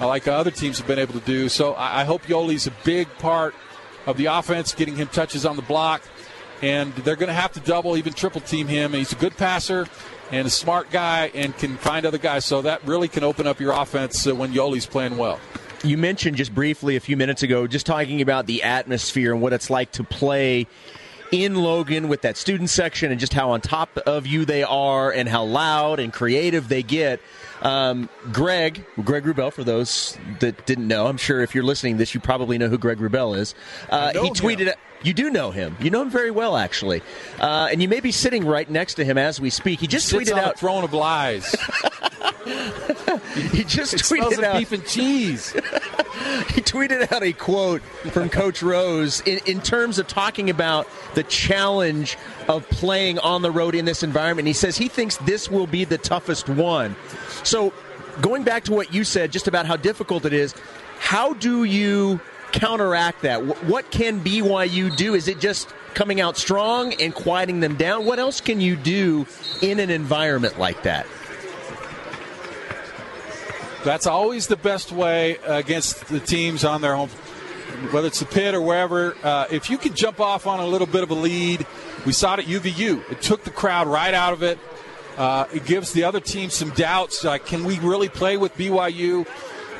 like 0.00 0.26
other 0.26 0.50
teams 0.50 0.78
have 0.78 0.86
been 0.86 0.98
able 0.98 1.14
to 1.14 1.26
do. 1.26 1.48
So 1.48 1.74
I 1.74 2.04
hope 2.04 2.22
Yoeli's 2.22 2.66
a 2.66 2.72
big 2.84 3.08
part 3.18 3.54
of 4.06 4.16
the 4.16 4.26
offense, 4.26 4.74
getting 4.74 4.96
him 4.96 5.08
touches 5.08 5.44
on 5.46 5.56
the 5.56 5.62
block. 5.62 6.02
And 6.60 6.94
they're 6.94 7.16
going 7.16 7.28
to 7.28 7.34
have 7.34 7.52
to 7.52 7.60
double, 7.60 7.96
even 7.96 8.12
triple 8.12 8.40
team 8.40 8.68
him. 8.68 8.92
He's 8.92 9.12
a 9.12 9.16
good 9.16 9.36
passer 9.36 9.88
and 10.32 10.46
a 10.46 10.50
smart 10.50 10.90
guy 10.90 11.30
and 11.34 11.56
can 11.56 11.76
find 11.76 12.04
other 12.04 12.18
guys. 12.18 12.44
So 12.44 12.62
that 12.62 12.84
really 12.84 13.06
can 13.06 13.22
open 13.22 13.46
up 13.46 13.60
your 13.60 13.72
offense 13.72 14.26
uh, 14.26 14.34
when 14.34 14.52
Yoeli's 14.52 14.86
playing 14.86 15.16
well. 15.16 15.38
You 15.84 15.98
mentioned 15.98 16.36
just 16.36 16.54
briefly 16.54 16.96
a 16.96 17.00
few 17.00 17.16
minutes 17.16 17.42
ago, 17.42 17.66
just 17.66 17.86
talking 17.86 18.20
about 18.20 18.46
the 18.46 18.62
atmosphere 18.62 19.32
and 19.32 19.42
what 19.42 19.52
it's 19.52 19.68
like 19.68 19.92
to 19.92 20.04
play 20.04 20.66
in 21.32 21.54
Logan 21.56 22.08
with 22.08 22.22
that 22.22 22.36
student 22.36 22.70
section 22.70 23.10
and 23.10 23.18
just 23.18 23.32
how 23.32 23.50
on 23.50 23.60
top 23.60 23.96
of 23.98 24.26
you 24.26 24.44
they 24.44 24.62
are 24.62 25.10
and 25.10 25.28
how 25.28 25.44
loud 25.44 25.98
and 25.98 26.12
creative 26.12 26.68
they 26.68 26.82
get. 26.82 27.20
Um, 27.62 28.08
Greg, 28.32 28.84
Greg 29.02 29.24
Wrubell, 29.24 29.52
for 29.52 29.64
those 29.64 30.18
that 30.40 30.66
didn't 30.66 30.88
know, 30.88 31.06
I'm 31.06 31.16
sure 31.16 31.40
if 31.40 31.54
you're 31.54 31.64
listening 31.64 31.94
to 31.94 31.98
this, 31.98 32.14
you 32.14 32.20
probably 32.20 32.58
know 32.58 32.68
who 32.68 32.78
Greg 32.78 32.98
Wrubell 32.98 33.36
is. 33.36 33.54
Uh, 33.88 34.12
he 34.12 34.30
tweeted. 34.30 34.66
Him. 34.66 34.74
You 35.02 35.14
do 35.14 35.30
know 35.30 35.50
him. 35.50 35.76
You 35.80 35.90
know 35.90 36.02
him 36.02 36.10
very 36.10 36.30
well, 36.30 36.56
actually, 36.56 37.02
uh, 37.40 37.68
and 37.70 37.82
you 37.82 37.88
may 37.88 38.00
be 38.00 38.12
sitting 38.12 38.46
right 38.46 38.68
next 38.68 38.94
to 38.94 39.04
him 39.04 39.18
as 39.18 39.40
we 39.40 39.50
speak. 39.50 39.80
He 39.80 39.86
just 39.86 40.08
Sits 40.08 40.30
tweeted 40.30 40.38
out 40.38 40.58
throne 40.58 40.84
of 40.84 40.92
lies. 40.92 41.54
he 43.52 43.64
just 43.64 43.94
it 43.94 44.00
tweeted 44.00 44.42
out 44.42 44.58
beef 44.58 44.72
and 44.72 44.84
cheese. 44.84 45.52
he 45.52 46.60
tweeted 46.60 47.10
out 47.12 47.22
a 47.22 47.32
quote 47.32 47.82
from 48.10 48.28
Coach 48.28 48.62
Rose 48.62 49.20
in, 49.20 49.40
in 49.46 49.60
terms 49.60 49.98
of 49.98 50.08
talking 50.08 50.50
about 50.50 50.88
the 51.14 51.22
challenge 51.24 52.16
of 52.48 52.68
playing 52.68 53.18
on 53.20 53.42
the 53.42 53.50
road 53.50 53.74
in 53.74 53.84
this 53.84 54.02
environment. 54.02 54.48
He 54.48 54.54
says 54.54 54.76
he 54.76 54.88
thinks 54.88 55.16
this 55.18 55.50
will 55.50 55.66
be 55.66 55.84
the 55.84 55.98
toughest 55.98 56.48
one. 56.48 56.96
So, 57.44 57.72
going 58.20 58.42
back 58.42 58.64
to 58.64 58.72
what 58.72 58.92
you 58.92 59.04
said, 59.04 59.30
just 59.30 59.46
about 59.46 59.66
how 59.66 59.76
difficult 59.76 60.24
it 60.24 60.32
is, 60.32 60.54
how 60.98 61.34
do 61.34 61.64
you 61.64 62.20
counteract 62.52 63.22
that? 63.22 63.64
What 63.64 63.90
can 63.90 64.20
BYU 64.20 64.94
do? 64.96 65.14
Is 65.14 65.28
it 65.28 65.40
just 65.40 65.68
coming 65.94 66.20
out 66.20 66.36
strong 66.36 66.94
and 66.94 67.14
quieting 67.14 67.60
them 67.60 67.76
down? 67.76 68.04
What 68.04 68.18
else 68.18 68.40
can 68.40 68.60
you 68.60 68.76
do 68.76 69.26
in 69.60 69.80
an 69.80 69.90
environment 69.90 70.58
like 70.58 70.82
that? 70.84 71.06
That's 73.84 74.06
always 74.06 74.46
the 74.46 74.56
best 74.56 74.92
way 74.92 75.38
against 75.44 76.06
the 76.06 76.20
teams 76.20 76.64
on 76.64 76.82
their 76.82 76.94
home, 76.94 77.08
whether 77.90 78.06
it's 78.06 78.20
the 78.20 78.26
pit 78.26 78.54
or 78.54 78.60
wherever. 78.60 79.16
Uh, 79.24 79.46
if 79.50 79.70
you 79.70 79.76
can 79.76 79.94
jump 79.94 80.20
off 80.20 80.46
on 80.46 80.60
a 80.60 80.66
little 80.66 80.86
bit 80.86 81.02
of 81.02 81.10
a 81.10 81.14
lead, 81.14 81.66
we 82.06 82.12
saw 82.12 82.34
it 82.34 82.40
at 82.40 82.44
UVU. 82.46 83.10
It 83.10 83.20
took 83.20 83.42
the 83.42 83.50
crowd 83.50 83.88
right 83.88 84.14
out 84.14 84.32
of 84.32 84.42
it. 84.44 84.58
Uh, 85.16 85.46
it 85.52 85.66
gives 85.66 85.92
the 85.92 86.04
other 86.04 86.20
team 86.20 86.48
some 86.48 86.70
doubts. 86.70 87.24
Like, 87.24 87.44
can 87.44 87.64
we 87.64 87.78
really 87.80 88.08
play 88.08 88.36
with 88.36 88.54
BYU? 88.56 89.26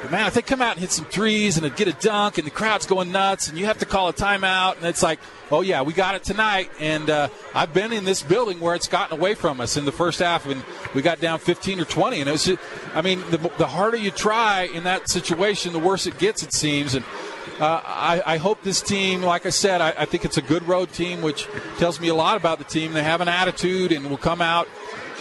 But 0.03 0.11
man, 0.11 0.27
if 0.27 0.35
they 0.35 0.43
come 0.43 0.61
out 0.61 0.73
and 0.73 0.81
hit 0.81 0.91
some 0.91 1.05
threes 1.05 1.57
and 1.57 1.77
get 1.77 1.87
a 1.87 1.93
dunk 1.93 2.37
and 2.37 2.45
the 2.45 2.51
crowd's 2.51 2.87
going 2.87 3.13
nuts 3.13 3.49
and 3.49 3.57
you 3.57 3.67
have 3.67 3.79
to 3.79 3.87
call 3.87 4.09
a 4.09 4.13
timeout 4.13 4.77
and 4.79 4.85
it's 4.87 5.03
like, 5.03 5.21
oh 5.53 5.61
yeah, 5.61 5.83
we 5.83 5.93
got 5.93 6.17
it 6.17 6.25
tonight. 6.25 6.71
And 6.81 7.09
uh, 7.09 7.29
I've 7.55 7.73
been 7.73 7.93
in 7.93 8.05
this 8.05 8.21
building 8.21 8.59
where 8.59 8.75
it's 8.75 8.89
gotten 8.89 9.17
away 9.17 9.35
from 9.35 9.61
us 9.61 9.77
in 9.77 9.85
the 9.85 9.93
first 9.93 10.19
half 10.19 10.45
and 10.47 10.65
we 10.93 11.03
got 11.03 11.21
down 11.21 11.39
15 11.39 11.79
or 11.79 11.85
20. 11.85 12.21
And 12.21 12.29
it 12.29 12.33
was, 12.33 12.51
I 12.95 13.01
mean, 13.01 13.21
the, 13.31 13.39
the 13.59 13.69
harder 13.69 13.97
you 13.97 14.11
try 14.11 14.63
in 14.63 14.83
that 14.85 15.09
situation, 15.09 15.73
the 15.73 15.79
worse 15.79 16.09
it 16.09 16.19
gets, 16.19 16.43
it 16.43 16.53
seems. 16.53 16.97
And 16.97 17.05
uh, 17.61 17.81
I, 17.85 18.23
I, 18.27 18.37
hope 18.39 18.63
this 18.63 18.81
team, 18.81 19.23
like 19.23 19.47
I 19.47 19.51
said, 19.51 19.81
I, 19.81 19.95
I, 19.97 20.05
think 20.05 20.25
it's 20.25 20.37
a 20.37 20.43
good 20.43 20.67
road 20.67 20.93
team, 20.93 21.23
which 21.23 21.47
tells 21.79 22.01
me 22.01 22.09
a 22.09 22.15
lot 22.15 22.37
about 22.37 22.59
the 22.59 22.65
team. 22.65 22.93
They 22.93 23.05
have 23.05 23.21
an 23.21 23.29
attitude 23.29 23.93
and 23.93 24.09
will 24.11 24.17
come 24.17 24.41
out 24.41 24.67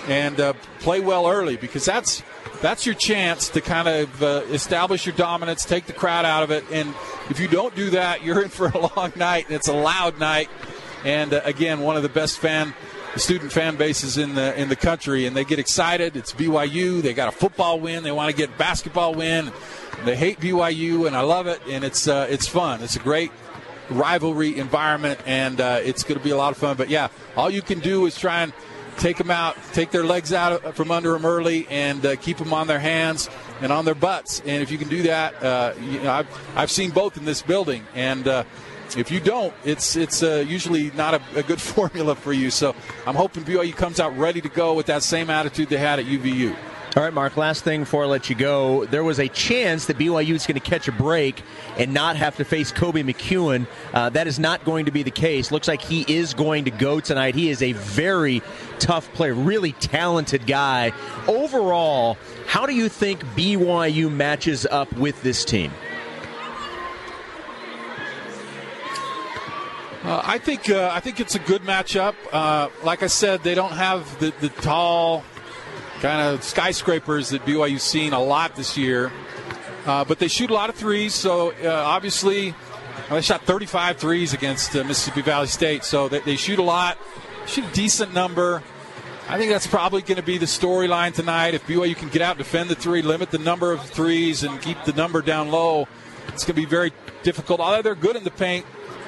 and 0.08 0.40
uh, 0.40 0.54
play 0.80 1.00
well 1.00 1.28
early 1.28 1.58
because 1.58 1.86
that's 1.86 2.24
that's 2.62 2.86
your 2.86 2.96
chance 2.96 3.50
to 3.50 3.62
kind 3.62 3.88
of 3.88 4.24
uh, 4.24 4.44
establish 4.50 5.06
your 5.06 5.16
dominance, 5.16 5.66
take 5.66 5.86
the 5.88 5.94
crowd 5.94 6.26
out 6.26 6.44
of 6.44 6.52
it, 6.52 6.64
and 6.72 6.94
if 7.30 7.40
you 7.40 7.48
don't 7.48 7.76
do 7.76 7.92
that, 7.92 8.24
you're 8.24 8.42
in 8.42 8.50
for 8.50 8.68
a 8.68 8.96
long 8.96 9.14
night. 9.16 9.46
And 9.46 9.56
it's 9.56 9.68
a 9.68 9.74
loud 9.74 10.20
night, 10.20 10.50
and 11.04 11.34
uh, 11.34 11.42
again, 11.44 11.82
one 11.82 11.98
of 11.98 12.04
the 12.04 12.10
best 12.10 12.40
fan 12.40 12.74
student 13.16 13.52
fan 13.52 13.76
bases 13.76 14.18
in 14.18 14.36
the 14.36 14.60
in 14.60 14.70
the 14.70 14.76
country, 14.76 15.26
and 15.26 15.36
they 15.36 15.44
get 15.44 15.60
excited. 15.60 16.16
It's 16.16 16.34
BYU. 16.34 17.02
They 17.02 17.14
got 17.14 17.28
a 17.28 17.32
football 17.32 17.80
win. 17.80 18.04
They 18.04 18.12
want 18.12 18.32
to 18.32 18.36
get 18.36 18.50
a 18.50 18.58
basketball 18.58 19.16
win. 19.16 19.52
They 20.06 20.16
hate 20.16 20.40
BYU, 20.40 21.08
and 21.08 21.16
I 21.16 21.22
love 21.22 21.48
it. 21.48 21.62
And 21.70 21.84
it's 21.84 22.08
uh, 22.08 22.28
it's 22.30 22.48
fun. 22.48 22.82
It's 22.82 22.96
a 22.96 23.00
great 23.00 23.32
rivalry 23.90 24.58
environment, 24.58 25.20
and 25.26 25.60
uh, 25.60 25.80
it's 25.84 26.04
going 26.04 26.18
to 26.18 26.24
be 26.24 26.32
a 26.32 26.38
lot 26.38 26.52
of 26.52 26.58
fun. 26.58 26.78
But 26.78 26.90
yeah, 26.90 27.10
all 27.36 27.50
you 27.50 27.62
can 27.62 27.80
do 27.80 28.06
is 28.06 28.18
try 28.18 28.44
and 28.44 28.54
take 28.98 29.18
them 29.18 29.32
out, 29.32 29.58
take 29.74 29.92
their 29.92 30.04
legs 30.04 30.34
out 30.34 30.76
from 30.76 30.92
under 30.92 31.14
them 31.14 31.26
early, 31.26 31.68
and 31.70 32.06
uh, 32.06 32.16
keep 32.18 32.38
them 32.38 32.54
on 32.54 32.68
their 32.68 32.80
hands 32.80 33.30
and 33.62 33.72
on 33.72 33.86
their 33.86 33.96
butts. 33.96 34.42
And 34.46 34.62
if 34.62 34.72
you 34.72 34.78
can 34.78 34.90
do 34.90 35.04
that, 35.04 35.42
uh, 35.44 35.74
you 35.80 36.02
know, 36.02 36.12
I've, 36.12 36.28
I've 36.56 36.72
seen 36.72 36.92
both 36.92 37.18
in 37.18 37.26
this 37.26 37.42
building. 37.42 37.86
And 37.96 38.28
uh, 38.28 38.44
if 38.98 39.12
you 39.12 39.20
don't, 39.20 39.54
it's 39.64 39.96
it's 39.96 40.24
uh, 40.24 40.44
usually 40.48 40.92
not 40.92 41.14
a, 41.14 41.22
a, 41.36 41.44
good 41.44 41.62
formula 41.76 42.16
for 42.16 42.34
you. 42.34 42.52
So 42.52 42.76
I'm 43.06 43.16
hoping 43.16 43.44
BYU 43.44 43.76
comes 43.76 44.00
out 44.00 44.18
ready 44.18 44.42
to 44.42 44.50
go 44.50 44.74
with 44.74 44.88
that 44.88 45.04
same 45.04 45.30
attitude 45.30 45.70
they 45.70 45.78
had 45.78 46.00
at 46.00 46.06
UVU. 46.06 46.56
All 46.94 47.02
right, 47.02 47.14
Mark, 47.14 47.38
last 47.38 47.64
thing 47.64 47.82
before 47.82 48.04
I 48.04 48.08
let 48.08 48.30
you 48.30 48.36
go. 48.36 48.84
There 48.84 49.06
was 49.06 49.18
a 49.18 49.30
chance 49.30 49.86
that 49.86 49.98
BYU 49.98 50.36
is 50.36 50.46
going 50.46 50.60
to 50.60 50.70
catch 50.70 50.90
a 50.90 50.92
break 50.92 51.42
and 51.78 51.94
not 51.94 52.18
have 52.18 52.36
to 52.36 52.44
face 52.44 52.70
Koby 52.70 53.02
McEwen. 53.02 53.66
Uh, 53.94 54.10
that 54.10 54.28
is 54.28 54.38
not 54.38 54.66
going 54.66 54.84
to 54.88 54.92
be 54.92 55.02
the 55.02 55.10
case. 55.10 55.54
Looks 55.54 55.70
like 55.70 55.82
he 55.82 56.04
is 56.14 56.34
going 56.34 56.66
to 56.66 56.72
go 56.72 57.00
tonight. 57.00 57.34
He 57.34 57.50
is 57.50 57.62
a 57.62 57.72
very 57.72 58.42
tough 58.80 59.10
player, 59.14 59.34
really 59.34 59.72
talented 59.72 60.46
guy. 60.46 60.92
Overall, 61.30 62.18
how 62.46 62.66
do 62.66 62.76
you 62.76 62.90
think 62.90 63.24
BYU 63.38 64.12
matches 64.12 64.66
up 64.66 64.92
with 64.92 65.24
this 65.24 65.46
team? 65.46 65.72
Uh, 70.04 70.22
I 70.26 70.40
think 70.40 70.70
uh, 70.70 70.90
I 70.92 71.00
think 71.00 71.22
it's 71.22 71.36
a 71.36 71.40
good 71.40 71.62
matchup. 71.62 72.16
Uh, 72.34 72.68
like 72.84 73.02
I 73.02 73.08
said, 73.08 73.44
they 73.44 73.56
don't 73.56 73.72
have 73.72 74.20
the, 74.20 74.34
the 74.42 74.50
tall 74.50 75.24
kind 76.02 76.34
of 76.34 76.44
skyscrapers 76.44 77.30
that 77.30 77.46
BYU's 77.46 77.84
seen 77.84 78.12
a 78.12 78.20
lot 78.20 78.56
this 78.56 78.76
year. 78.76 79.12
Uh, 79.86 80.04
but 80.04 80.20
they 80.20 80.28
shoot 80.28 80.50
a 80.50 80.54
lot 80.54 80.70
of 80.70 80.76
threes, 80.76 81.14
so 81.14 81.52
uh, 81.64 81.70
obviously 81.70 82.54
they 83.10 83.22
shot 83.22 83.44
35 83.44 83.98
threes 83.98 84.34
against 84.34 84.76
uh, 84.76 84.84
Mississippi 84.84 85.22
Valley 85.22 85.48
State, 85.48 85.84
so 85.84 86.08
they, 86.08 86.20
they, 86.20 86.36
shoot 86.36 86.60
a 86.60 86.64
lot, 86.64 86.98
shoot 87.48 87.66
a 87.66 87.74
decent 87.74 88.14
number. 88.14 88.62
I 89.28 89.38
think 89.38 89.52
that's 89.52 89.66
probably 89.66 90.02
going 90.02 90.18
to 90.18 90.24
be 90.24 90.38
the 90.38 90.46
storyline 90.46 91.14
tonight. 91.14 91.56
If 91.56 91.66
BYU 91.66 91.96
can 91.96 92.10
get 92.10 92.22
out, 92.22 92.38
defend 92.38 92.70
the 92.70 92.76
three, 92.76 93.02
limit 93.02 93.32
the 93.32 93.40
number 93.40 93.72
of 93.72 93.82
threes, 93.82 94.44
and 94.44 94.62
keep 94.62 94.84
the 94.84 94.94
number 94.94 95.22
down 95.22 95.50
low, 95.50 95.88
it's 96.28 96.44
going 96.44 96.56
to 96.56 96.62
be 96.62 96.66
very 96.66 96.92
difficult. 97.24 97.60
Although 97.60 97.82
they're 97.82 97.96
good 97.96 98.16
in 98.16 98.24
the 98.24 98.32
paint, 98.32 98.66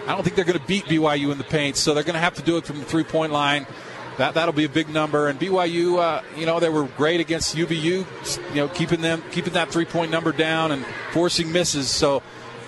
I 0.08 0.14
don't 0.14 0.24
think 0.24 0.36
they're 0.36 0.46
going 0.46 0.60
to 0.60 0.66
beat 0.66 0.86
BYU 0.86 1.32
in 1.32 1.38
the 1.38 1.44
paint, 1.44 1.76
so 1.76 1.94
they're 1.94 2.04
going 2.04 2.16
to 2.16 2.20
have 2.20 2.36
to 2.36 2.42
do 2.42 2.58
it 2.58 2.66
from 2.66 2.80
the 2.80 2.86
three 2.86 3.04
point 3.04 3.32
line 3.32 3.68
that 4.18 4.34
that'll 4.36 4.54
be 4.54 4.66
a 4.66 4.70
big 4.70 4.90
number. 4.90 5.28
And 5.28 5.40
BYU, 5.40 6.00
uh, 6.00 6.22
you 6.38 6.46
know, 6.46 6.60
they 6.60 6.70
were 6.70 6.84
great 6.84 7.20
against 7.20 7.56
UVU, 7.56 8.06
you 8.50 8.56
know, 8.56 8.68
keeping 8.68 9.02
them 9.02 9.24
keeping 9.32 9.54
that 9.54 9.70
three 9.70 9.86
point 9.86 10.12
number 10.12 10.32
down 10.32 10.72
and 10.72 10.86
forcing 11.12 11.52
misses. 11.52 11.90
So 11.90 12.22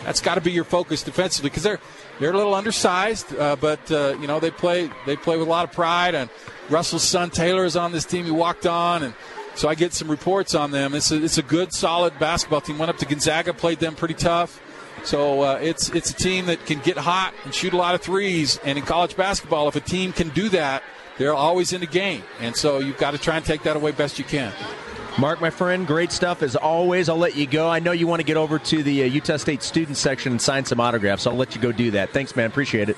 that's 0.04 0.22
got 0.22 0.36
to 0.36 0.42
be 0.42 0.52
your 0.52 0.64
focus 0.64 1.04
defensively 1.04 1.50
because 1.50 1.64
they're 1.64 1.80
they're 2.20 2.32
a 2.32 2.38
little 2.38 2.54
undersized, 2.54 3.36
uh, 3.36 3.56
but 3.56 3.92
uh, 3.92 4.18
you 4.22 4.28
know 4.28 4.40
they 4.40 4.52
play 4.52 4.90
they 5.06 5.16
play 5.16 5.38
with 5.38 5.48
a 5.48 5.52
lot 5.52 5.66
of 5.66 5.72
pride. 5.72 6.16
And 6.16 6.30
Russell's 6.70 7.04
son 7.04 7.30
Taylor 7.30 7.66
is 7.66 7.76
on 7.76 7.92
this 7.92 8.06
team. 8.06 8.26
He 8.26 8.32
walked 8.32 8.66
on, 8.66 9.04
and 9.04 9.14
so 9.56 9.68
I 9.68 9.76
get 9.76 9.94
some 9.94 10.10
reports 10.10 10.56
on 10.56 10.72
them. 10.72 10.94
It's 10.94 11.12
a, 11.12 11.24
it's 11.24 11.38
a 11.38 11.44
good, 11.44 11.74
solid 11.74 12.18
basketball 12.20 12.62
team. 12.62 12.78
Went 12.78 12.90
up 12.90 12.98
to 12.98 13.06
Gonzaga, 13.06 13.54
played 13.54 13.80
them 13.80 13.96
pretty 13.96 14.14
tough. 14.14 14.62
So 15.04 15.42
uh, 15.42 15.60
it's 15.62 15.90
it's 15.90 16.12
a 16.12 16.16
team 16.16 16.48
that 16.48 16.66
can 16.66 16.80
get 16.80 16.98
hot 16.98 17.34
and 17.44 17.54
shoot 17.54 17.74
a 17.74 17.78
lot 17.78 17.96
of 17.96 18.02
threes. 18.02 18.60
And 18.64 18.78
in 18.78 18.86
college 18.86 19.16
basketball, 19.16 19.68
if 19.68 19.76
a 19.76 19.82
team 19.82 20.14
can 20.14 20.30
do 20.30 20.50
that, 20.50 20.84
they're 21.18 21.34
always 21.34 21.74
in 21.74 21.82
the 21.82 21.88
game. 21.88 22.24
And 22.40 22.56
so 22.56 22.80
you've 22.80 22.98
got 22.98 23.12
to 23.12 23.18
try 23.18 23.38
and 23.38 23.46
take 23.46 23.64
that 23.64 23.76
away 23.76 23.92
best 23.92 24.20
you 24.20 24.26
can. 24.26 24.52
Mark, 25.18 25.40
my 25.40 25.50
friend, 25.50 25.88
great 25.88 26.12
stuff 26.12 26.44
as 26.44 26.58
always. 26.58 27.08
I'll 27.08 27.16
let 27.16 27.36
you 27.36 27.48
go. 27.48 27.70
I 27.70 27.80
know 27.80 27.94
you 27.94 28.06
want 28.06 28.20
to 28.20 28.26
get 28.26 28.36
over 28.36 28.60
to 28.60 28.84
the 28.84 29.04
uh, 29.04 29.06
Utah 29.06 29.38
State 29.38 29.64
student 29.64 29.96
section 29.96 30.34
and 30.34 30.42
sign 30.42 30.66
some 30.66 30.82
autographs. 30.82 31.24
So 31.24 31.32
I'll 31.32 31.38
let 31.38 31.56
you 31.56 31.62
go 31.62 31.72
do 31.72 31.92
that. 31.92 32.10
Thanks, 32.10 32.36
man. 32.36 32.48
Appreciate 32.48 32.90
it. 32.90 32.98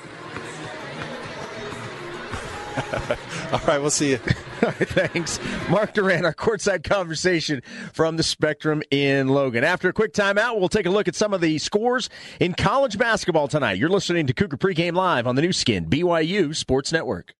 All 3.52 3.60
right, 3.66 3.78
we'll 3.78 3.90
see 3.90 4.10
you. 4.10 4.16
Thanks. 4.60 5.38
Mark 5.68 5.94
Durrant, 5.94 6.24
our 6.24 6.34
courtside 6.34 6.82
conversation 6.82 7.62
from 7.92 8.16
the 8.16 8.24
Spectrum 8.24 8.82
in 8.90 9.28
Logan. 9.28 9.62
After 9.62 9.88
a 9.88 9.92
quick 9.92 10.12
timeout, 10.12 10.58
we'll 10.58 10.68
take 10.68 10.86
a 10.86 10.90
look 10.90 11.06
at 11.06 11.14
some 11.14 11.32
of 11.32 11.40
the 11.40 11.58
scores 11.58 12.10
in 12.40 12.54
college 12.54 12.98
basketball 12.98 13.46
tonight. 13.46 13.78
You're 13.78 13.88
listening 13.88 14.26
to 14.26 14.34
Cougar 14.34 14.56
Pregame 14.56 14.94
Live 14.94 15.28
on 15.28 15.36
the 15.36 15.42
Nu 15.42 15.52
Skin, 15.52 15.86
BYU 15.86 16.54
Sports 16.54 16.92
Network. 16.92 17.34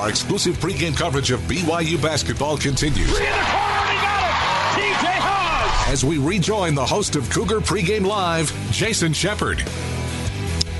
Our 0.00 0.08
exclusive 0.08 0.56
pregame 0.56 0.96
coverage 0.96 1.30
of 1.30 1.40
BYU 1.40 2.00
basketball 2.00 2.56
continues. 2.56 3.10
Reed 3.10 3.28
Anthony 3.28 3.98
got 4.00 4.78
it. 4.78 4.94
TJ. 4.94 5.92
As 5.92 6.02
we 6.02 6.16
rejoin 6.16 6.74
the 6.74 6.86
host 6.86 7.16
of 7.16 7.28
Cougar 7.28 7.60
Pregame 7.60 8.06
Live, 8.06 8.50
Jason 8.72 9.12
Shepard. 9.12 9.62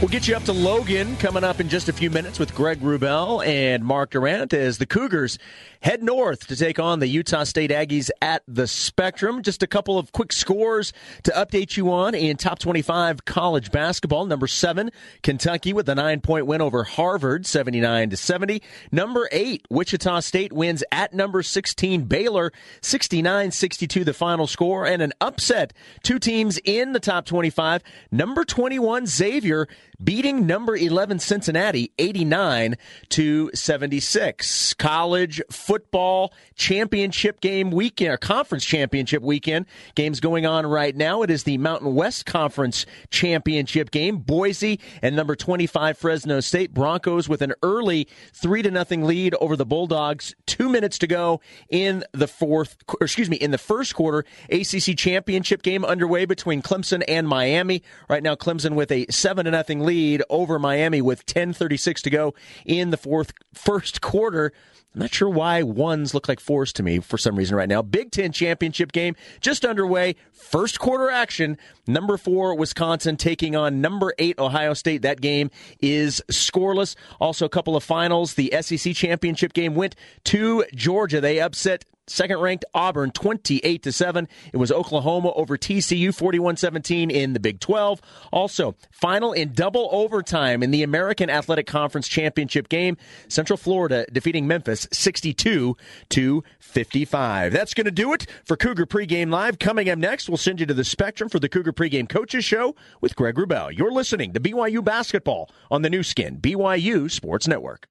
We'll 0.00 0.08
get 0.08 0.26
you 0.26 0.34
up 0.34 0.44
to 0.44 0.54
Logan 0.54 1.14
coming 1.16 1.44
up 1.44 1.60
in 1.60 1.68
just 1.68 1.90
a 1.90 1.92
few 1.92 2.08
minutes 2.08 2.38
with 2.38 2.54
Greg 2.54 2.80
Wrubell 2.80 3.46
and 3.46 3.84
Mark 3.84 4.12
Durrant 4.12 4.54
as 4.54 4.78
the 4.78 4.86
Cougars 4.86 5.38
head 5.82 6.02
north 6.02 6.46
to 6.46 6.56
take 6.56 6.78
on 6.78 7.00
the 7.00 7.06
Utah 7.06 7.44
State 7.44 7.70
Aggies 7.70 8.08
at 8.22 8.42
the 8.48 8.66
Spectrum. 8.66 9.42
Just 9.42 9.62
a 9.62 9.66
couple 9.66 9.98
of 9.98 10.10
quick 10.12 10.32
scores 10.32 10.94
to 11.24 11.32
update 11.32 11.76
you 11.76 11.92
on 11.92 12.14
in 12.14 12.38
top 12.38 12.58
25 12.58 13.26
college 13.26 13.70
basketball. 13.70 14.24
Number 14.24 14.46
seven, 14.46 14.90
Kentucky 15.22 15.74
with 15.74 15.86
a 15.86 15.94
nine 15.94 16.22
point 16.22 16.46
win 16.46 16.62
over 16.62 16.82
Harvard, 16.82 17.44
79 17.44 18.08
to 18.08 18.16
70. 18.16 18.62
Number 18.90 19.28
eight, 19.32 19.66
Wichita 19.68 20.20
State 20.20 20.52
wins 20.52 20.82
at 20.90 21.12
number 21.12 21.42
16, 21.42 22.04
Baylor, 22.04 22.52
69 22.80 23.50
62 23.50 24.04
the 24.04 24.14
final 24.14 24.46
score, 24.46 24.86
and 24.86 25.02
an 25.02 25.12
upset. 25.20 25.74
Two 26.02 26.18
teams 26.18 26.58
in 26.64 26.92
the 26.92 27.00
top 27.00 27.26
25. 27.26 27.82
Number 28.10 28.46
21, 28.46 29.06
Xavier 29.06 29.68
beating 30.02 30.46
number 30.46 30.76
11 30.76 31.18
Cincinnati 31.18 31.92
89 31.98 32.76
to 33.10 33.50
76. 33.54 34.74
College 34.74 35.40
football 35.50 36.32
championship 36.54 37.40
game 37.40 37.70
weekend, 37.70 38.12
or 38.12 38.16
conference 38.16 38.64
championship 38.64 39.22
weekend. 39.22 39.66
Games 39.94 40.20
going 40.20 40.46
on 40.46 40.66
right 40.66 40.96
now. 40.96 41.22
It 41.22 41.30
is 41.30 41.44
the 41.44 41.58
Mountain 41.58 41.94
West 41.94 42.26
Conference 42.26 42.86
championship 43.10 43.90
game. 43.90 44.18
Boise 44.18 44.80
and 45.02 45.16
number 45.16 45.36
25 45.36 45.98
Fresno 45.98 46.40
State 46.40 46.72
Broncos 46.72 47.28
with 47.28 47.42
an 47.42 47.54
early 47.62 48.08
3 48.34 48.62
to 48.62 48.70
nothing 48.70 49.04
lead 49.04 49.34
over 49.40 49.56
the 49.56 49.66
Bulldogs. 49.66 50.34
2 50.46 50.68
minutes 50.68 50.98
to 50.98 51.06
go 51.06 51.40
in 51.68 52.04
the 52.12 52.28
fourth 52.28 52.76
excuse 53.00 53.30
me, 53.30 53.36
in 53.36 53.50
the 53.50 53.58
first 53.58 53.94
quarter. 53.94 54.24
ACC 54.50 54.96
championship 54.96 55.62
game 55.62 55.84
underway 55.84 56.24
between 56.24 56.62
Clemson 56.62 57.02
and 57.08 57.28
Miami. 57.28 57.82
Right 58.08 58.22
now 58.22 58.34
Clemson 58.34 58.74
with 58.74 58.90
a 58.92 59.06
7 59.10 59.44
to 59.44 59.50
nothing 59.50 59.79
lead 59.84 60.22
over 60.30 60.58
Miami 60.58 61.00
with 61.00 61.26
10:36 61.26 62.02
to 62.02 62.10
go 62.10 62.34
in 62.64 62.90
the 62.90 62.96
fourth 62.96 63.32
first 63.52 64.00
quarter. 64.00 64.52
I'm 64.94 65.02
not 65.02 65.14
sure 65.14 65.28
why 65.28 65.62
ones 65.62 66.14
look 66.14 66.28
like 66.28 66.40
fours 66.40 66.72
to 66.72 66.82
me 66.82 66.98
for 66.98 67.16
some 67.16 67.36
reason 67.36 67.56
right 67.56 67.68
now. 67.68 67.80
Big 67.80 68.10
Ten 68.10 68.32
championship 68.32 68.90
game 68.90 69.14
just 69.40 69.64
underway. 69.64 70.16
First 70.32 70.80
quarter 70.80 71.08
action. 71.08 71.58
Number 71.86 72.16
four, 72.16 72.56
Wisconsin 72.56 73.16
taking 73.16 73.54
on 73.54 73.80
number 73.80 74.12
eight, 74.18 74.36
Ohio 74.40 74.74
State. 74.74 75.02
That 75.02 75.20
game 75.20 75.50
is 75.78 76.20
scoreless. 76.32 76.96
Also, 77.20 77.46
a 77.46 77.48
couple 77.48 77.76
of 77.76 77.84
finals. 77.84 78.34
The 78.34 78.52
SEC 78.60 78.94
championship 78.94 79.52
game 79.52 79.76
went 79.76 79.94
to 80.24 80.64
Georgia. 80.74 81.20
They 81.20 81.38
upset 81.38 81.84
second 82.10 82.40
ranked 82.40 82.64
Auburn 82.74 83.10
28 83.10 83.82
to 83.82 83.92
7. 83.92 84.28
It 84.52 84.56
was 84.56 84.72
Oklahoma 84.72 85.32
over 85.32 85.56
TCU 85.56 86.08
41-17 86.08 87.10
in 87.10 87.32
the 87.32 87.40
Big 87.40 87.60
12. 87.60 88.00
Also, 88.32 88.74
final 88.90 89.32
in 89.32 89.52
double 89.52 89.88
overtime 89.92 90.62
in 90.62 90.70
the 90.70 90.82
American 90.82 91.30
Athletic 91.30 91.66
Conference 91.66 92.08
Championship 92.08 92.68
game, 92.68 92.96
Central 93.28 93.56
Florida 93.56 94.06
defeating 94.12 94.46
Memphis 94.46 94.88
62 94.92 95.76
to 96.10 96.44
55. 96.58 97.52
That's 97.52 97.74
going 97.74 97.84
to 97.86 97.90
do 97.90 98.12
it 98.12 98.26
for 98.44 98.56
Cougar 98.56 98.86
Pregame 98.86 99.30
Live. 99.30 99.58
Coming 99.58 99.88
up 99.88 99.98
next, 99.98 100.28
we'll 100.28 100.36
send 100.36 100.60
you 100.60 100.66
to 100.66 100.74
the 100.74 100.84
Spectrum 100.84 101.28
for 101.28 101.38
the 101.38 101.48
Cougar 101.48 101.72
Pregame 101.72 102.08
Coaches 102.08 102.44
Show 102.44 102.74
with 103.00 103.16
Greg 103.16 103.36
Wrubell. 103.36 103.76
You're 103.76 103.92
listening 103.92 104.32
to 104.32 104.40
BYU 104.40 104.84
Basketball 104.84 105.50
on 105.70 105.82
the 105.82 105.90
Nu 105.90 106.02
Skin, 106.02 106.38
BYU 106.40 107.10
Sports 107.10 107.46
Network. 107.46 107.86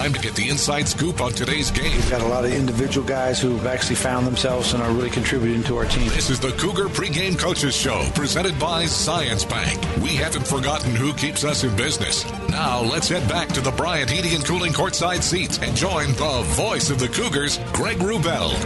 Time 0.00 0.14
to 0.14 0.20
get 0.20 0.34
the 0.34 0.48
inside 0.48 0.88
scoop 0.88 1.20
on 1.20 1.30
today's 1.32 1.70
game. 1.70 1.92
We've 1.92 2.08
got 2.08 2.22
a 2.22 2.26
lot 2.26 2.46
of 2.46 2.54
individual 2.54 3.06
guys 3.06 3.38
who've 3.38 3.66
actually 3.66 3.96
found 3.96 4.26
themselves 4.26 4.72
and 4.72 4.82
are 4.82 4.90
really 4.92 5.10
contributing 5.10 5.62
to 5.64 5.76
our 5.76 5.84
team. 5.84 6.08
This 6.08 6.30
is 6.30 6.40
the 6.40 6.52
Cougar 6.52 6.88
Pregame 6.88 7.38
Coaches 7.38 7.76
Show, 7.76 8.08
presented 8.14 8.58
by 8.58 8.84
Zions 8.84 9.46
Bank. 9.46 9.78
We 10.02 10.16
haven't 10.16 10.46
forgotten 10.46 10.96
who 10.96 11.12
keeps 11.12 11.44
us 11.44 11.64
in 11.64 11.76
business. 11.76 12.24
Now 12.48 12.80
let's 12.80 13.10
head 13.10 13.28
back 13.28 13.48
to 13.48 13.60
the 13.60 13.72
Bryant 13.72 14.08
Heating 14.08 14.34
and 14.34 14.42
Cooling 14.42 14.72
courtside 14.72 15.22
seats 15.22 15.58
and 15.58 15.76
join 15.76 16.06
the 16.12 16.44
voice 16.56 16.88
of 16.88 16.98
the 16.98 17.08
Cougars, 17.08 17.58
Greg 17.74 17.98
Wrubell. 17.98 18.56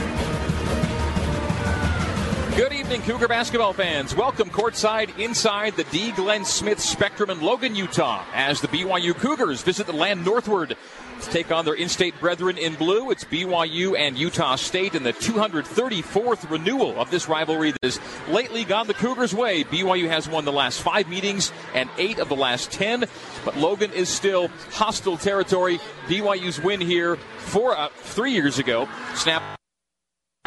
Good 2.57 2.73
evening, 2.73 3.03
Cougar 3.03 3.27
basketball 3.27 3.73
fans. 3.73 4.15
Welcome 4.15 4.51
courtside 4.51 5.19
inside 5.19 5.75
the 5.75 5.83
D. 5.83 6.13
Glenn 6.13 6.45
Smith 6.45 6.79
Spectrum 6.79 7.29
in 7.31 7.41
Logan, 7.41 7.75
Utah, 7.75 8.25
as 8.33 8.61
the 8.61 8.69
BYU 8.69 9.13
Cougars 9.13 9.63
visit 9.63 9.89
the 9.89 9.93
land 9.93 10.25
northward 10.25 10.77
to 11.21 11.31
take 11.31 11.51
on 11.53 11.65
their 11.65 11.75
in-state 11.75 12.19
brethren 12.21 12.59
in 12.59 12.75
blue. 12.75 13.11
It's 13.11 13.25
BYU 13.25 13.99
and 13.99 14.19
Utah 14.19 14.57
State 14.57 14.95
in 14.95 15.03
the 15.03 15.13
234th 15.13 16.51
renewal 16.51 17.01
of 17.01 17.11
this 17.11 17.29
rivalry 17.29 17.73
that 17.73 17.83
has 17.83 18.01
lately 18.29 18.65
gone 18.65 18.87
the 18.87 18.95
Cougars' 18.95 19.35
way. 19.35 19.65
BYU 19.65 20.09
has 20.09 20.29
won 20.29 20.45
the 20.45 20.53
last 20.53 20.81
five 20.81 21.09
meetings 21.09 21.53
and 21.75 21.89
eight 21.99 22.19
of 22.19 22.29
the 22.29 22.37
last 22.37 22.71
ten, 22.73 23.05
but 23.45 23.57
Logan 23.57 23.93
is 23.93 24.09
still 24.09 24.49
hostile 24.73 25.17
territory. 25.17 25.79
BYU's 26.07 26.61
win 26.61 26.81
here 26.81 27.17
four, 27.39 27.77
uh, 27.77 27.89
three 27.95 28.33
years 28.33 28.59
ago 28.59 28.89
snapped 29.15 29.59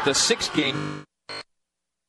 the 0.04 0.14
sixth 0.14 0.54
game 0.54 1.04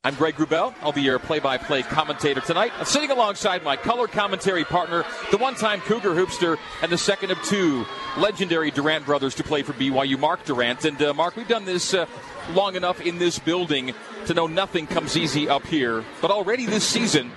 I'm 0.05 0.15
Greg 0.15 0.35
Wrubell. 0.35 0.73
I'll 0.81 0.93
be 0.93 1.01
your 1.01 1.19
play-by-play 1.19 1.83
commentator 1.83 2.39
tonight. 2.39 2.71
I'm 2.79 2.85
sitting 2.85 3.11
alongside 3.11 3.65
my 3.65 3.75
color 3.75 4.07
commentary 4.07 4.63
partner, 4.63 5.03
the 5.29 5.37
one-time 5.37 5.81
Cougar 5.81 6.11
hoopster, 6.11 6.57
and 6.81 6.89
the 6.89 6.97
second 6.97 7.31
of 7.31 7.43
two 7.43 7.85
legendary 8.17 8.71
Durrant 8.71 9.05
brothers 9.05 9.35
to 9.35 9.43
play 9.43 9.61
for 9.61 9.73
BYU, 9.73 10.17
Mark 10.17 10.45
Durrant. 10.45 10.85
And 10.85 11.01
uh, 11.01 11.13
Mark, 11.13 11.35
we've 11.35 11.49
done 11.49 11.65
this 11.65 11.93
uh, 11.93 12.05
long 12.51 12.77
enough 12.77 13.01
in 13.01 13.19
this 13.19 13.39
building 13.39 13.93
to 14.25 14.33
know 14.33 14.47
nothing 14.47 14.87
comes 14.87 15.17
easy 15.17 15.49
up 15.49 15.67
here. 15.67 16.05
But 16.21 16.31
already 16.31 16.65
this 16.65 16.87
season, 16.87 17.33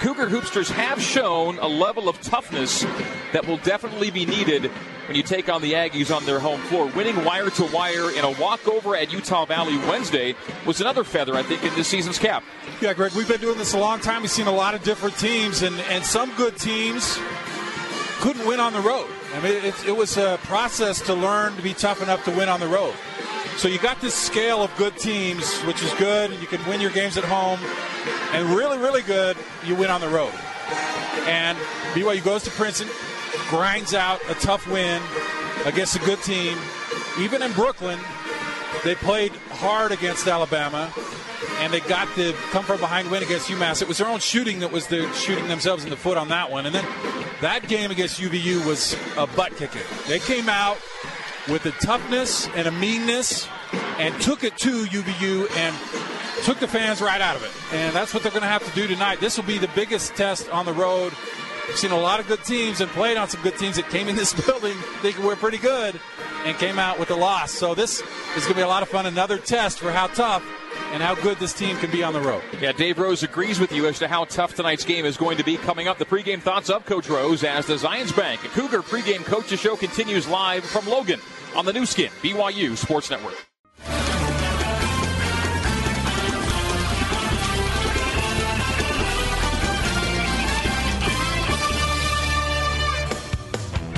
Cougar 0.00 0.28
hoopsters 0.28 0.70
have 0.70 1.02
shown 1.02 1.58
a 1.58 1.68
level 1.68 2.08
of 2.08 2.18
toughness 2.22 2.80
that 3.34 3.46
will 3.46 3.58
definitely 3.58 4.10
be 4.10 4.24
needed 4.24 4.70
when 5.06 5.16
you 5.16 5.22
take 5.22 5.48
on 5.48 5.62
the 5.62 5.72
Aggies 5.72 6.14
on 6.14 6.24
their 6.24 6.38
home 6.38 6.60
floor. 6.62 6.86
Winning 6.86 7.24
wire 7.24 7.50
to 7.50 7.64
wire 7.66 8.10
in 8.10 8.24
a 8.24 8.30
walkover 8.40 8.96
at 8.96 9.12
Utah 9.12 9.44
Valley 9.44 9.76
Wednesday 9.78 10.34
was 10.64 10.80
another 10.80 11.04
feather, 11.04 11.34
I 11.34 11.42
think, 11.42 11.62
in 11.62 11.74
this 11.74 11.88
season's 11.88 12.18
cap. 12.18 12.42
Yeah, 12.80 12.92
Greg, 12.94 13.12
we've 13.12 13.28
been 13.28 13.40
doing 13.40 13.58
this 13.58 13.74
a 13.74 13.78
long 13.78 14.00
time. 14.00 14.22
We've 14.22 14.30
seen 14.30 14.46
a 14.46 14.52
lot 14.52 14.74
of 14.74 14.82
different 14.82 15.16
teams, 15.16 15.62
and, 15.62 15.78
and 15.90 16.04
some 16.04 16.34
good 16.36 16.56
teams 16.56 17.18
couldn't 18.18 18.46
win 18.46 18.60
on 18.60 18.72
the 18.72 18.80
road. 18.80 19.08
I 19.34 19.40
mean, 19.40 19.64
it, 19.64 19.86
it 19.86 19.96
was 19.96 20.16
a 20.16 20.38
process 20.44 21.00
to 21.02 21.14
learn 21.14 21.54
to 21.56 21.62
be 21.62 21.74
tough 21.74 22.02
enough 22.02 22.24
to 22.24 22.30
win 22.30 22.48
on 22.48 22.60
the 22.60 22.68
road. 22.68 22.94
So 23.56 23.68
you 23.68 23.78
got 23.78 24.00
this 24.00 24.14
scale 24.14 24.62
of 24.62 24.74
good 24.76 24.96
teams, 24.96 25.60
which 25.62 25.82
is 25.82 25.92
good. 25.94 26.30
You 26.40 26.46
can 26.46 26.64
win 26.68 26.80
your 26.80 26.90
games 26.90 27.16
at 27.16 27.24
home, 27.24 27.60
and 28.32 28.48
really, 28.56 28.78
really 28.78 29.02
good, 29.02 29.36
you 29.64 29.74
win 29.74 29.90
on 29.90 30.00
the 30.00 30.08
road. 30.08 30.32
And 31.26 31.58
BYU 31.94 32.22
goes 32.24 32.42
to 32.44 32.50
Princeton, 32.50 32.88
grinds 33.48 33.94
out 33.94 34.20
a 34.28 34.34
tough 34.34 34.66
win 34.68 35.02
against 35.64 35.96
a 35.96 35.98
good 36.00 36.22
team. 36.22 36.56
Even 37.18 37.42
in 37.42 37.52
Brooklyn, 37.52 37.98
they 38.84 38.94
played 38.94 39.32
hard 39.50 39.92
against 39.92 40.26
Alabama, 40.26 40.92
and 41.58 41.72
they 41.72 41.80
got 41.80 42.08
the 42.16 42.34
come 42.50 42.64
from 42.64 42.78
behind 42.80 43.10
win 43.10 43.22
against 43.22 43.48
UMass. 43.48 43.82
It 43.82 43.88
was 43.88 43.98
their 43.98 44.08
own 44.08 44.20
shooting 44.20 44.60
that 44.60 44.70
was 44.70 44.86
the 44.86 45.10
shooting 45.12 45.48
themselves 45.48 45.84
in 45.84 45.90
the 45.90 45.96
foot 45.96 46.16
on 46.16 46.28
that 46.28 46.50
one. 46.50 46.66
And 46.66 46.74
then 46.74 46.84
that 47.40 47.68
game 47.68 47.90
against 47.90 48.20
UVU 48.20 48.66
was 48.66 48.96
a 49.16 49.26
butt 49.26 49.56
kicking. 49.56 49.82
They 50.06 50.18
came 50.18 50.48
out 50.48 50.78
with 51.48 51.66
a 51.66 51.72
toughness 51.72 52.48
and 52.54 52.66
a 52.66 52.72
meanness 52.72 53.48
and 53.98 54.18
took 54.20 54.44
it 54.44 54.56
to 54.58 54.84
UVU 54.84 55.50
and 55.56 56.15
took 56.46 56.60
the 56.60 56.68
fans 56.68 57.00
right 57.00 57.20
out 57.20 57.34
of 57.34 57.42
it. 57.42 57.50
And 57.74 57.92
that's 57.92 58.14
what 58.14 58.22
they're 58.22 58.30
going 58.30 58.42
to 58.42 58.48
have 58.48 58.64
to 58.64 58.72
do 58.72 58.86
tonight. 58.86 59.18
This 59.18 59.36
will 59.36 59.44
be 59.44 59.58
the 59.58 59.68
biggest 59.74 60.14
test 60.14 60.48
on 60.50 60.64
the 60.64 60.72
road. 60.72 61.12
We've 61.66 61.76
seen 61.76 61.90
a 61.90 61.98
lot 61.98 62.20
of 62.20 62.28
good 62.28 62.44
teams 62.44 62.80
and 62.80 62.88
played 62.92 63.16
on 63.16 63.28
some 63.28 63.42
good 63.42 63.56
teams 63.58 63.74
that 63.74 63.90
came 63.90 64.06
in 64.06 64.14
this 64.14 64.32
building 64.46 64.76
thinking 65.02 65.24
we're 65.24 65.34
pretty 65.34 65.58
good 65.58 65.98
and 66.44 66.56
came 66.56 66.78
out 66.78 67.00
with 67.00 67.10
a 67.10 67.16
loss. 67.16 67.50
So 67.50 67.74
this 67.74 68.00
is 68.00 68.44
going 68.44 68.50
to 68.50 68.54
be 68.54 68.60
a 68.60 68.68
lot 68.68 68.84
of 68.84 68.88
fun. 68.88 69.06
Another 69.06 69.38
test 69.38 69.80
for 69.80 69.90
how 69.90 70.06
tough 70.06 70.44
and 70.92 71.02
how 71.02 71.16
good 71.16 71.36
this 71.38 71.52
team 71.52 71.76
can 71.78 71.90
be 71.90 72.04
on 72.04 72.12
the 72.12 72.20
road. 72.20 72.44
Yeah, 72.60 72.70
Dave 72.70 73.00
Rose 73.00 73.24
agrees 73.24 73.58
with 73.58 73.72
you 73.72 73.88
as 73.88 73.98
to 73.98 74.06
how 74.06 74.22
tough 74.26 74.54
tonight's 74.54 74.84
game 74.84 75.04
is 75.04 75.16
going 75.16 75.38
to 75.38 75.44
be. 75.44 75.56
Coming 75.56 75.88
up, 75.88 75.98
the 75.98 76.04
pregame 76.04 76.40
thoughts 76.40 76.70
of 76.70 76.86
Coach 76.86 77.08
Rose 77.08 77.42
as 77.42 77.66
the 77.66 77.74
Zions 77.74 78.16
Bank 78.16 78.40
Cougar 78.52 78.82
pregame 78.82 79.24
coaches 79.24 79.58
show 79.58 79.74
continues 79.74 80.28
live 80.28 80.64
from 80.64 80.86
Logan 80.86 81.18
on 81.56 81.64
the 81.64 81.72
Nu 81.72 81.86
Skin 81.86 82.12
BYU 82.22 82.76
Sports 82.76 83.10
Network. 83.10 83.34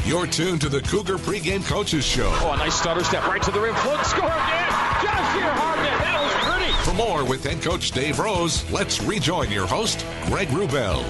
You're 0.08 0.26
tuned 0.26 0.62
to 0.62 0.70
the 0.70 0.80
Cougar 0.80 1.18
Pregame 1.18 1.62
Coaches 1.66 2.02
Show. 2.02 2.32
Oh, 2.36 2.52
a 2.52 2.56
nice 2.56 2.80
stutter 2.80 3.04
step 3.04 3.26
right 3.26 3.42
to 3.42 3.50
the 3.50 3.60
rim. 3.60 3.74
Flip 3.74 4.02
score 4.06 4.24
again. 4.24 4.68
Just 5.02 5.32
here, 5.34 5.52
Hardnett. 5.52 5.98
That 6.00 6.20
was 6.24 6.56
pretty. 6.56 6.72
For 6.82 6.94
more 6.94 7.26
with 7.26 7.44
head 7.44 7.60
coach 7.60 7.90
Dave 7.90 8.18
Rose, 8.18 8.64
let's 8.70 9.02
rejoin 9.02 9.50
your 9.50 9.66
host, 9.66 10.06
Greg 10.24 10.48
Wrubell. 10.48 11.04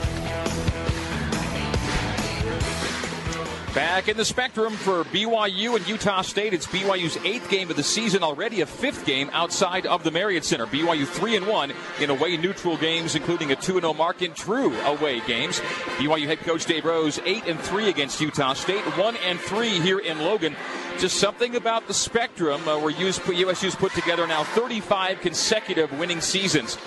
Back 3.74 4.08
in 4.08 4.16
the 4.16 4.24
spectrum 4.24 4.72
for 4.72 5.04
BYU 5.04 5.76
and 5.76 5.86
Utah 5.86 6.22
State. 6.22 6.54
It's 6.54 6.66
BYU's 6.66 7.18
eighth 7.18 7.50
game 7.50 7.70
of 7.70 7.76
the 7.76 7.82
season, 7.82 8.22
already 8.22 8.62
a 8.62 8.66
fifth 8.66 9.04
game 9.04 9.28
outside 9.34 9.84
of 9.84 10.04
the 10.04 10.10
Marriott 10.10 10.46
Center. 10.46 10.66
BYU 10.66 11.06
3 11.06 11.36
and 11.36 11.46
1 11.46 11.72
in 12.00 12.08
away 12.08 12.38
neutral 12.38 12.78
games, 12.78 13.14
including 13.14 13.52
a 13.52 13.56
2 13.56 13.74
0 13.80 13.92
mark 13.92 14.22
in 14.22 14.32
true 14.32 14.74
away 14.80 15.20
games. 15.26 15.60
BYU 15.98 16.26
head 16.26 16.38
coach 16.40 16.64
Dave 16.64 16.86
Rose 16.86 17.20
8 17.24 17.46
and 17.46 17.60
3 17.60 17.90
against 17.90 18.20
Utah 18.22 18.54
State, 18.54 18.82
1 18.96 19.16
and 19.16 19.38
3 19.38 19.68
here 19.80 19.98
in 19.98 20.18
Logan. 20.20 20.56
Just 20.98 21.18
something 21.18 21.54
about 21.54 21.86
the 21.86 21.94
spectrum 21.94 22.66
uh, 22.66 22.78
where 22.78 22.92
USU's 22.92 23.76
put 23.76 23.92
together 23.92 24.26
now 24.26 24.44
35 24.44 25.20
consecutive 25.20 25.96
winning 25.98 26.22
seasons. 26.22 26.78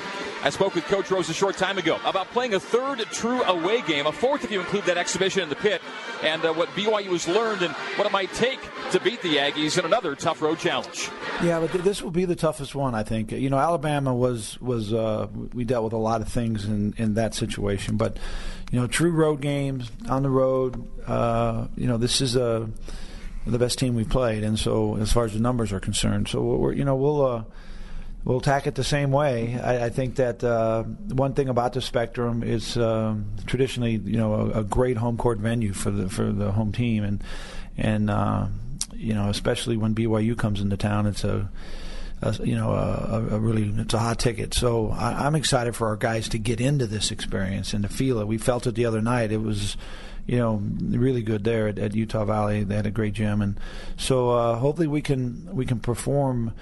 I 0.43 0.49
spoke 0.49 0.73
with 0.73 0.85
Coach 0.85 1.11
Rose 1.11 1.29
a 1.29 1.33
short 1.33 1.55
time 1.55 1.77
ago 1.77 1.99
about 2.03 2.27
playing 2.31 2.55
a 2.55 2.59
third 2.59 2.99
true 3.11 3.43
away 3.43 3.83
game, 3.83 4.07
a 4.07 4.11
fourth 4.11 4.43
if 4.43 4.49
you 4.49 4.59
include 4.59 4.85
that 4.85 4.97
exhibition 4.97 5.43
in 5.43 5.49
the 5.49 5.55
pit, 5.55 5.83
and 6.23 6.43
uh, 6.43 6.51
what 6.51 6.67
BYU 6.69 7.11
has 7.11 7.27
learned 7.27 7.61
and 7.61 7.71
what 7.95 8.07
it 8.07 8.11
might 8.11 8.33
take 8.33 8.59
to 8.89 8.99
beat 8.99 9.21
the 9.21 9.35
Aggies 9.35 9.77
in 9.77 9.85
another 9.85 10.15
tough 10.15 10.41
road 10.41 10.57
challenge. 10.57 11.09
Yeah, 11.43 11.59
but 11.59 11.71
th- 11.71 11.83
this 11.83 12.01
will 12.01 12.09
be 12.09 12.25
the 12.25 12.35
toughest 12.35 12.73
one, 12.73 12.95
I 12.95 13.03
think. 13.03 13.31
You 13.31 13.51
know, 13.51 13.59
Alabama 13.59 14.15
was 14.15 14.59
was 14.59 14.91
uh, 14.91 15.27
we 15.53 15.63
dealt 15.63 15.83
with 15.83 15.93
a 15.93 15.97
lot 15.97 16.21
of 16.21 16.27
things 16.27 16.65
in 16.65 16.95
in 16.97 17.13
that 17.13 17.35
situation, 17.35 17.97
but 17.97 18.17
you 18.71 18.79
know, 18.79 18.87
true 18.87 19.11
road 19.11 19.41
games 19.41 19.91
on 20.09 20.23
the 20.23 20.31
road. 20.31 20.87
Uh, 21.07 21.67
you 21.77 21.85
know, 21.85 21.97
this 21.97 22.19
is 22.19 22.35
a 22.35 22.67
the 23.45 23.59
best 23.59 23.77
team 23.77 23.93
we've 23.93 24.09
played, 24.09 24.43
and 24.43 24.57
so 24.57 24.97
as 24.97 25.13
far 25.13 25.25
as 25.25 25.33
the 25.33 25.39
numbers 25.39 25.71
are 25.71 25.79
concerned, 25.79 26.29
so 26.29 26.41
we're 26.41 26.73
you 26.73 26.83
know 26.83 26.95
we'll. 26.95 27.25
Uh, 27.25 27.43
we'll 28.23 28.37
attack 28.37 28.67
it 28.67 28.75
the 28.75 28.83
same 28.83 29.11
way. 29.11 29.59
I, 29.59 29.85
I 29.85 29.89
think 29.89 30.15
that 30.15 30.43
uh, 30.43 30.83
one 30.83 31.33
thing 31.33 31.49
about 31.49 31.73
the 31.73 31.81
Spectrum 31.81 32.43
is 32.43 32.77
um, 32.77 33.31
traditionally, 33.45 33.95
you 33.95 34.17
know, 34.17 34.33
a, 34.33 34.59
a, 34.59 34.63
great 34.63 34.97
home 34.97 35.17
court 35.17 35.39
venue 35.39 35.73
for 35.73 35.91
the 35.91 36.09
for 36.09 36.31
the 36.31 36.51
home 36.51 36.71
team, 36.71 37.03
and 37.03 37.23
and 37.77 38.09
uh, 38.09 38.47
you 38.93 39.13
know, 39.13 39.29
especially 39.29 39.77
when 39.77 39.95
BYU 39.95 40.37
comes 40.37 40.61
into 40.61 40.77
town, 40.77 41.07
it's 41.07 41.23
a, 41.23 41.49
a 42.21 42.35
you 42.43 42.55
know 42.55 42.71
a, 42.71 43.27
a, 43.31 43.39
really 43.39 43.73
it's 43.77 43.93
a 43.93 43.99
hot 43.99 44.19
ticket. 44.19 44.53
So 44.53 44.91
I, 44.91 45.25
I'm 45.25 45.35
excited 45.35 45.75
for 45.75 45.87
our 45.87 45.97
guys 45.97 46.29
to 46.29 46.37
get 46.37 46.61
into 46.61 46.87
this 46.87 47.11
experience 47.11 47.73
and 47.73 47.83
to 47.83 47.89
feel 47.89 48.19
it. 48.19 48.27
We 48.27 48.37
felt 48.37 48.67
it 48.67 48.75
the 48.75 48.85
other 48.85 49.01
night. 49.01 49.31
It 49.31 49.41
was 49.41 49.77
you 50.27 50.37
know, 50.37 50.61
really 50.79 51.23
good 51.23 51.43
there 51.43 51.67
at, 51.67 51.79
at, 51.79 51.95
Utah 51.95 52.25
Valley. 52.25 52.63
They 52.63 52.75
had 52.75 52.85
a 52.85 52.91
great 52.91 53.13
gym, 53.13 53.41
and 53.41 53.59
so 53.97 54.29
uh, 54.29 54.55
hopefully 54.55 54.87
we 54.87 55.01
can 55.01 55.49
we 55.51 55.65
can 55.65 55.79
perform 55.79 56.53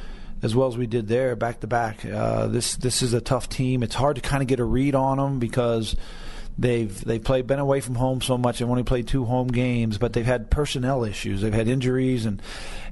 as 0.41 0.55
well 0.55 0.67
as 0.67 0.77
we 0.77 0.87
did 0.87 1.07
there, 1.07 1.35
back 1.35 1.59
to 1.61 1.67
back. 1.67 2.05
Uh, 2.05 2.47
this 2.47 2.75
this 2.75 3.01
is 3.01 3.13
a 3.13 3.21
tough 3.21 3.49
team. 3.49 3.83
It's 3.83 3.95
hard 3.95 4.15
to 4.15 4.21
kind 4.21 4.41
of 4.41 4.47
get 4.47 4.59
a 4.59 4.63
read 4.63 4.95
on 4.95 5.17
them 5.17 5.39
because 5.39 5.95
they've 6.57 7.03
they've 7.03 7.23
played 7.23 7.47
been 7.47 7.59
away 7.59 7.81
from 7.81 7.95
home 7.95 8.21
so 8.21 8.37
much. 8.37 8.59
They've 8.59 8.69
only 8.69 8.83
played 8.83 9.07
two 9.07 9.25
home 9.25 9.47
games, 9.47 9.97
but 9.97 10.13
they've 10.13 10.25
had 10.25 10.49
personnel 10.49 11.03
issues. 11.03 11.41
They've 11.41 11.53
had 11.53 11.67
injuries, 11.67 12.25
and 12.25 12.41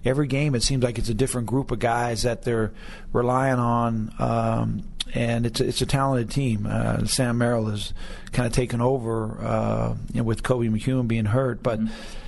every 0.04 0.28
game 0.28 0.56
it 0.56 0.64
seems 0.64 0.84
like 0.84 0.98
it's 0.98 1.10
a 1.10 1.14
different 1.14 1.48
group 1.48 1.72
of 1.72 1.80
guys 1.80 2.24
that 2.24 2.44
they're 2.44 2.74
relying 3.14 3.60
on. 3.60 4.14
Um, 4.20 4.84
and 5.14 5.46
it's 5.46 5.62
a, 5.62 5.68
it's 5.68 5.82
a 5.82 5.86
talented 5.86 6.30
team. 6.30 6.68
Uh, 6.70 7.06
Sam 7.06 7.38
Merrill 7.38 7.68
has 7.68 7.94
kind 8.34 8.46
of 8.46 8.52
taken 8.52 8.82
over 8.82 9.38
uh, 9.42 9.96
you 10.14 10.20
know, 10.20 10.24
with 10.24 10.44
Koby 10.44 10.70
McEwen 10.70 11.08
being 11.08 11.26
hurt, 11.26 11.64
but. 11.64 11.80
Mm-hmm 11.80 12.24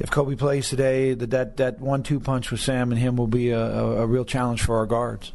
if 0.00 0.10
Koby 0.10 0.36
plays 0.36 0.68
today, 0.68 1.12
that 1.14 1.30
that, 1.30 1.56
that 1.58 1.78
one-two 1.78 2.20
punch 2.20 2.50
with 2.50 2.60
Sam 2.60 2.90
and 2.90 2.98
him 2.98 3.16
will 3.16 3.26
be 3.26 3.50
a, 3.50 3.60
a, 3.60 4.02
a 4.02 4.06
real 4.06 4.24
challenge 4.24 4.62
for 4.62 4.78
our 4.78 4.86
guards. 4.86 5.32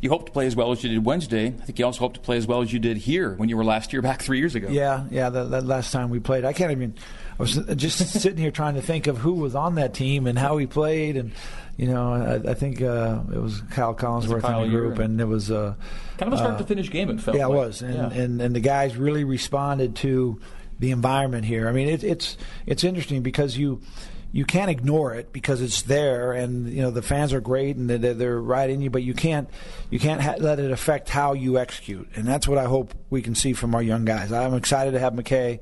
You 0.00 0.10
hope 0.10 0.26
to 0.26 0.32
play 0.32 0.46
as 0.46 0.54
well 0.54 0.70
as 0.70 0.84
you 0.84 0.90
did 0.90 1.04
Wednesday. 1.04 1.46
I 1.46 1.64
think 1.64 1.78
you 1.78 1.86
also 1.86 2.00
hope 2.00 2.14
to 2.14 2.20
play 2.20 2.36
as 2.36 2.46
well 2.46 2.60
as 2.60 2.72
you 2.72 2.78
did 2.78 2.98
here 2.98 3.34
when 3.34 3.48
you 3.48 3.56
were 3.56 3.64
last 3.64 3.92
year 3.92 4.02
back 4.02 4.20
three 4.20 4.38
years 4.38 4.54
ago. 4.54 4.68
Yeah, 4.68 5.06
yeah, 5.10 5.30
that, 5.30 5.50
that 5.50 5.64
last 5.64 5.92
time 5.92 6.10
we 6.10 6.20
played, 6.20 6.44
I 6.44 6.52
can't 6.52 6.70
even. 6.70 6.94
I 7.38 7.42
was 7.42 7.54
just 7.54 7.98
sitting 8.20 8.38
here 8.38 8.50
trying 8.50 8.74
to 8.74 8.82
think 8.82 9.06
of 9.06 9.16
who 9.16 9.32
was 9.32 9.54
on 9.54 9.76
that 9.76 9.94
team 9.94 10.26
and 10.26 10.38
how 10.38 10.58
he 10.58 10.66
played, 10.66 11.16
and 11.16 11.32
you 11.78 11.86
know, 11.86 12.12
I, 12.12 12.50
I 12.50 12.54
think 12.54 12.82
uh, 12.82 13.20
it 13.32 13.38
was 13.38 13.62
Kyle 13.70 13.94
Collinsworth 13.94 14.42
was 14.42 14.44
in 14.44 14.70
the 14.70 14.78
group, 14.78 14.98
and 14.98 15.18
it 15.20 15.24
was 15.24 15.50
uh, 15.50 15.74
kind 16.18 16.32
of 16.32 16.34
a 16.34 16.36
start 16.36 16.56
uh, 16.56 16.58
to 16.58 16.64
finish 16.64 16.90
game. 16.90 17.08
It 17.08 17.20
felt 17.20 17.36
yeah, 17.36 17.46
like. 17.46 17.54
it 17.54 17.58
was, 17.58 17.82
and, 17.82 17.94
yeah. 17.94 18.22
and 18.22 18.40
and 18.42 18.54
the 18.54 18.60
guys 18.60 18.96
really 18.96 19.24
responded 19.24 19.96
to 19.96 20.38
the 20.78 20.90
environment 20.90 21.44
here. 21.44 21.68
I 21.68 21.72
mean, 21.72 21.88
it, 21.88 22.04
it's 22.04 22.36
it's 22.66 22.84
interesting 22.84 23.22
because 23.22 23.56
you 23.56 23.80
you 24.34 24.44
can't 24.44 24.68
ignore 24.68 25.14
it 25.14 25.32
because 25.32 25.62
it's 25.62 25.82
there, 25.82 26.32
and 26.32 26.68
you 26.68 26.82
know 26.82 26.90
the 26.90 27.02
fans 27.02 27.32
are 27.32 27.40
great 27.40 27.76
and 27.76 27.88
they're, 27.88 28.14
they're 28.14 28.40
right 28.40 28.68
in 28.68 28.80
you. 28.80 28.90
But 28.90 29.04
you 29.04 29.14
can't 29.14 29.48
you 29.90 30.00
can't 30.00 30.20
ha- 30.20 30.34
let 30.38 30.58
it 30.58 30.72
affect 30.72 31.08
how 31.08 31.34
you 31.34 31.56
execute, 31.56 32.08
and 32.16 32.26
that's 32.26 32.48
what 32.48 32.58
I 32.58 32.64
hope 32.64 32.94
we 33.10 33.22
can 33.22 33.36
see 33.36 33.52
from 33.52 33.76
our 33.76 33.82
young 33.82 34.04
guys. 34.04 34.32
I'm 34.32 34.54
excited 34.54 34.90
to 34.92 34.98
have 34.98 35.12
McKay. 35.12 35.60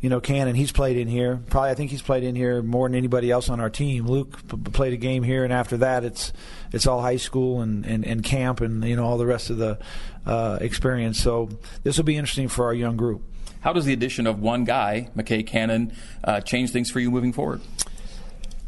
You 0.00 0.10
know, 0.10 0.20
Cannon, 0.20 0.54
he's 0.54 0.70
played 0.70 0.96
in 0.96 1.08
here. 1.08 1.40
Probably, 1.48 1.70
I 1.70 1.74
think 1.74 1.90
he's 1.90 2.02
played 2.02 2.24
in 2.24 2.36
here 2.36 2.62
more 2.62 2.86
than 2.86 2.94
anybody 2.94 3.30
else 3.30 3.48
on 3.48 3.58
our 3.58 3.70
team. 3.70 4.06
Luke 4.06 4.38
p- 4.46 4.58
played 4.70 4.92
a 4.92 4.98
game 4.98 5.22
here, 5.22 5.42
and 5.42 5.52
after 5.52 5.78
that, 5.78 6.04
it's 6.04 6.32
it's 6.72 6.86
all 6.86 7.00
high 7.00 7.16
school 7.16 7.62
and, 7.62 7.84
and, 7.84 8.06
and 8.06 8.22
camp 8.22 8.60
and 8.60 8.84
you 8.84 8.94
know 8.94 9.04
all 9.04 9.18
the 9.18 9.26
rest 9.26 9.50
of 9.50 9.56
the 9.56 9.78
uh, 10.24 10.58
experience. 10.60 11.20
So 11.20 11.48
this 11.82 11.96
will 11.96 12.04
be 12.04 12.16
interesting 12.16 12.46
for 12.46 12.66
our 12.66 12.74
young 12.74 12.96
group. 12.96 13.22
How 13.64 13.72
does 13.72 13.86
the 13.86 13.94
addition 13.94 14.26
of 14.26 14.40
one 14.40 14.64
guy, 14.64 15.08
McKay 15.16 15.46
Cannon, 15.46 15.94
uh, 16.22 16.42
change 16.42 16.70
things 16.70 16.90
for 16.90 17.00
you 17.00 17.10
moving 17.10 17.32
forward? 17.32 17.62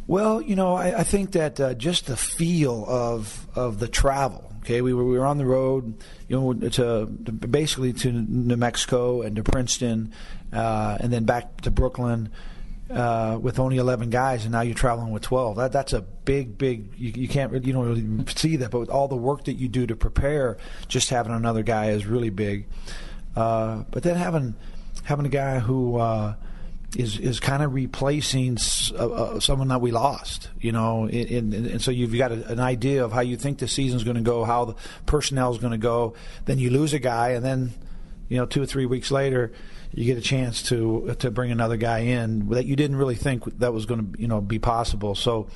Well, 0.06 0.40
you 0.40 0.56
know, 0.56 0.74
I, 0.74 1.00
I 1.00 1.02
think 1.02 1.32
that 1.32 1.60
uh, 1.60 1.74
just 1.74 2.06
the 2.06 2.16
feel 2.16 2.82
of 2.88 3.46
of 3.54 3.78
the 3.78 3.88
travel. 3.88 4.50
Okay, 4.60 4.80
we 4.80 4.94
were 4.94 5.04
we 5.04 5.18
were 5.18 5.26
on 5.26 5.36
the 5.36 5.44
road, 5.44 6.02
you 6.28 6.40
know, 6.40 6.54
to, 6.54 6.70
to 6.70 7.06
basically 7.06 7.92
to 7.92 8.10
New 8.10 8.56
Mexico 8.56 9.20
and 9.20 9.36
to 9.36 9.42
Princeton, 9.42 10.14
uh, 10.50 10.96
and 10.98 11.12
then 11.12 11.24
back 11.24 11.60
to 11.60 11.70
Brooklyn. 11.70 12.30
Uh, 12.88 13.36
with 13.42 13.58
only 13.58 13.78
11 13.78 14.10
guys, 14.10 14.44
and 14.44 14.52
now 14.52 14.60
you're 14.60 14.72
traveling 14.72 15.10
with 15.10 15.20
12. 15.24 15.56
That 15.56 15.72
that's 15.72 15.92
a 15.92 16.02
big, 16.02 16.56
big. 16.56 16.92
You, 16.96 17.10
you 17.16 17.28
can't 17.28 17.52
you 17.66 17.72
don't 17.72 17.84
really 17.84 18.24
see 18.36 18.54
that, 18.58 18.70
but 18.70 18.78
with 18.78 18.90
all 18.90 19.08
the 19.08 19.16
work 19.16 19.46
that 19.46 19.54
you 19.54 19.66
do 19.66 19.88
to 19.88 19.96
prepare, 19.96 20.56
just 20.86 21.10
having 21.10 21.32
another 21.32 21.64
guy 21.64 21.90
is 21.90 22.06
really 22.06 22.30
big. 22.30 22.68
Uh, 23.34 23.82
but 23.90 24.04
then 24.04 24.14
having 24.14 24.54
having 25.06 25.24
a 25.24 25.28
guy 25.28 25.60
who 25.60 25.98
uh, 25.98 26.34
is 26.96 27.18
is 27.20 27.38
kind 27.38 27.62
of 27.62 27.72
replacing 27.72 28.58
uh, 28.92 29.06
uh, 29.06 29.40
someone 29.40 29.68
that 29.68 29.80
we 29.80 29.92
lost, 29.92 30.50
you 30.60 30.72
know, 30.72 31.06
and, 31.06 31.54
and 31.54 31.80
so 31.80 31.92
you've 31.92 32.16
got 32.16 32.32
a, 32.32 32.46
an 32.48 32.58
idea 32.58 33.04
of 33.04 33.12
how 33.12 33.20
you 33.20 33.36
think 33.36 33.58
the 33.58 33.68
season's 33.68 34.02
going 34.02 34.16
to 34.16 34.22
go, 34.22 34.44
how 34.44 34.64
the 34.64 34.74
personnel 35.06 35.52
is 35.52 35.58
going 35.58 35.70
to 35.70 35.78
go. 35.78 36.14
Then 36.46 36.58
you 36.58 36.70
lose 36.70 36.92
a 36.92 36.98
guy, 36.98 37.30
and 37.30 37.44
then 37.44 37.72
you 38.28 38.36
know, 38.36 38.46
two 38.46 38.60
or 38.60 38.66
three 38.66 38.84
weeks 38.84 39.12
later, 39.12 39.52
you 39.96 40.04
get 40.04 40.18
a 40.18 40.20
chance 40.20 40.62
to 40.64 41.16
to 41.20 41.30
bring 41.30 41.50
another 41.50 41.78
guy 41.78 42.00
in 42.00 42.50
that 42.50 42.66
you 42.66 42.76
didn't 42.76 42.96
really 42.96 43.14
think 43.14 43.44
that 43.60 43.72
was 43.72 43.86
going 43.86 44.12
to 44.12 44.20
you 44.20 44.28
know 44.28 44.42
be 44.42 44.58
possible. 44.58 45.14
So, 45.14 45.48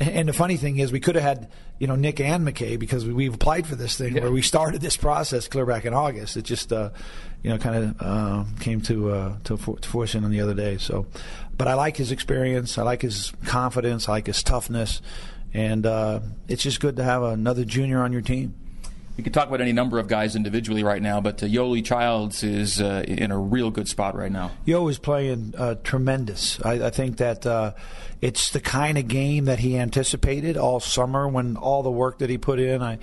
and 0.00 0.26
the 0.26 0.32
funny 0.32 0.56
thing 0.56 0.78
is, 0.78 0.90
we 0.90 0.98
could 0.98 1.14
have 1.14 1.22
had 1.22 1.50
you 1.78 1.86
know 1.86 1.94
Nick 1.94 2.18
and 2.18 2.46
McKay 2.46 2.78
because 2.78 3.04
we, 3.04 3.26
have 3.26 3.34
applied 3.34 3.66
for 3.66 3.76
this 3.76 3.96
thing 3.98 4.16
yeah. 4.16 4.22
where 4.22 4.32
we 4.32 4.40
started 4.40 4.80
this 4.80 4.96
process 4.96 5.46
clear 5.46 5.66
back 5.66 5.84
in 5.84 5.92
August. 5.92 6.38
It 6.38 6.46
just 6.46 6.72
uh, 6.72 6.88
you 7.42 7.50
know 7.50 7.58
kind 7.58 7.76
of 7.76 7.96
uh, 8.00 8.44
came 8.60 8.80
to 8.82 9.10
uh, 9.10 9.36
to, 9.44 9.58
to 9.58 9.88
fruition 9.88 10.24
on 10.24 10.30
the 10.30 10.40
other 10.40 10.54
day. 10.54 10.78
So, 10.78 11.06
but 11.58 11.68
I 11.68 11.74
like 11.74 11.98
his 11.98 12.12
experience. 12.12 12.78
I 12.78 12.84
like 12.84 13.02
his 13.02 13.30
confidence. 13.44 14.08
I 14.08 14.12
like 14.12 14.26
his 14.26 14.42
toughness, 14.42 15.02
and 15.52 15.84
uh, 15.84 16.20
it's 16.48 16.62
just 16.62 16.80
good 16.80 16.96
to 16.96 17.04
have 17.04 17.22
another 17.22 17.66
junior 17.66 18.02
on 18.02 18.10
your 18.14 18.22
team. 18.22 18.54
We 19.16 19.22
could 19.22 19.34
talk 19.34 19.48
about 19.48 19.60
any 19.60 19.72
number 19.72 19.98
of 19.98 20.08
guys 20.08 20.34
individually 20.34 20.82
right 20.82 21.02
now, 21.02 21.20
but 21.20 21.42
uh, 21.42 21.46
Yoeli 21.46 21.84
Childs 21.84 22.42
is 22.42 22.80
uh, 22.80 23.04
in 23.06 23.30
a 23.30 23.38
real 23.38 23.70
good 23.70 23.88
spot 23.88 24.14
right 24.14 24.32
now. 24.32 24.52
Yo 24.64 24.88
is 24.88 24.98
playing 24.98 25.54
uh, 25.56 25.74
tremendous. 25.84 26.60
I, 26.64 26.86
I, 26.86 26.90
think 26.90 27.18
that 27.18 27.46
uh, 27.46 27.72
it's 28.22 28.50
the 28.50 28.60
kind 28.60 28.96
of 28.96 29.08
game 29.08 29.44
that 29.44 29.58
he 29.58 29.76
anticipated 29.76 30.56
all 30.56 30.80
summer 30.80 31.28
when 31.28 31.56
all 31.56 31.82
the 31.82 31.90
work 31.90 32.18
that 32.18 32.30
he 32.30 32.38
put 32.38 32.58
in. 32.58 32.82
I, 32.82 32.98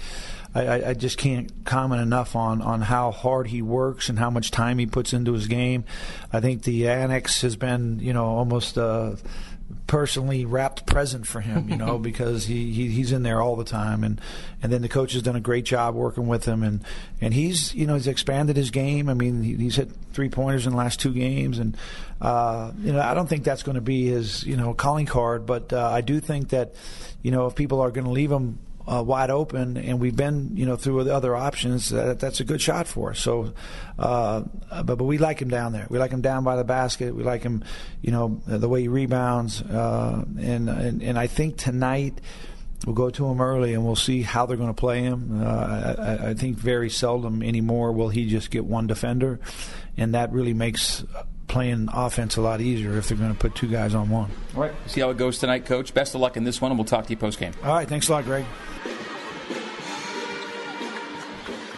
I, 0.56 0.90
I 0.90 0.94
just 0.96 1.20
can't 1.20 1.64
comment 1.64 2.02
enough 2.02 2.36
on, 2.36 2.64
on 2.64 2.82
how 2.82 3.12
hard 3.12 3.48
he 3.48 3.62
works 3.62 4.10
and 4.10 4.18
how 4.18 4.32
much 4.32 4.50
time 4.50 4.80
he 4.80 4.88
puts 4.88 5.14
into 5.14 5.34
his 5.34 5.46
game. 5.46 5.84
I 6.34 6.40
think 6.40 6.64
the 6.64 6.88
annex 6.88 7.42
has 7.42 7.56
been, 7.56 8.00
you 8.00 8.14
know, 8.14 8.26
almost. 8.26 8.78
Uh, 8.78 9.16
personally 9.90 10.46
wrapped 10.46 10.86
present 10.86 11.26
for 11.26 11.42
him, 11.42 11.68
you 11.68 11.76
know, 11.76 11.98
because 12.10 12.46
he, 12.46 12.72
he 12.72 12.90
he's 12.90 13.12
in 13.12 13.24
there 13.24 13.42
all 13.42 13.56
the 13.56 13.66
time, 13.66 14.04
and 14.04 14.22
and 14.62 14.72
then 14.72 14.82
the 14.82 14.88
coach 14.88 15.14
has 15.14 15.24
done 15.24 15.36
a 15.36 15.42
great 15.42 15.66
job 15.66 15.96
working 15.96 16.28
with 16.28 16.46
him, 16.46 16.64
and 16.64 16.82
and 17.20 17.34
he's 17.34 17.74
you 17.74 17.86
know 17.86 17.96
he's 17.96 18.08
expanded 18.08 18.56
his 18.56 18.72
game. 18.72 19.10
I 19.10 19.16
mean, 19.16 19.42
he, 19.42 19.56
he's 19.56 19.76
hit 19.76 19.90
three 20.14 20.30
pointers 20.30 20.66
in 20.66 20.72
the 20.72 20.78
last 20.78 21.00
two 21.00 21.12
games, 21.12 21.58
and 21.58 21.76
uh, 22.22 22.72
you 22.80 22.94
know 22.94 23.02
I 23.02 23.14
don't 23.16 23.28
think 23.28 23.44
that's 23.44 23.64
going 23.64 23.76
to 23.76 23.82
be 23.82 24.06
his 24.06 24.46
you 24.46 24.56
know 24.56 24.74
calling 24.74 25.08
card, 25.08 25.46
but 25.46 25.74
uh, 25.74 25.90
I 25.90 26.02
do 26.02 26.20
think 26.20 26.50
that 26.50 26.76
you 27.24 27.32
know 27.32 27.48
if 27.48 27.56
people 27.56 27.82
are 27.82 27.92
going 27.92 28.06
to 28.06 28.12
leave 28.12 28.32
him 28.32 28.60
uh, 28.90 29.04
wide 29.04 29.30
open, 29.30 29.78
and 29.78 30.00
we've 30.00 30.16
been, 30.16 30.58
you 30.58 30.66
know, 30.66 30.76
through 30.76 31.04
the 31.04 31.14
other 31.14 31.36
options. 31.36 31.90
That, 31.90 32.20
that's 32.20 32.40
a 32.40 32.44
good 32.44 32.62
shot 32.62 32.88
for 32.88 33.12
us. 33.12 33.20
So, 33.20 33.54
uh, 33.98 34.44
but 34.84 34.98
but 34.98 35.04
we 35.04 35.18
like 35.18 35.42
him 35.42 35.50
down 35.50 35.74
there. 35.74 35.86
We 35.90 36.00
like 36.00 36.12
him 36.12 36.22
down 36.22 36.44
by 36.44 36.56
the 36.56 36.64
basket. 36.64 37.16
We 37.16 37.24
like 37.24 37.44
him, 37.44 37.64
you 38.02 38.12
know, 38.12 38.42
the 38.48 38.68
way 38.68 38.82
he 38.82 38.88
rebounds. 38.88 39.62
Uh, 39.62 40.26
and, 40.40 40.70
and 40.70 41.04
and 41.04 41.20
I 41.20 41.28
think 41.28 41.58
tonight. 41.58 42.20
We'll 42.86 42.96
go 42.96 43.10
to 43.10 43.28
him 43.28 43.42
early 43.42 43.74
and 43.74 43.84
we'll 43.84 43.98
see 43.98 44.22
how 44.22 44.46
they're 44.46 44.56
going 44.56 44.74
to 44.74 44.74
play 44.74 45.02
him. 45.02 45.44
Uh, 45.44 45.96
I, 46.00 46.30
I 46.30 46.34
think 46.34 46.58
very 46.58 46.90
seldom 46.90 47.44
anymore 47.44 47.92
will 47.92 48.08
he 48.08 48.26
just 48.26 48.52
get 48.52 48.64
one 48.64 48.88
defender, 48.88 49.42
and 49.98 50.16
that 50.16 50.32
really 50.32 50.54
makes 50.54 51.04
playing 51.50 51.90
offense 51.92 52.38
a 52.38 52.42
lot 52.42 52.62
easier 52.62 52.98
if 52.98 53.10
they're 53.10 53.18
going 53.18 53.34
to 53.34 53.38
put 53.38 53.56
two 53.56 53.68
guys 53.68 53.94
on 53.94 54.10
one. 54.10 54.32
All 54.56 54.62
right. 54.62 54.72
See 54.88 55.02
how 55.02 55.10
it 55.10 55.18
goes 55.18 55.38
tonight, 55.38 55.66
Coach. 55.66 55.94
Best 55.94 56.16
of 56.16 56.22
luck 56.22 56.38
in 56.38 56.46
this 56.46 56.62
one, 56.62 56.72
and 56.72 56.80
we'll 56.80 56.86
talk 56.86 57.06
to 57.06 57.10
you 57.10 57.18
post 57.18 57.40
game. 57.40 57.52
All 57.64 57.74
right. 57.74 57.88
Thanks 57.88 58.08
a 58.08 58.14
lot, 58.14 58.24
Greg. 58.24 58.46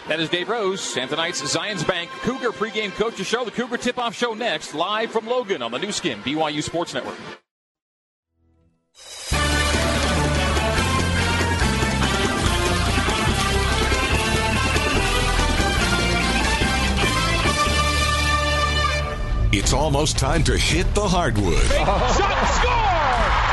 That 0.08 0.20
is 0.20 0.28
Dave 0.28 0.48
Rose 0.48 0.96
and 0.96 1.08
tonight's 1.08 1.40
Zions 1.42 1.86
Bank 1.86 2.10
Cougar 2.20 2.50
pregame 2.50 2.90
coaches 2.90 3.26
show. 3.26 3.44
The 3.44 3.50
Cougar 3.50 3.78
tip-off 3.78 4.14
show 4.14 4.34
next, 4.34 4.74
live 4.74 5.10
from 5.10 5.26
Logan 5.26 5.62
on 5.62 5.70
the 5.70 5.78
Nu 5.78 5.90
Skin 5.90 6.18
BYU 6.22 6.62
Sports 6.62 6.92
Network. 6.92 7.16
It's 19.72 19.80
almost 19.80 20.18
time 20.18 20.44
to 20.44 20.58
hit 20.58 20.94
the 20.94 21.08
hardwood. 21.08 21.62
Big 21.62 21.70
shot, 21.70 22.44
score! 22.60 22.92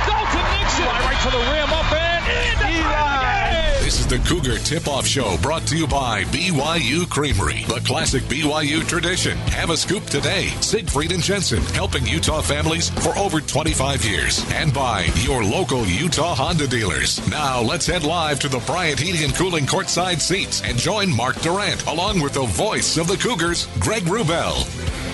Dalton 0.03 0.47
Nixon, 0.59 0.83
right 0.83 1.19
to 1.23 1.31
the 1.31 1.37
rim, 1.47 1.69
up 1.71 1.93
and 1.93 2.25
in. 2.27 3.85
This 3.85 4.01
is 4.01 4.07
the 4.07 4.17
Cougar 4.27 4.57
Tip 4.57 4.89
Off 4.89 5.07
Show 5.07 5.37
brought 5.37 5.65
to 5.67 5.77
you 5.77 5.87
by 5.87 6.25
BYU 6.25 7.09
Creamery, 7.09 7.63
the 7.69 7.81
classic 7.85 8.23
BYU 8.23 8.85
tradition. 8.85 9.37
Have 9.55 9.69
a 9.69 9.77
scoop 9.77 10.03
today. 10.07 10.47
Siegfried 10.59 11.13
and 11.13 11.23
Jensen, 11.23 11.63
helping 11.73 12.05
Utah 12.05 12.41
families 12.41 12.89
for 12.89 13.17
over 13.17 13.39
25 13.39 14.03
years. 14.03 14.43
And 14.51 14.73
by 14.73 15.03
your 15.21 15.41
local 15.45 15.85
Utah 15.85 16.35
Honda 16.35 16.67
dealers. 16.67 17.25
Now 17.29 17.61
let's 17.61 17.87
head 17.87 18.03
live 18.03 18.41
to 18.41 18.49
the 18.49 18.59
Bryant 18.59 18.99
Heating 18.99 19.23
and 19.23 19.33
Cooling 19.33 19.65
courtside 19.65 20.19
seats 20.19 20.61
and 20.65 20.77
join 20.77 21.15
Mark 21.15 21.39
Durrant 21.39 21.87
along 21.87 22.19
with 22.19 22.33
the 22.33 22.45
voice 22.45 22.97
of 22.97 23.07
the 23.07 23.15
Cougars, 23.15 23.69
Greg 23.79 24.03
Wrubell. 24.03 25.08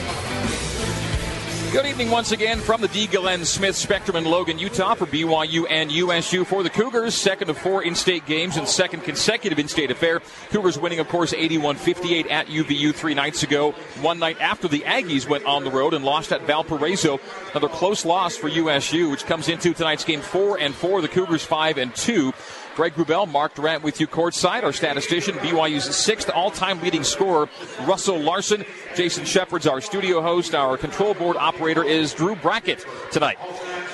Good 1.76 1.88
evening 1.88 2.10
once 2.10 2.32
again 2.32 2.62
from 2.62 2.80
the 2.80 2.88
Dee 2.88 3.06
Glen 3.06 3.44
Smith 3.44 3.76
Spectrum 3.76 4.16
in 4.16 4.24
Logan, 4.24 4.58
Utah 4.58 4.94
for 4.94 5.06
BYU 5.06 5.66
and 5.70 5.92
USU 5.92 6.46
for 6.46 6.64
the 6.64 6.70
Cougars. 6.70 7.14
Second 7.14 7.50
of 7.50 7.58
four 7.58 7.84
in-state 7.84 8.26
games 8.26 8.56
and 8.56 8.66
second 8.66 9.02
consecutive 9.02 9.60
in-state 9.60 9.92
affair. 9.92 10.22
Cougars 10.52 10.80
winning, 10.80 11.00
of 11.00 11.10
course, 11.10 11.34
81-58 11.34 12.32
at 12.32 12.48
UVU 12.48 12.96
three 12.96 13.14
nights 13.14 13.44
ago. 13.44 13.72
One 14.00 14.20
night 14.20 14.40
after 14.40 14.70
the 14.70 14.86
Aggies 14.88 15.28
went 15.28 15.44
on 15.44 15.66
the 15.66 15.70
road 15.70 15.94
and 15.94 16.06
lost 16.06 16.32
at 16.32 16.44
Valparaiso. 16.44 17.20
Another 17.52 17.68
close 17.68 18.06
loss 18.06 18.38
for 18.38 18.48
USU, 18.48 19.10
which 19.10 19.26
comes 19.26 19.50
into 19.50 19.74
tonight's 19.74 20.06
game 20.06 20.22
four 20.22 20.58
and 20.58 20.74
four. 20.74 21.02
The 21.02 21.10
Cougars 21.10 21.44
five 21.44 21.78
and 21.78 21.94
two. 21.94 22.32
Greg 22.76 22.94
Wrubell, 22.96 23.28
Mark 23.28 23.56
Durrant 23.56 23.84
with 23.84 24.02
you 24.02 24.08
courtside. 24.08 24.64
Our 24.64 24.74
statistician, 24.74 25.36
BYU's 25.36 25.96
sixth 25.96 26.30
all-time 26.30 26.82
leading 26.82 27.04
scorer, 27.04 27.48
Russell 27.86 28.20
Larson. 28.20 28.66
Jason 28.96 29.24
Shepard's 29.24 29.66
our 29.66 29.80
studio 29.80 30.22
host. 30.22 30.54
Our 30.54 30.78
control 30.78 31.14
board 31.14 31.38
operator 31.38 31.84
is 31.84 32.14
Drew 32.14 32.36
Brackett 32.36 32.86
tonight. 33.12 33.38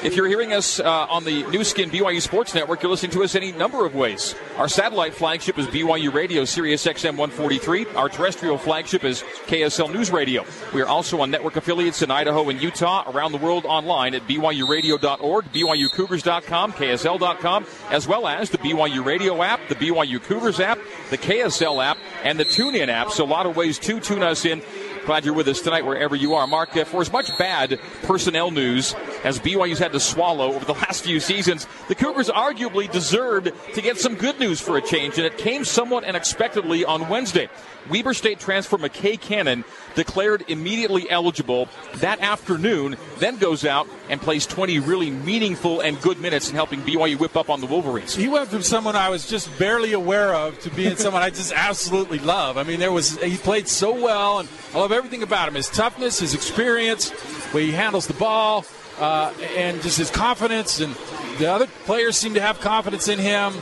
If 0.03 0.15
you're 0.15 0.27
hearing 0.27 0.51
us 0.51 0.79
uh, 0.79 1.05
on 1.09 1.25
the 1.25 1.43
Nu 1.51 1.63
Skin 1.63 1.91
BYU 1.91 2.19
Sports 2.23 2.55
Network, 2.55 2.81
you're 2.81 2.89
listening 2.89 3.11
to 3.11 3.23
us 3.23 3.35
any 3.35 3.51
number 3.51 3.85
of 3.85 3.93
ways. 3.93 4.33
Our 4.57 4.67
satellite 4.67 5.13
flagship 5.13 5.59
is 5.59 5.67
BYU 5.67 6.11
Radio, 6.11 6.43
Sirius 6.43 6.87
XM 6.87 7.17
143. 7.17 7.85
Our 7.95 8.09
terrestrial 8.09 8.57
flagship 8.57 9.03
is 9.03 9.21
KSL 9.45 9.93
News 9.93 10.09
Radio. 10.09 10.43
We 10.73 10.81
are 10.81 10.87
also 10.87 11.21
on 11.21 11.29
network 11.29 11.55
affiliates 11.55 12.01
in 12.01 12.09
Idaho 12.09 12.49
and 12.49 12.59
Utah, 12.59 13.11
around 13.11 13.31
the 13.31 13.37
world 13.37 13.65
online 13.67 14.15
at 14.15 14.27
BYURadio.org, 14.27 15.45
BYUCougars.com, 15.51 16.73
KSL.com, 16.73 17.65
as 17.91 18.07
well 18.07 18.27
as 18.27 18.49
the 18.49 18.57
BYU 18.57 19.05
Radio 19.05 19.43
app, 19.43 19.59
the 19.69 19.75
BYU 19.75 20.19
Cougars 20.23 20.59
app, 20.59 20.79
the 21.11 21.17
KSL 21.19 21.83
app, 21.85 21.99
and 22.23 22.39
the 22.39 22.45
TuneIn 22.45 22.87
app. 22.87 23.11
So 23.11 23.23
a 23.23 23.25
lot 23.25 23.45
of 23.45 23.55
ways 23.55 23.77
to 23.77 23.99
tune 23.99 24.23
us 24.23 24.45
in. 24.45 24.63
Glad 25.05 25.25
you're 25.25 25.33
with 25.33 25.47
us 25.47 25.61
tonight 25.61 25.83
wherever 25.83 26.15
you 26.15 26.35
are. 26.35 26.45
Mark, 26.45 26.77
uh, 26.77 26.83
for 26.83 27.01
as 27.01 27.11
much 27.11 27.35
bad 27.39 27.79
personnel 28.03 28.51
news 28.51 28.93
as 29.23 29.39
BYU's 29.39 29.79
had 29.79 29.93
to 29.93 29.99
swallow 29.99 30.53
over 30.53 30.63
the 30.63 30.73
last 30.85 31.03
few 31.03 31.19
seasons, 31.19 31.65
the 31.87 31.95
Cougars 31.95 32.29
arguably 32.29 32.89
deserved 32.91 33.51
to 33.73 33.81
get 33.81 33.97
some 33.97 34.13
good 34.13 34.39
news 34.39 34.61
for 34.61 34.77
a 34.77 34.81
change, 34.81 35.17
and 35.17 35.25
it 35.25 35.39
came 35.39 35.65
somewhat 35.65 36.03
unexpectedly 36.03 36.85
on 36.85 37.09
Wednesday. 37.09 37.49
Weber 37.89 38.13
State 38.13 38.39
transfer 38.39 38.77
McKay 38.77 39.19
Cannon 39.19 39.63
declared 39.95 40.45
immediately 40.47 41.09
eligible 41.09 41.67
that 41.95 42.19
afternoon, 42.19 42.97
then 43.19 43.37
goes 43.37 43.65
out 43.65 43.87
and 44.09 44.21
plays 44.21 44.45
20 44.45 44.79
really 44.79 45.09
meaningful 45.09 45.81
and 45.81 46.01
good 46.01 46.19
minutes 46.19 46.49
in 46.49 46.55
helping 46.55 46.81
BYU 46.81 47.19
whip 47.19 47.35
up 47.35 47.49
on 47.49 47.61
the 47.61 47.67
Wolverines. 47.67 48.15
He 48.15 48.27
went 48.27 48.49
from 48.49 48.61
someone 48.61 48.95
I 48.95 49.09
was 49.09 49.27
just 49.27 49.57
barely 49.57 49.93
aware 49.93 50.33
of 50.33 50.59
to 50.61 50.69
being 50.69 50.95
someone 50.97 51.21
I 51.21 51.29
just 51.29 51.53
absolutely 51.53 52.19
love. 52.19 52.57
I 52.57 52.63
mean, 52.63 52.79
there 52.79 52.91
was 52.91 53.21
he 53.21 53.37
played 53.37 53.67
so 53.67 53.93
well, 53.93 54.39
and 54.39 54.49
I 54.73 54.79
love 54.79 54.91
everything 54.91 55.23
about 55.23 55.47
him: 55.47 55.55
his 55.55 55.69
toughness, 55.69 56.19
his 56.19 56.33
experience, 56.33 57.11
way 57.53 57.65
he 57.65 57.71
handles 57.71 58.07
the 58.07 58.13
ball, 58.13 58.65
uh, 58.99 59.33
and 59.55 59.81
just 59.81 59.97
his 59.97 60.09
confidence. 60.09 60.79
And 60.79 60.95
the 61.37 61.51
other 61.51 61.67
players 61.85 62.17
seem 62.17 62.33
to 62.35 62.41
have 62.41 62.59
confidence 62.59 63.07
in 63.07 63.19
him 63.19 63.53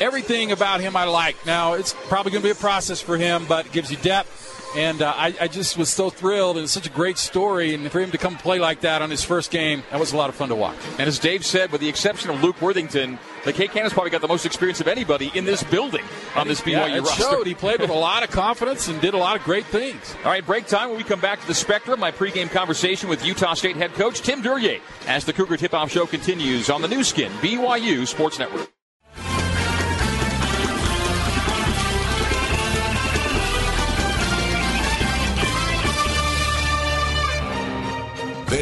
everything 0.00 0.52
about 0.52 0.80
him 0.80 0.96
I 0.96 1.04
like. 1.04 1.46
Now, 1.46 1.74
it's 1.74 1.94
probably 2.08 2.32
going 2.32 2.42
to 2.42 2.46
be 2.48 2.52
a 2.52 2.54
process 2.54 3.00
for 3.00 3.16
him, 3.16 3.46
but 3.48 3.66
it 3.66 3.72
gives 3.72 3.90
you 3.90 3.96
depth. 3.96 4.55
And 4.76 5.00
uh, 5.00 5.10
I, 5.16 5.34
I, 5.40 5.48
just 5.48 5.78
was 5.78 5.88
so 5.88 6.10
thrilled. 6.10 6.58
It's 6.58 6.70
such 6.70 6.86
a 6.86 6.90
great 6.90 7.16
story. 7.16 7.74
And 7.74 7.90
for 7.90 7.98
him 7.98 8.10
to 8.10 8.18
come 8.18 8.36
play 8.36 8.58
like 8.58 8.82
that 8.82 9.00
on 9.00 9.08
his 9.08 9.24
first 9.24 9.50
game, 9.50 9.82
that 9.90 9.98
was 9.98 10.12
a 10.12 10.18
lot 10.18 10.28
of 10.28 10.34
fun 10.34 10.50
to 10.50 10.54
watch. 10.54 10.76
And 10.98 11.08
as 11.08 11.18
Dave 11.18 11.46
said, 11.46 11.72
with 11.72 11.80
the 11.80 11.88
exception 11.88 12.28
of 12.28 12.42
Luke 12.42 12.60
Worthington, 12.60 13.18
McKay 13.44 13.70
Cannon's 13.70 13.94
probably 13.94 14.10
got 14.10 14.20
the 14.20 14.28
most 14.28 14.44
experience 14.44 14.82
of 14.82 14.86
anybody 14.86 15.30
in 15.34 15.46
this 15.46 15.62
building 15.62 16.04
on 16.34 16.46
this 16.46 16.60
BYU 16.60 16.72
yeah, 16.72 16.96
it 16.96 17.00
roster. 17.00 17.22
Showed. 17.22 17.46
He 17.46 17.54
played 17.54 17.80
with 17.80 17.88
a 17.88 17.94
lot 17.94 18.22
of 18.22 18.30
confidence 18.30 18.88
and 18.88 19.00
did 19.00 19.14
a 19.14 19.18
lot 19.18 19.36
of 19.36 19.44
great 19.44 19.64
things. 19.64 20.14
All 20.24 20.30
right, 20.30 20.44
break 20.44 20.66
time. 20.66 20.90
When 20.90 20.98
we 20.98 21.04
come 21.04 21.20
back 21.20 21.40
to 21.40 21.46
the 21.46 21.54
Spectrum, 21.54 21.98
my 21.98 22.12
pregame 22.12 22.50
conversation 22.50 23.08
with 23.08 23.24
Utah 23.24 23.54
State 23.54 23.76
head 23.76 23.94
coach 23.94 24.20
Tim 24.20 24.42
Duryea 24.42 24.82
as 25.06 25.24
the 25.24 25.32
Cougar 25.32 25.56
Tip-Off 25.56 25.90
Show 25.90 26.04
continues 26.04 26.68
on 26.68 26.82
the 26.82 26.88
Nu 26.88 27.02
Skin 27.02 27.32
BYU 27.40 28.06
Sports 28.06 28.38
Network. 28.38 28.75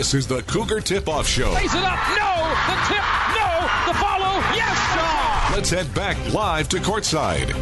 This 0.04 0.12
is 0.12 0.26
the 0.26 0.42
Cougar 0.42 0.82
Tip 0.82 1.08
Off 1.08 1.26
Show. 1.26 1.54
Raise 1.54 1.74
it 1.74 1.82
up. 1.82 1.98
No. 2.10 2.54
The 2.66 2.76
tip. 2.88 3.04
No. 3.38 3.68
The 3.86 3.94
follow. 3.98 4.38
Yes, 4.54 4.76
Shaw. 4.92 5.54
Let's 5.54 5.70
head 5.70 5.94
back 5.94 6.18
live 6.30 6.68
to 6.68 6.76
courtside. 6.76 7.54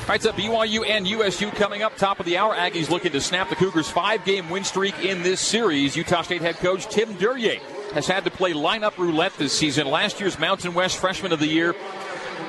All 0.00 0.08
right, 0.08 0.22
so 0.22 0.32
BYU 0.32 0.88
and 0.88 1.06
USU 1.06 1.50
coming 1.50 1.82
up 1.82 1.98
top 1.98 2.18
of 2.18 2.24
the 2.24 2.38
hour. 2.38 2.54
Aggies 2.54 2.88
looking 2.88 3.12
to 3.12 3.20
snap 3.20 3.50
the 3.50 3.56
Cougars' 3.56 3.90
five-game 3.90 4.48
win 4.48 4.64
streak 4.64 4.98
in 5.04 5.22
this 5.22 5.42
series. 5.42 5.94
Utah 5.94 6.22
State 6.22 6.40
head 6.40 6.56
coach 6.56 6.86
Tim 6.86 7.12
Duryea 7.18 7.60
has 7.92 8.06
had 8.06 8.24
to 8.24 8.30
play 8.30 8.54
lineup 8.54 8.96
roulette 8.96 9.36
this 9.36 9.52
season. 9.52 9.86
Last 9.86 10.18
year's 10.18 10.38
Mountain 10.38 10.72
West 10.72 10.96
Freshman 10.96 11.30
of 11.30 11.40
the 11.40 11.46
Year 11.46 11.74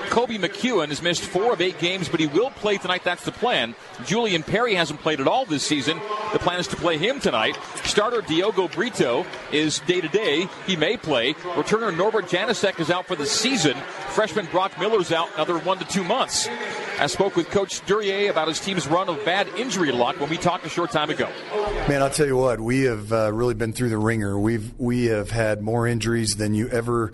Koby 0.10 0.38
McEwen 0.38 0.90
has 0.90 1.02
missed 1.02 1.24
four 1.24 1.54
of 1.54 1.62
eight 1.62 1.80
games, 1.80 2.10
but 2.10 2.20
he 2.20 2.28
will 2.28 2.50
play 2.52 2.78
tonight. 2.78 3.04
That's 3.04 3.24
the 3.26 3.32
plan. 3.32 3.76
Julion 4.06 4.44
Pearre 4.44 4.76
hasn't 4.76 5.02
played 5.02 5.20
at 5.20 5.28
all 5.28 5.46
this 5.46 5.64
season. 5.64 6.00
The 6.34 6.40
plan 6.40 6.60
is 6.60 6.68
to 6.68 6.76
play 6.76 6.98
him 6.98 7.20
tonight. 7.20 7.58
Starter 7.84 8.22
Diogo 8.22 8.68
Brito 8.68 9.26
is 9.52 9.80
day 9.82 10.02
to 10.02 10.08
day. 10.08 10.48
He 10.68 10.76
may 10.76 10.98
play. 10.98 11.34
Returner 11.34 11.96
Norbert 11.96 12.26
Janicek 12.26 12.80
is 12.80 12.90
out 12.90 13.06
for 13.08 13.16
the 13.16 13.26
season. 13.26 13.76
freshman 14.10 14.46
Brock 14.48 14.80
Miller's 14.80 15.12
out 15.12 15.34
another 15.36 15.58
one 15.60 15.78
to 15.80 15.86
two 15.86 16.04
months. 16.04 16.48
I 16.98 17.08
spoke 17.08 17.36
with 17.36 17.50
Coach 17.50 17.86
Duryea 17.86 18.30
about 18.30 18.48
his 18.48 18.60
team's 18.60 18.88
run 18.88 19.10
of 19.10 19.24
bad 19.26 19.48
injury 19.58 19.92
luck 19.92 20.20
when 20.20 20.30
we 20.30 20.38
talked 20.38 20.66
a 20.66 20.70
short 20.70 20.92
time 20.92 21.10
ago. 21.10 21.30
Man, 21.90 22.02
I'll 22.02 22.10
tell 22.10 22.26
you 22.26 22.38
what, 22.38 22.60
we 22.60 22.84
have 22.84 23.12
uh, 23.12 23.34
really 23.34 23.54
been 23.54 23.74
through 23.74 23.90
the 23.90 23.98
ringer. 23.98 24.40
We've 24.40 24.74
we 24.78 25.06
have 25.06 25.30
had 25.30 25.62
more 25.62 25.88
injuries 25.88 26.36
than 26.36 26.54
you 26.54 26.70
ever 26.70 27.12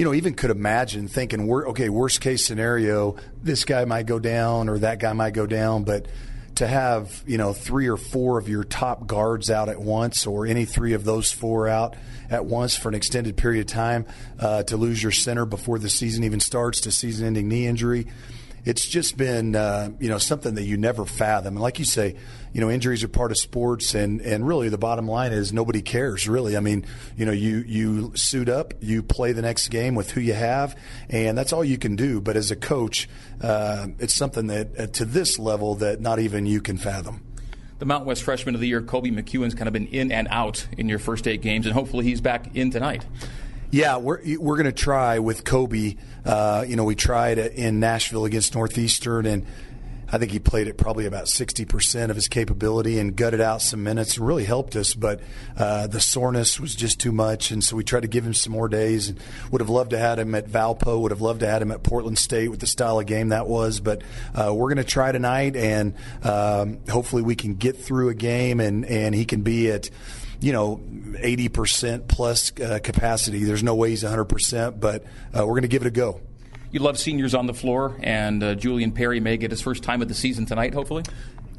you 0.00 0.06
know, 0.06 0.14
even 0.14 0.32
could 0.32 0.50
imagine 0.50 1.08
thinking, 1.08 1.46
we're, 1.46 1.68
okay, 1.68 1.90
worst 1.90 2.22
case 2.22 2.46
scenario, 2.46 3.16
this 3.42 3.66
guy 3.66 3.84
might 3.84 4.06
go 4.06 4.18
down 4.18 4.70
or 4.70 4.78
that 4.78 4.98
guy 4.98 5.12
might 5.12 5.34
go 5.34 5.44
down, 5.44 5.84
but 5.84 6.06
to 6.54 6.66
have 6.66 7.22
you 7.26 7.36
know 7.36 7.52
three 7.52 7.86
or 7.86 7.98
four 7.98 8.38
of 8.38 8.48
your 8.48 8.64
top 8.64 9.06
guards 9.06 9.50
out 9.50 9.68
at 9.68 9.78
once, 9.78 10.26
or 10.26 10.46
any 10.46 10.64
three 10.64 10.94
of 10.94 11.04
those 11.04 11.30
four 11.30 11.68
out 11.68 11.96
at 12.30 12.46
once 12.46 12.74
for 12.74 12.88
an 12.88 12.94
extended 12.94 13.36
period 13.36 13.60
of 13.60 13.66
time, 13.66 14.06
uh, 14.38 14.62
to 14.62 14.78
lose 14.78 15.02
your 15.02 15.12
center 15.12 15.44
before 15.44 15.78
the 15.78 15.90
season 15.90 16.24
even 16.24 16.40
starts 16.40 16.80
to 16.80 16.90
season-ending 16.90 17.46
knee 17.46 17.66
injury 17.66 18.06
it's 18.64 18.86
just 18.86 19.16
been 19.16 19.56
uh, 19.56 19.90
you 19.98 20.08
know 20.08 20.18
something 20.18 20.54
that 20.54 20.64
you 20.64 20.76
never 20.76 21.04
fathom. 21.04 21.54
And 21.54 21.62
like 21.62 21.78
you 21.78 21.84
say, 21.84 22.16
you 22.52 22.60
know 22.60 22.70
injuries 22.70 23.02
are 23.04 23.08
part 23.08 23.30
of 23.30 23.38
sports, 23.38 23.94
and 23.94 24.20
and 24.20 24.46
really 24.46 24.68
the 24.68 24.78
bottom 24.78 25.08
line 25.08 25.32
is 25.32 25.52
nobody 25.52 25.82
cares 25.82 26.28
really. 26.28 26.56
I 26.56 26.60
mean, 26.60 26.84
you 27.16 27.26
know 27.26 27.32
you 27.32 27.64
you 27.66 28.12
suit 28.14 28.48
up, 28.48 28.74
you 28.80 29.02
play 29.02 29.32
the 29.32 29.42
next 29.42 29.68
game 29.68 29.94
with 29.94 30.10
who 30.12 30.20
you 30.20 30.34
have, 30.34 30.76
and 31.08 31.36
that's 31.36 31.52
all 31.52 31.64
you 31.64 31.78
can 31.78 31.96
do. 31.96 32.20
But 32.20 32.36
as 32.36 32.50
a 32.50 32.56
coach, 32.56 33.08
uh, 33.40 33.88
it's 33.98 34.14
something 34.14 34.48
that 34.48 34.78
uh, 34.78 34.86
to 34.88 35.04
this 35.04 35.38
level 35.38 35.76
that 35.76 36.00
not 36.00 36.18
even 36.18 36.46
you 36.46 36.60
can 36.60 36.76
fathom 36.76 37.24
the 37.80 37.86
Mountain 37.86 38.06
West 38.06 38.22
Freshman 38.22 38.54
of 38.54 38.60
the 38.60 38.68
Year, 38.68 38.82
Koby 38.82 39.10
McEwen's 39.10 39.54
kind 39.54 39.66
of 39.66 39.72
been 39.72 39.86
in 39.86 40.12
and 40.12 40.28
out 40.30 40.68
in 40.76 40.86
your 40.86 40.98
first 40.98 41.26
eight 41.26 41.40
games, 41.40 41.64
and 41.64 41.74
hopefully 41.74 42.04
he's 42.04 42.20
back 42.20 42.54
in 42.54 42.70
tonight. 42.70 43.06
Yeah, 43.72 43.98
we're 43.98 44.18
we're 44.38 44.56
going 44.56 44.66
to 44.66 44.72
try 44.72 45.20
with 45.20 45.44
Koby. 45.44 45.96
Uh, 46.24 46.64
you 46.66 46.74
know, 46.74 46.82
we 46.82 46.96
tried 46.96 47.38
in 47.38 47.78
Nashville 47.78 48.24
against 48.24 48.56
Northeastern, 48.56 49.26
and 49.26 49.46
I 50.12 50.18
think 50.18 50.32
he 50.32 50.38
played 50.38 50.66
at 50.68 50.76
probably 50.76 51.06
about 51.06 51.26
60% 51.26 52.10
of 52.10 52.16
his 52.16 52.28
capability 52.28 52.98
and 52.98 53.14
gutted 53.14 53.40
out 53.40 53.62
some 53.62 53.82
minutes 53.82 54.16
and 54.16 54.26
really 54.26 54.44
helped 54.44 54.74
us. 54.74 54.94
But 54.94 55.20
uh, 55.56 55.86
the 55.86 56.00
soreness 56.00 56.58
was 56.58 56.74
just 56.74 56.98
too 56.98 57.12
much. 57.12 57.50
And 57.50 57.62
so 57.62 57.76
we 57.76 57.84
tried 57.84 58.02
to 58.02 58.08
give 58.08 58.26
him 58.26 58.34
some 58.34 58.52
more 58.52 58.68
days 58.68 59.08
and 59.08 59.20
would 59.50 59.60
have 59.60 59.70
loved 59.70 59.90
to 59.90 59.98
have 59.98 60.18
had 60.18 60.26
him 60.26 60.34
at 60.34 60.46
Valpo, 60.46 61.00
would 61.00 61.12
have 61.12 61.20
loved 61.20 61.40
to 61.40 61.46
have 61.46 61.54
had 61.54 61.62
him 61.62 61.70
at 61.70 61.82
Portland 61.82 62.18
State 62.18 62.48
with 62.48 62.60
the 62.60 62.66
style 62.66 62.98
of 62.98 63.06
game 63.06 63.28
that 63.28 63.46
was. 63.46 63.80
But 63.80 64.02
uh, 64.34 64.52
we're 64.54 64.68
going 64.68 64.78
to 64.78 64.84
try 64.84 65.12
tonight 65.12 65.54
and 65.54 65.94
um, 66.22 66.80
hopefully 66.88 67.22
we 67.22 67.36
can 67.36 67.54
get 67.54 67.76
through 67.76 68.08
a 68.08 68.14
game 68.14 68.60
and, 68.60 68.84
and 68.84 69.14
he 69.14 69.24
can 69.24 69.42
be 69.42 69.70
at 69.70 69.90
you 70.40 70.52
know, 70.52 70.80
80% 71.22 72.08
plus 72.08 72.52
uh, 72.60 72.78
capacity. 72.82 73.44
There's 73.44 73.62
no 73.62 73.74
way 73.74 73.90
he's 73.90 74.04
100%, 74.04 74.80
but 74.80 75.04
uh, 75.36 75.46
we're 75.46 75.52
going 75.52 75.62
to 75.62 75.68
give 75.68 75.82
it 75.82 75.88
a 75.88 75.90
go. 75.90 76.20
You 76.72 76.78
love 76.80 76.98
seniors 76.98 77.34
on 77.34 77.46
the 77.46 77.54
floor, 77.54 77.96
and 78.00 78.42
uh, 78.42 78.54
Julion 78.54 78.92
Pearre 78.92 79.20
may 79.20 79.36
get 79.36 79.50
his 79.50 79.60
first 79.60 79.82
time 79.82 80.02
of 80.02 80.08
the 80.08 80.14
season 80.14 80.46
tonight, 80.46 80.72
hopefully. 80.72 81.02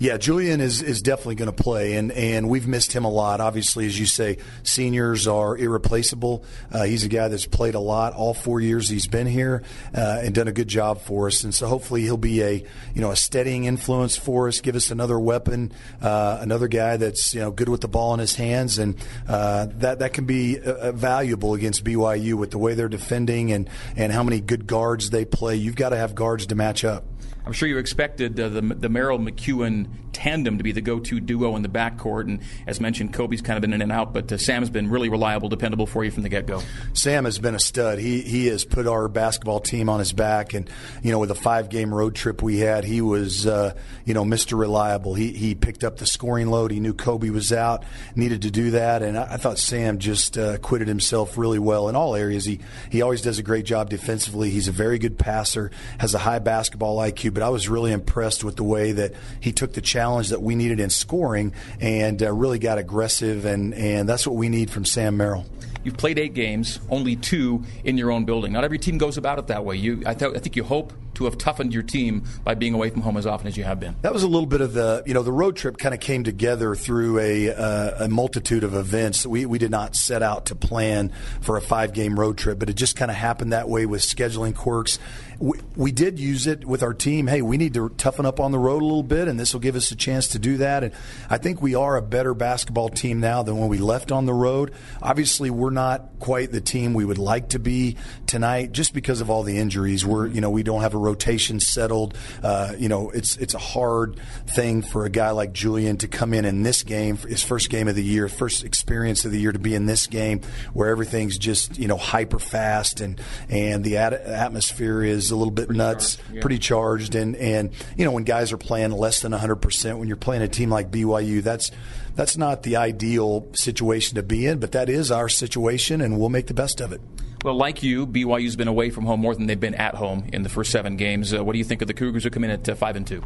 Yeah, 0.02 0.18
Julian 0.18 0.62
is, 0.62 0.82
is 0.82 1.04
definitely 1.04 1.36
going 1.36 1.56
to 1.56 1.64
play, 1.64 1.94
and, 1.94 2.12
and 2.12 2.50
we've 2.50 2.66
missed 2.66 2.92
him 2.92 3.06
a 3.06 3.08
lot. 3.08 3.40
Obviously, 3.40 3.86
as 3.86 4.00
you 4.00 4.08
say, 4.08 4.40
seniors 4.64 5.28
are 5.28 5.56
irreplaceable. 5.56 6.44
Uh, 6.72 6.86
he's 6.86 7.04
a 7.04 7.08
guy 7.08 7.28
that's 7.28 7.46
played 7.46 7.76
a 7.76 7.80
lot 7.80 8.14
all 8.14 8.34
four 8.34 8.60
years 8.60 8.90
he's 8.90 9.06
been 9.06 9.28
here 9.28 9.62
uh, 9.94 10.22
and 10.24 10.34
done 10.34 10.48
a 10.48 10.52
good 10.52 10.68
job 10.68 11.02
for 11.02 11.28
us. 11.28 11.44
And 11.44 11.54
so 11.54 11.68
hopefully 11.68 12.02
he'll 12.02 12.18
be 12.18 12.42
a 12.42 12.66
you 12.96 13.02
know 13.02 13.12
a 13.12 13.16
steadying 13.16 13.66
influence 13.66 14.16
for 14.16 14.48
us, 14.48 14.60
give 14.60 14.76
us 14.76 14.90
another 14.90 15.20
weapon, 15.20 15.72
uh, 16.02 16.40
another 16.42 16.68
guy 16.68 16.98
that's 16.98 17.36
you 17.36 17.42
know 17.42 17.52
good 17.52 17.70
with 17.70 17.82
the 17.82 17.88
ball 17.88 18.16
in 18.16 18.20
his 18.20 18.34
hands, 18.34 18.80
and 18.80 18.96
uh, 19.28 19.68
that 19.74 20.00
that 20.00 20.14
can 20.14 20.26
be 20.26 20.60
uh, 20.60 20.74
uh, 20.74 20.92
valuable 20.94 21.54
against 21.54 21.84
BYU 21.84 22.34
with 22.34 22.50
the 22.50 22.58
way 22.58 22.74
they're 22.74 22.90
defending 22.90 23.52
and 23.52 23.70
and 23.96 24.12
how 24.12 24.24
many 24.24 24.40
good 24.40 24.66
guards 24.66 25.12
they 25.12 25.26
play. 25.26 25.58
You've 25.58 25.76
got 25.76 25.90
to 25.90 25.98
have 25.98 26.16
guards 26.16 26.48
to 26.48 26.56
match 26.56 26.84
up. 26.84 27.04
I'm 27.46 27.54
sure 27.54 27.68
you 27.68 27.78
expected 27.78 28.40
uh, 28.40 28.50
the 28.50 28.62
the 28.62 28.90
Merrill 28.90 29.20
McEwen 29.20 29.88
tandem 30.14 30.58
to 30.58 30.64
be 30.64 30.72
the 30.72 30.82
go-to 30.82 31.20
duo 31.20 31.56
in 31.56 31.62
the 31.62 31.70
backcourt, 31.70 32.24
and 32.24 32.42
as 32.68 32.80
mentioned, 32.80 33.14
Koby's 33.14 33.42
kind 33.42 33.58
of 33.58 33.62
been 33.62 33.74
in 33.74 33.82
and 33.82 33.92
out, 33.92 34.14
but 34.14 34.32
uh, 34.32 34.38
Sam's 34.38 34.70
been 34.70 34.90
really 34.90 35.10
reliable, 35.10 35.50
dependable 35.50 35.88
for 35.88 36.04
you 36.04 36.12
from 36.12 36.24
the 36.24 36.30
get-go. 36.30 36.62
Sam 36.94 37.26
has 37.26 37.40
been 37.40 37.56
a 37.56 37.60
stud. 37.60 38.00
He 38.00 38.22
he 38.22 38.48
has 38.48 38.66
put 38.66 38.88
our 38.88 39.08
basketball 39.08 39.60
team 39.60 39.90
on 39.90 40.00
his 40.00 40.14
back, 40.14 40.54
and 40.54 40.70
you 41.02 41.12
know, 41.12 41.20
with 41.20 41.32
a 41.32 41.36
five-game 41.36 41.94
road 41.94 42.16
trip 42.16 42.42
we 42.42 42.60
had, 42.60 42.84
he 42.84 43.02
was 43.02 43.48
uh, 43.48 43.74
you 44.06 44.14
know 44.14 44.24
Mr. 44.24 44.58
Reliable. 44.58 45.16
He 45.16 45.32
he 45.32 45.56
picked 45.56 45.84
up 45.84 45.98
the 45.98 46.06
scoring 46.06 46.50
load. 46.50 46.72
He 46.72 46.80
knew 46.80 46.94
Kobe 46.94 47.30
was 47.30 47.52
out, 47.52 47.84
needed 48.16 48.44
to 48.44 48.52
do 48.52 48.72
that, 48.72 49.02
and 49.02 49.18
I, 49.18 49.34
I 49.34 49.38
thought 49.38 49.58
Sam 49.58 49.98
just 49.98 50.38
uh, 50.38 50.54
acquitted 50.56 50.88
himself 50.88 51.38
really 51.38 51.60
well 51.60 51.90
in 51.90 51.96
all 51.96 52.16
areas. 52.16 52.46
He 52.46 52.60
he 52.90 53.02
always 53.02 53.22
does 53.22 53.40
a 53.40 53.44
great 53.44 53.66
job 53.66 53.90
defensively. 53.90 54.50
He's 54.50 54.68
a 54.68 54.72
very 54.72 55.00
good 55.00 55.18
passer, 55.18 55.72
has 55.98 56.14
a 56.14 56.20
high 56.20 56.40
basketball 56.40 56.98
IQ 56.98 57.31
but 57.34 57.44
I 57.44 57.50
was 57.50 57.70
really 57.70 57.92
impressed 57.92 58.44
with 58.44 58.56
the 58.56 58.64
way 58.64 58.92
that 58.92 59.14
he 59.40 59.52
took 59.52 59.74
the 59.74 59.82
challenge 59.82 60.30
that 60.30 60.42
we 60.42 60.56
needed 60.56 60.80
in 60.80 60.90
scoring 60.90 61.54
and 61.80 62.22
uh, 62.22 62.32
really 62.32 62.60
got 62.60 62.78
aggressive, 62.78 63.46
and, 63.46 63.74
and 63.74 64.08
that's 64.08 64.28
what 64.28 64.36
we 64.36 64.50
need 64.50 64.70
from 64.70 64.86
Sam 64.86 65.18
Merrill. 65.18 65.46
You've 65.84 65.98
played 65.98 66.20
eight 66.20 66.36
games, 66.36 66.80
only 66.90 67.16
two 67.16 67.64
in 67.84 67.98
your 67.98 68.12
own 68.12 68.26
building. 68.26 68.54
Not 68.54 68.64
every 68.64 68.78
team 68.78 68.98
goes 69.00 69.18
about 69.18 69.40
it 69.40 69.48
that 69.48 69.66
way. 69.66 69.78
You, 69.78 70.04
I, 70.06 70.14
th- 70.14 70.36
I 70.36 70.40
think 70.40 70.56
you 70.56 70.64
hope 70.64 70.94
to 71.22 71.26
have 71.26 71.38
toughened 71.38 71.74
your 71.74 71.84
team 71.84 72.24
by 72.44 72.56
being 72.56 72.74
away 72.74 72.90
from 72.90 73.02
home 73.02 73.18
as 73.18 73.26
often 73.26 73.48
as 73.48 73.58
you 73.58 73.64
have 73.64 73.80
been. 73.80 73.96
That 74.02 74.14
was 74.14 74.24
a 74.24 74.28
little 74.28 74.46
bit 74.46 74.62
of 74.62 74.74
the, 74.74 75.04
you 75.06 75.14
know, 75.14 75.24
the 75.24 75.32
road 75.32 75.56
trip 75.56 75.78
kind 75.78 75.94
of 75.94 76.00
came 76.00 76.24
together 76.24 76.76
through 76.76 77.20
a, 77.20 77.54
uh, 77.54 78.06
a 78.06 78.10
multitude 78.10 78.64
of 78.64 78.74
events. 78.74 79.26
We, 79.26 79.46
we 79.46 79.58
did 79.58 79.72
not 79.72 79.96
set 79.96 80.22
out 80.24 80.48
to 80.48 80.56
plan 80.56 81.12
for 81.42 81.58
a 81.58 81.62
five 81.62 81.94
game 81.94 82.20
road 82.20 82.38
trip, 82.38 82.60
but 82.60 82.70
it 82.70 82.76
just 82.76 82.96
kind 82.96 83.12
of 83.12 83.18
happened 83.18 83.54
that 83.54 83.70
way 83.70 83.86
with 83.86 84.02
scheduling 84.02 84.56
quirks 84.56 85.00
we, 85.42 85.58
we 85.76 85.92
did 85.92 86.20
use 86.20 86.46
it 86.46 86.66
with 86.66 86.84
our 86.84 86.94
team. 86.94 87.26
Hey, 87.26 87.42
we 87.42 87.58
need 87.58 87.74
to 87.74 87.90
toughen 87.90 88.28
up 88.28 88.40
on 88.40 88.52
the 88.52 88.60
road 88.60 88.84
a 88.84 88.86
little 88.86 89.04
bit, 89.04 89.28
and 89.28 89.40
this 89.40 89.54
will 89.54 89.60
give 89.60 89.76
us 89.76 89.92
a 89.92 89.96
chance 89.96 90.30
to 90.30 90.40
do 90.40 90.58
that. 90.58 90.84
And 90.84 90.94
I 91.32 91.40
think 91.40 91.62
we 91.62 91.74
are 91.74 91.98
a 91.98 92.02
better 92.02 92.36
basketball 92.36 92.90
team 92.90 93.20
now 93.20 93.42
than 93.42 93.58
when 93.58 93.68
we 93.68 93.80
left 93.80 94.12
on 94.12 94.28
the 94.28 94.34
road. 94.34 94.72
Obviously, 95.02 95.50
we're 95.50 95.72
not 95.72 96.20
quite 96.20 96.52
the 96.52 96.62
team 96.62 96.94
we 96.94 97.06
would 97.06 97.18
like 97.18 97.50
to 97.50 97.60
be 97.60 97.98
tonight, 98.28 98.72
just 98.72 98.94
because 98.94 99.20
of 99.20 99.32
all 99.32 99.42
the 99.42 99.58
injuries. 99.58 100.06
We're 100.06 100.28
you 100.28 100.42
know 100.42 100.52
we 100.52 100.62
don't 100.62 100.82
have 100.82 100.94
a 100.94 101.00
rotation 101.12 101.60
settled. 101.60 102.18
Uh, 102.42 102.74
you 102.78 102.90
know 102.90 103.10
it's 103.12 103.38
it's 103.38 103.54
a 103.54 103.60
hard 103.60 104.20
thing 104.48 104.82
for 104.82 105.06
a 105.06 105.10
guy 105.10 105.32
like 105.32 105.54
Julian 105.54 105.98
to 105.98 106.08
come 106.08 106.34
in 106.34 106.46
in 106.46 106.64
this 106.64 106.84
game, 106.84 107.18
his 107.18 107.44
first 107.44 107.70
game 107.70 107.88
of 107.88 107.96
the 107.96 108.04
year, 108.04 108.28
first 108.28 108.64
experience 108.64 109.26
of 109.26 109.32
the 109.32 109.40
year, 109.40 109.52
to 109.52 109.60
be 109.60 109.76
in 109.76 109.86
this 109.86 110.08
game 110.08 110.42
where 110.74 110.90
everything's 110.90 111.38
just 111.38 111.78
you 111.78 111.88
know 111.88 111.98
hyper 111.98 112.40
fast 112.40 113.02
and 113.02 113.20
and 113.50 113.84
the 113.84 113.98
atmosphere 113.98 115.04
is 115.04 115.32
a 115.32 115.36
little 115.36 115.52
bit 115.52 115.68
pretty 115.68 115.78
nuts, 115.78 116.16
charged, 116.16 116.34
yeah. 116.34 116.42
pretty 116.42 116.60
charged, 116.60 117.16
and 117.16 117.36
and 117.36 117.72
you 117.98 118.06
know 118.06 118.12
when 118.12 118.24
guys 118.24 118.52
are 118.52 118.58
playing 118.58 118.92
less 118.92 119.22
than 119.22 119.32
100 119.32 119.58
percent, 119.58 120.00
when 120.00 120.08
you're 120.08 120.18
playing 120.18 120.42
a 120.42 120.48
team 120.48 120.70
like 120.70 120.92
BYU, 120.92 121.44
that's 121.44 121.72
that's 122.16 122.38
not 122.38 122.64
the 122.64 122.76
ideal 122.76 123.48
situation 123.54 124.16
to 124.16 124.24
be 124.24 124.46
in, 124.46 124.60
but 124.60 124.72
that 124.74 124.90
is 124.90 125.12
our 125.12 125.30
situation, 125.30 126.02
and 126.02 126.20
we'll 126.20 126.30
make 126.30 126.48
the 126.48 126.54
best 126.54 126.82
of 126.82 126.92
it. 126.92 127.02
Well, 127.44 127.56
like 127.56 127.82
you, 127.82 128.06
BYU's 128.06 128.56
been 128.56 128.68
away 128.68 128.92
from 128.92 129.06
home 129.06 129.20
more 129.20 129.34
than 129.34 129.48
they've 129.48 129.60
been 129.60 129.74
at 129.74 129.96
home 129.96 130.26
in 130.32 130.44
the 130.44 130.50
first 130.50 130.72
seven 130.72 130.96
games. 130.96 131.34
Uh, 131.34 131.44
what 131.44 131.54
do 131.54 131.58
you 131.58 131.66
think 131.66 131.82
of 131.82 131.88
the 131.88 131.94
Cougars 131.94 132.24
who 132.24 132.30
come 132.30 132.44
in 132.44 132.52
at 132.52 132.70
uh, 132.70 132.76
five 132.76 132.96
and 132.96 133.08
two? 133.08 133.24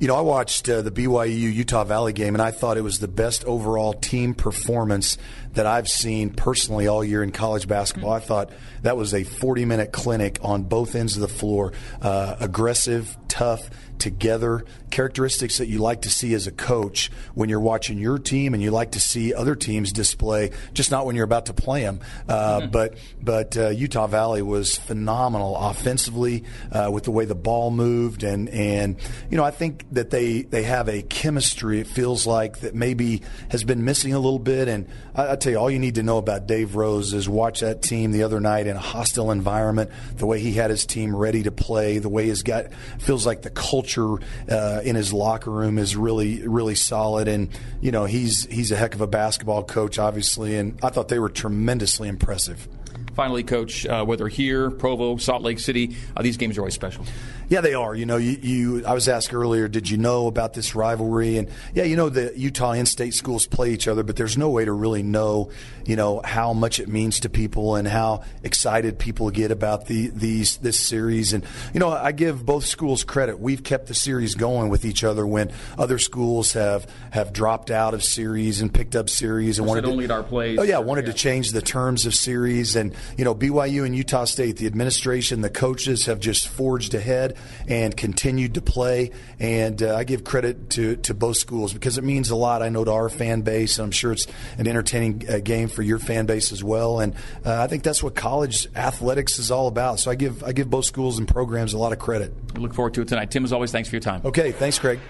You 0.00 0.08
know, 0.08 0.16
I 0.16 0.22
watched 0.22 0.68
uh, 0.68 0.82
the 0.82 0.90
BYU 0.90 1.54
Utah 1.54 1.84
Valley 1.84 2.12
game, 2.12 2.34
and 2.34 2.42
I 2.42 2.50
thought 2.50 2.76
it 2.76 2.82
was 2.82 2.98
the 2.98 3.08
best 3.08 3.44
overall 3.44 3.92
team 3.92 4.34
performance 4.34 5.16
that 5.52 5.66
I've 5.66 5.88
seen 5.88 6.30
personally 6.30 6.88
all 6.88 7.04
year 7.04 7.22
in 7.22 7.30
college 7.30 7.68
basketball. 7.68 8.12
I 8.12 8.18
thought 8.18 8.50
that 8.82 8.96
was 8.96 9.14
a 9.14 9.22
40 9.22 9.64
minute 9.64 9.92
clinic 9.92 10.38
on 10.42 10.64
both 10.64 10.96
ends 10.96 11.14
of 11.16 11.20
the 11.20 11.28
floor. 11.28 11.72
Uh, 12.02 12.34
aggressive, 12.40 13.16
tough, 13.28 13.70
together, 13.98 14.64
characteristics 14.90 15.58
that 15.58 15.66
you 15.66 15.78
like 15.78 16.02
to 16.02 16.10
see 16.10 16.34
as 16.34 16.46
a 16.46 16.52
coach 16.52 17.10
when 17.34 17.48
you're 17.48 17.60
watching 17.60 17.98
your 17.98 18.18
team 18.18 18.54
and 18.54 18.62
you 18.62 18.70
like 18.70 18.92
to 18.92 19.00
see 19.00 19.32
other 19.32 19.54
teams 19.54 19.92
display, 19.92 20.50
just 20.72 20.90
not 20.90 21.06
when 21.06 21.16
you're 21.16 21.24
about 21.24 21.46
to 21.46 21.54
play 21.54 21.82
them. 21.82 22.00
Uh, 22.28 22.60
mm-hmm. 22.60 22.70
But 22.70 22.98
but 23.22 23.56
uh, 23.56 23.68
Utah 23.70 24.06
Valley 24.06 24.42
was 24.42 24.76
phenomenal 24.76 25.56
offensively 25.56 26.44
uh, 26.70 26.90
with 26.92 27.04
the 27.04 27.10
way 27.10 27.24
the 27.24 27.34
ball 27.34 27.70
moved, 27.70 28.22
and 28.24 28.48
and 28.50 28.96
you 29.30 29.36
know 29.36 29.44
I 29.44 29.50
think 29.50 29.84
that 29.94 30.10
they 30.10 30.42
they 30.42 30.62
have 30.62 30.88
a 30.88 31.02
chemistry. 31.02 31.80
It 31.80 31.86
feels 31.86 32.26
like 32.26 32.60
that 32.60 32.74
maybe 32.74 33.22
has 33.50 33.64
been 33.64 33.84
missing 33.84 34.12
a 34.12 34.18
little 34.18 34.38
bit. 34.38 34.68
And 34.68 34.88
I, 35.14 35.32
I 35.32 35.36
tell 35.36 35.52
you, 35.52 35.58
all 35.58 35.70
you 35.70 35.78
need 35.78 35.96
to 35.96 36.02
know 36.02 36.18
about 36.18 36.46
Dave 36.46 36.76
Rose 36.76 37.12
is 37.12 37.28
watch 37.28 37.60
that 37.60 37.82
team 37.82 38.12
the 38.12 38.22
other 38.22 38.40
night 38.40 38.66
in 38.66 38.76
a 38.76 38.80
hostile 38.80 39.30
environment, 39.30 39.90
the 40.16 40.26
way 40.26 40.40
he 40.40 40.52
had 40.52 40.70
his 40.70 40.86
team 40.86 41.14
ready 41.14 41.42
to 41.44 41.50
play, 41.50 41.98
the 41.98 42.08
way 42.08 42.26
his 42.26 42.42
got 42.42 42.72
feels 42.98 43.26
like 43.26 43.42
the 43.42 43.50
culture 43.50 44.16
uh, 44.50 44.80
in 44.84 44.96
his 44.96 45.12
locker 45.12 45.50
room 45.50 45.78
is 45.78 45.96
really 45.96 46.46
really 46.46 46.74
solid, 46.74 47.28
and 47.28 47.48
you 47.80 47.92
know 47.92 48.04
he's 48.04 48.44
he's 48.46 48.72
a 48.72 48.76
heck 48.76 48.94
of 48.94 49.00
a 49.00 49.06
basketball 49.06 49.62
coach, 49.62 49.98
obviously, 49.98 50.56
and 50.56 50.78
I 50.82 50.90
thought 50.90 51.08
they 51.08 51.18
were 51.18 51.30
tremendously 51.30 52.08
impressive. 52.08 52.68
Finally, 53.14 53.44
Coach, 53.44 53.86
uh, 53.86 54.04
whether 54.04 54.26
here, 54.26 54.70
Provo, 54.70 55.16
Salt 55.16 55.42
Lake 55.42 55.60
City, 55.60 55.96
uh, 56.16 56.22
these 56.22 56.36
games 56.36 56.58
are 56.58 56.62
always 56.62 56.74
special. 56.74 57.04
Yeah, 57.48 57.60
they 57.60 57.74
are. 57.74 57.94
You 57.94 58.06
know, 58.06 58.16
you, 58.16 58.38
you, 58.40 58.86
I 58.86 58.94
was 58.94 59.08
asked 59.08 59.34
earlier, 59.34 59.68
did 59.68 59.88
you 59.90 59.96
know 59.96 60.26
about 60.26 60.54
this 60.54 60.74
rivalry? 60.74 61.36
And 61.36 61.48
yeah, 61.74 61.84
you 61.84 61.96
know, 61.96 62.08
the 62.08 62.32
Utah 62.36 62.72
in-state 62.72 63.14
schools 63.14 63.46
play 63.46 63.72
each 63.72 63.86
other, 63.88 64.02
but 64.02 64.16
there's 64.16 64.38
no 64.38 64.50
way 64.50 64.64
to 64.64 64.72
really 64.72 65.02
know, 65.02 65.50
you 65.84 65.96
know, 65.96 66.20
how 66.24 66.52
much 66.52 66.80
it 66.80 66.88
means 66.88 67.20
to 67.20 67.28
people 67.28 67.76
and 67.76 67.86
how 67.86 68.22
excited 68.42 68.98
people 68.98 69.30
get 69.30 69.50
about 69.50 69.86
the 69.86 70.08
these 70.08 70.56
this 70.58 70.78
series. 70.78 71.32
And 71.32 71.44
you 71.72 71.80
know, 71.80 71.90
I 71.90 72.12
give 72.12 72.44
both 72.44 72.66
schools 72.66 73.04
credit. 73.04 73.38
We've 73.38 73.62
kept 73.62 73.88
the 73.88 73.94
series 73.94 74.34
going 74.34 74.70
with 74.70 74.84
each 74.84 75.04
other 75.04 75.26
when 75.26 75.52
other 75.78 75.98
schools 75.98 76.52
have 76.52 76.90
have 77.10 77.32
dropped 77.32 77.70
out 77.70 77.94
of 77.94 78.02
series 78.02 78.60
and 78.60 78.72
picked 78.72 78.96
up 78.96 79.10
series 79.10 79.58
and 79.58 79.68
wanted 79.68 79.82
to 79.82 79.90
lead 79.90 80.10
our 80.10 80.22
plays. 80.22 80.58
Oh 80.58 80.62
yeah, 80.62 80.78
wanted 80.78 81.06
to 81.06 81.12
change 81.12 81.50
the 81.50 81.62
terms 81.62 82.06
of 82.06 82.14
series. 82.14 82.76
And 82.76 82.94
you 83.18 83.24
know, 83.24 83.34
BYU 83.34 83.84
and 83.84 83.94
Utah 83.94 84.24
State, 84.24 84.56
the 84.56 84.66
administration, 84.66 85.40
the 85.42 85.50
coaches 85.50 86.06
have 86.06 86.20
just 86.20 86.48
forged 86.48 86.94
ahead 86.94 87.33
and 87.68 87.96
continued 87.96 88.54
to 88.54 88.62
play. 88.62 89.10
And 89.38 89.82
uh, 89.82 89.96
I 89.96 90.04
give 90.04 90.24
credit 90.24 90.70
to, 90.70 90.96
to 90.96 91.14
both 91.14 91.36
schools 91.36 91.72
because 91.72 91.98
it 91.98 92.04
means 92.04 92.30
a 92.30 92.36
lot, 92.36 92.62
I 92.62 92.68
know, 92.68 92.84
to 92.84 92.92
our 92.92 93.08
fan 93.08 93.42
base. 93.42 93.78
And 93.78 93.86
I'm 93.86 93.90
sure 93.90 94.12
it's 94.12 94.26
an 94.58 94.66
entertaining 94.66 95.24
uh, 95.28 95.38
game 95.38 95.68
for 95.68 95.82
your 95.82 95.98
fan 95.98 96.26
base 96.26 96.52
as 96.52 96.62
well. 96.62 97.00
And 97.00 97.14
uh, 97.44 97.62
I 97.62 97.66
think 97.66 97.82
that's 97.82 98.02
what 98.02 98.14
college 98.14 98.68
athletics 98.74 99.38
is 99.38 99.50
all 99.50 99.68
about. 99.68 100.00
So 100.00 100.10
I 100.10 100.14
give, 100.14 100.42
I 100.42 100.52
give 100.52 100.70
both 100.70 100.84
schools 100.84 101.18
and 101.18 101.28
programs 101.28 101.74
a 101.74 101.78
lot 101.78 101.92
of 101.92 101.98
credit. 101.98 102.32
We 102.54 102.60
look 102.60 102.74
forward 102.74 102.94
to 102.94 103.02
it 103.02 103.08
tonight. 103.08 103.30
Tim, 103.30 103.44
as 103.44 103.52
always, 103.52 103.72
thanks 103.72 103.88
for 103.88 103.96
your 103.96 104.00
time. 104.02 104.22
Okay, 104.24 104.52
thanks, 104.52 104.78
Craig. 104.78 105.00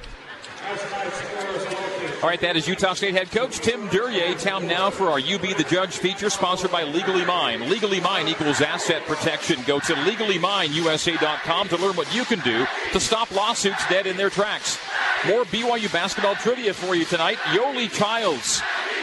All 2.24 2.30
right, 2.30 2.40
that 2.40 2.56
is 2.56 2.66
Utah 2.66 2.94
State 2.94 3.12
head 3.12 3.30
coach 3.30 3.58
Tim 3.58 3.86
Duryea. 3.88 4.34
Town 4.36 4.66
now 4.66 4.88
for 4.88 5.10
our 5.10 5.18
UB 5.18 5.42
the 5.58 5.66
Judge 5.68 5.98
feature, 5.98 6.30
sponsored 6.30 6.72
by 6.72 6.82
Legally 6.82 7.22
Mine. 7.22 7.68
Legally 7.68 8.00
Mine 8.00 8.28
equals 8.28 8.62
asset 8.62 9.04
protection. 9.04 9.60
Go 9.66 9.78
to 9.80 9.92
legallymineusa.com 9.92 11.68
to 11.68 11.76
learn 11.76 11.94
what 11.96 12.14
you 12.14 12.24
can 12.24 12.40
do 12.40 12.66
to 12.92 12.98
stop 12.98 13.30
lawsuits 13.30 13.86
dead 13.90 14.06
in 14.06 14.16
their 14.16 14.30
tracks. 14.30 14.78
More 15.26 15.44
BYU 15.44 15.92
basketball 15.92 16.34
trivia 16.36 16.72
for 16.72 16.94
you 16.94 17.04
tonight. 17.04 17.36
Yoeli 17.52 17.92
Childs 17.92 18.62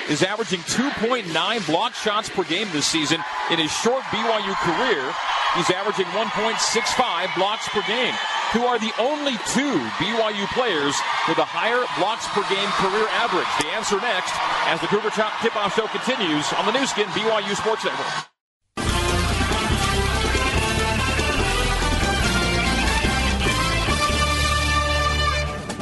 is 0.09 0.23
averaging 0.23 0.61
2.9 0.61 1.67
block 1.67 1.93
shots 1.93 2.27
per 2.27 2.43
game 2.45 2.69
this 2.73 2.87
season. 2.87 3.21
In 3.51 3.59
his 3.59 3.71
short 3.71 4.01
BYU 4.05 4.55
career, 4.63 5.13
he's 5.57 5.69
averaging 5.69 6.07
1.65 6.07 7.35
blocks 7.35 7.69
per 7.69 7.83
game 7.83 8.15
who 8.51 8.65
are 8.65 8.77
the 8.77 8.91
only 8.99 9.33
two 9.55 9.79
BYU 9.95 10.45
players 10.51 10.95
with 11.27 11.37
a 11.37 11.47
higher 11.47 11.79
blocks 11.95 12.27
per 12.35 12.43
game 12.51 12.67
career 12.83 13.07
average? 13.23 13.47
The 13.63 13.71
answer 13.71 13.95
next 14.03 14.35
as 14.67 14.79
the 14.83 14.87
Cougar 14.87 15.15
Top 15.15 15.31
Tip-Off 15.41 15.75
Show 15.75 15.87
continues 15.87 16.51
on 16.59 16.65
the 16.67 16.75
Nu 16.75 16.85
Skin 16.85 17.07
BYU 17.15 17.55
Sports 17.55 17.85
Network. 17.87 18.27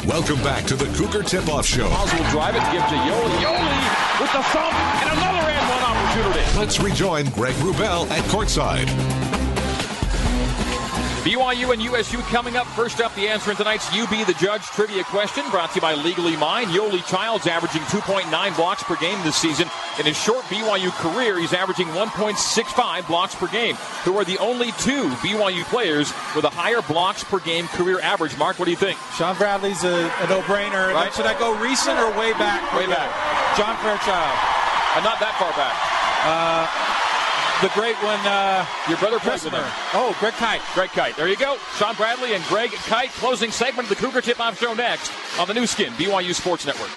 Welcome 0.06 0.42
back 0.46 0.66
to 0.66 0.76
the 0.76 0.86
Cougar 0.98 1.24
Tip-Off 1.24 1.66
Show. 1.66 1.90
will 1.90 2.30
drive 2.30 2.54
it, 2.54 2.62
give 2.70 2.86
to 2.86 2.98
Yoeli. 3.02 3.38
Yoeli 3.42 4.22
with 4.22 4.32
the 4.34 4.44
thump 4.54 4.74
and 5.02 5.10
another 5.18 5.46
and 5.50 5.66
one 5.74 5.84
opportunity. 5.90 6.46
Let's 6.58 6.80
rejoin 6.80 7.26
Greg 7.34 7.56
Wrubell 7.66 8.10
at 8.12 8.24
courtside. 8.26 9.39
BYU 11.20 11.74
and 11.74 11.82
USU 11.82 12.18
coming 12.30 12.56
up. 12.56 12.66
First 12.68 13.02
up, 13.02 13.14
the 13.16 13.28
answer 13.28 13.52
in 13.52 13.58
tonight's 13.58 13.88
UB 13.94 14.10
the 14.26 14.36
Judge 14.40 14.64
trivia 14.64 15.04
question 15.04 15.44
brought 15.50 15.70
to 15.72 15.76
you 15.76 15.82
by 15.82 15.94
Legally 15.94 16.38
Mine. 16.38 16.68
Yoeli 16.68 17.06
Childs 17.06 17.46
averaging 17.46 17.82
2.9 17.84 18.56
blocks 18.56 18.84
per 18.84 18.96
game 18.96 19.22
this 19.24 19.36
season. 19.36 19.68
In 20.00 20.06
his 20.06 20.18
short 20.18 20.46
BYU 20.46 20.92
career, 20.92 21.38
he's 21.38 21.54
averaging 21.54 21.88
1.65 21.88 23.08
blocks 23.08 23.36
per 23.36 23.48
game, 23.48 23.76
who 24.04 24.18
are 24.18 24.24
the 24.24 24.38
only 24.38 24.72
two 24.80 25.10
BYU 25.20 25.64
players 25.66 26.14
with 26.36 26.46
a 26.46 26.50
higher 26.50 26.82
blocks 26.82 27.24
per 27.24 27.40
game 27.40 27.68
career 27.68 28.00
average. 28.00 28.38
Mark, 28.38 28.58
what 28.58 28.66
do 28.66 28.72
you 28.72 28.78
think? 28.78 28.98
Shawn 29.18 29.36
Bradley's 29.36 29.84
a, 29.84 30.12
a 30.22 30.28
no-brainer. 30.30 30.94
Right. 30.94 31.14
Should 31.14 31.26
I 31.26 31.38
go 31.38 31.60
recent 31.60 32.00
or 32.00 32.10
way 32.18 32.32
back? 32.34 32.64
Way 32.74 32.88
back. 32.88 33.12
John 33.58 33.76
Fairchild. 33.84 34.38
Uh, 34.96 35.02
not 35.04 35.20
that 35.20 35.36
far 35.38 35.52
back. 35.54 35.76
Uh, 36.26 37.09
the 37.62 37.70
great 37.74 37.96
one, 37.98 38.20
uh, 38.26 38.66
Your 38.88 38.98
brother 38.98 39.20
plays 39.20 39.44
with 39.44 39.54
Oh, 39.94 40.16
Greg 40.20 40.34
Kite. 40.34 40.62
Greg 40.74 40.90
Kite. 40.90 41.16
There 41.18 41.28
you 41.28 41.36
go. 41.36 41.58
Shawn 41.78 41.96
Bradley 41.96 42.34
and 42.34 42.44
Greg 42.46 42.72
Kite 42.72 43.10
closing 43.12 43.52
segment 43.52 43.90
of 43.92 43.98
the 43.98 44.02
Cougar 44.02 44.22
Tip 44.22 44.40
Off 44.40 44.60
Show 44.60 44.74
next 44.74 45.12
on 45.40 45.48
the 45.48 45.54
Nu 45.54 45.66
Skin, 45.68 45.92
BYU 45.94 46.34
Sports 46.34 46.66
Network. 46.66 46.90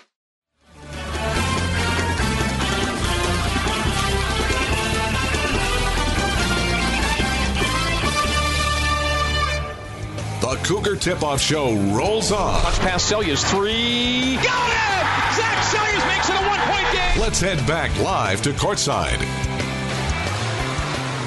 The 10.40 10.56
Cougar 10.64 10.96
Tip-Off 10.96 11.40
Show 11.40 11.72
rolls 11.96 12.32
on. 12.32 12.60
Touch 12.62 12.78
pass 12.80 13.10
Seljaas 13.10 13.48
three. 13.48 14.34
Got 14.36 14.70
it! 14.70 15.36
Zach 15.36 15.58
Seljaas 15.70 16.08
makes 16.08 16.28
it 16.28 16.34
a 16.34 16.48
one-point 16.48 16.92
game. 16.92 17.20
Let's 17.20 17.40
head 17.40 17.64
back 17.66 17.96
live 18.00 18.42
to 18.42 18.50
courtside. 18.50 19.20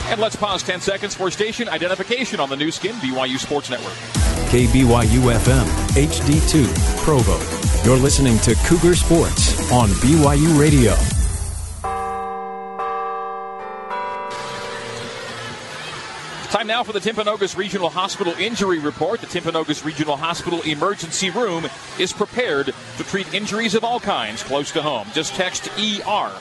And 0.08 0.22
let's 0.22 0.36
pause 0.36 0.62
10 0.62 0.82
seconds 0.82 1.16
for 1.16 1.32
station 1.32 1.68
identification 1.68 2.40
on 2.40 2.50
the 2.50 2.56
Nu 2.56 2.72
Skin, 2.72 2.96
BYU 2.96 3.40
Sports 3.40 3.70
Network. 3.70 3.94
KBYU 4.50 5.34
FM, 5.34 5.66
HD2, 5.96 7.04
Provo. 7.04 7.40
You're 7.84 7.98
listening 7.98 8.38
to 8.40 8.56
Cougar 8.66 8.96
Sports 8.96 9.72
on 9.72 9.90
BYU 9.90 10.60
Radio. 10.60 10.96
Time 16.56 16.68
now 16.68 16.84
for 16.84 16.94
the 16.94 17.00
Timpanogos 17.00 17.58
Regional 17.58 17.90
Hospital 17.90 18.34
injury 18.40 18.80
report. 18.80 19.20
The 19.20 19.28
Timpanogos 19.28 19.84
Regional 19.84 20.16
Hospital 20.16 20.62
emergency 20.62 21.30
room 21.30 21.68
is 22.00 22.14
prepared 22.14 22.68
to 22.98 23.04
treat 23.04 23.34
injuries 23.34 23.76
of 23.76 23.84
all 23.84 24.00
kinds 24.00 24.42
close 24.42 24.72
to 24.72 24.82
home. 24.82 25.06
Just 25.14 25.34
text 25.34 25.68
ER 25.78 26.32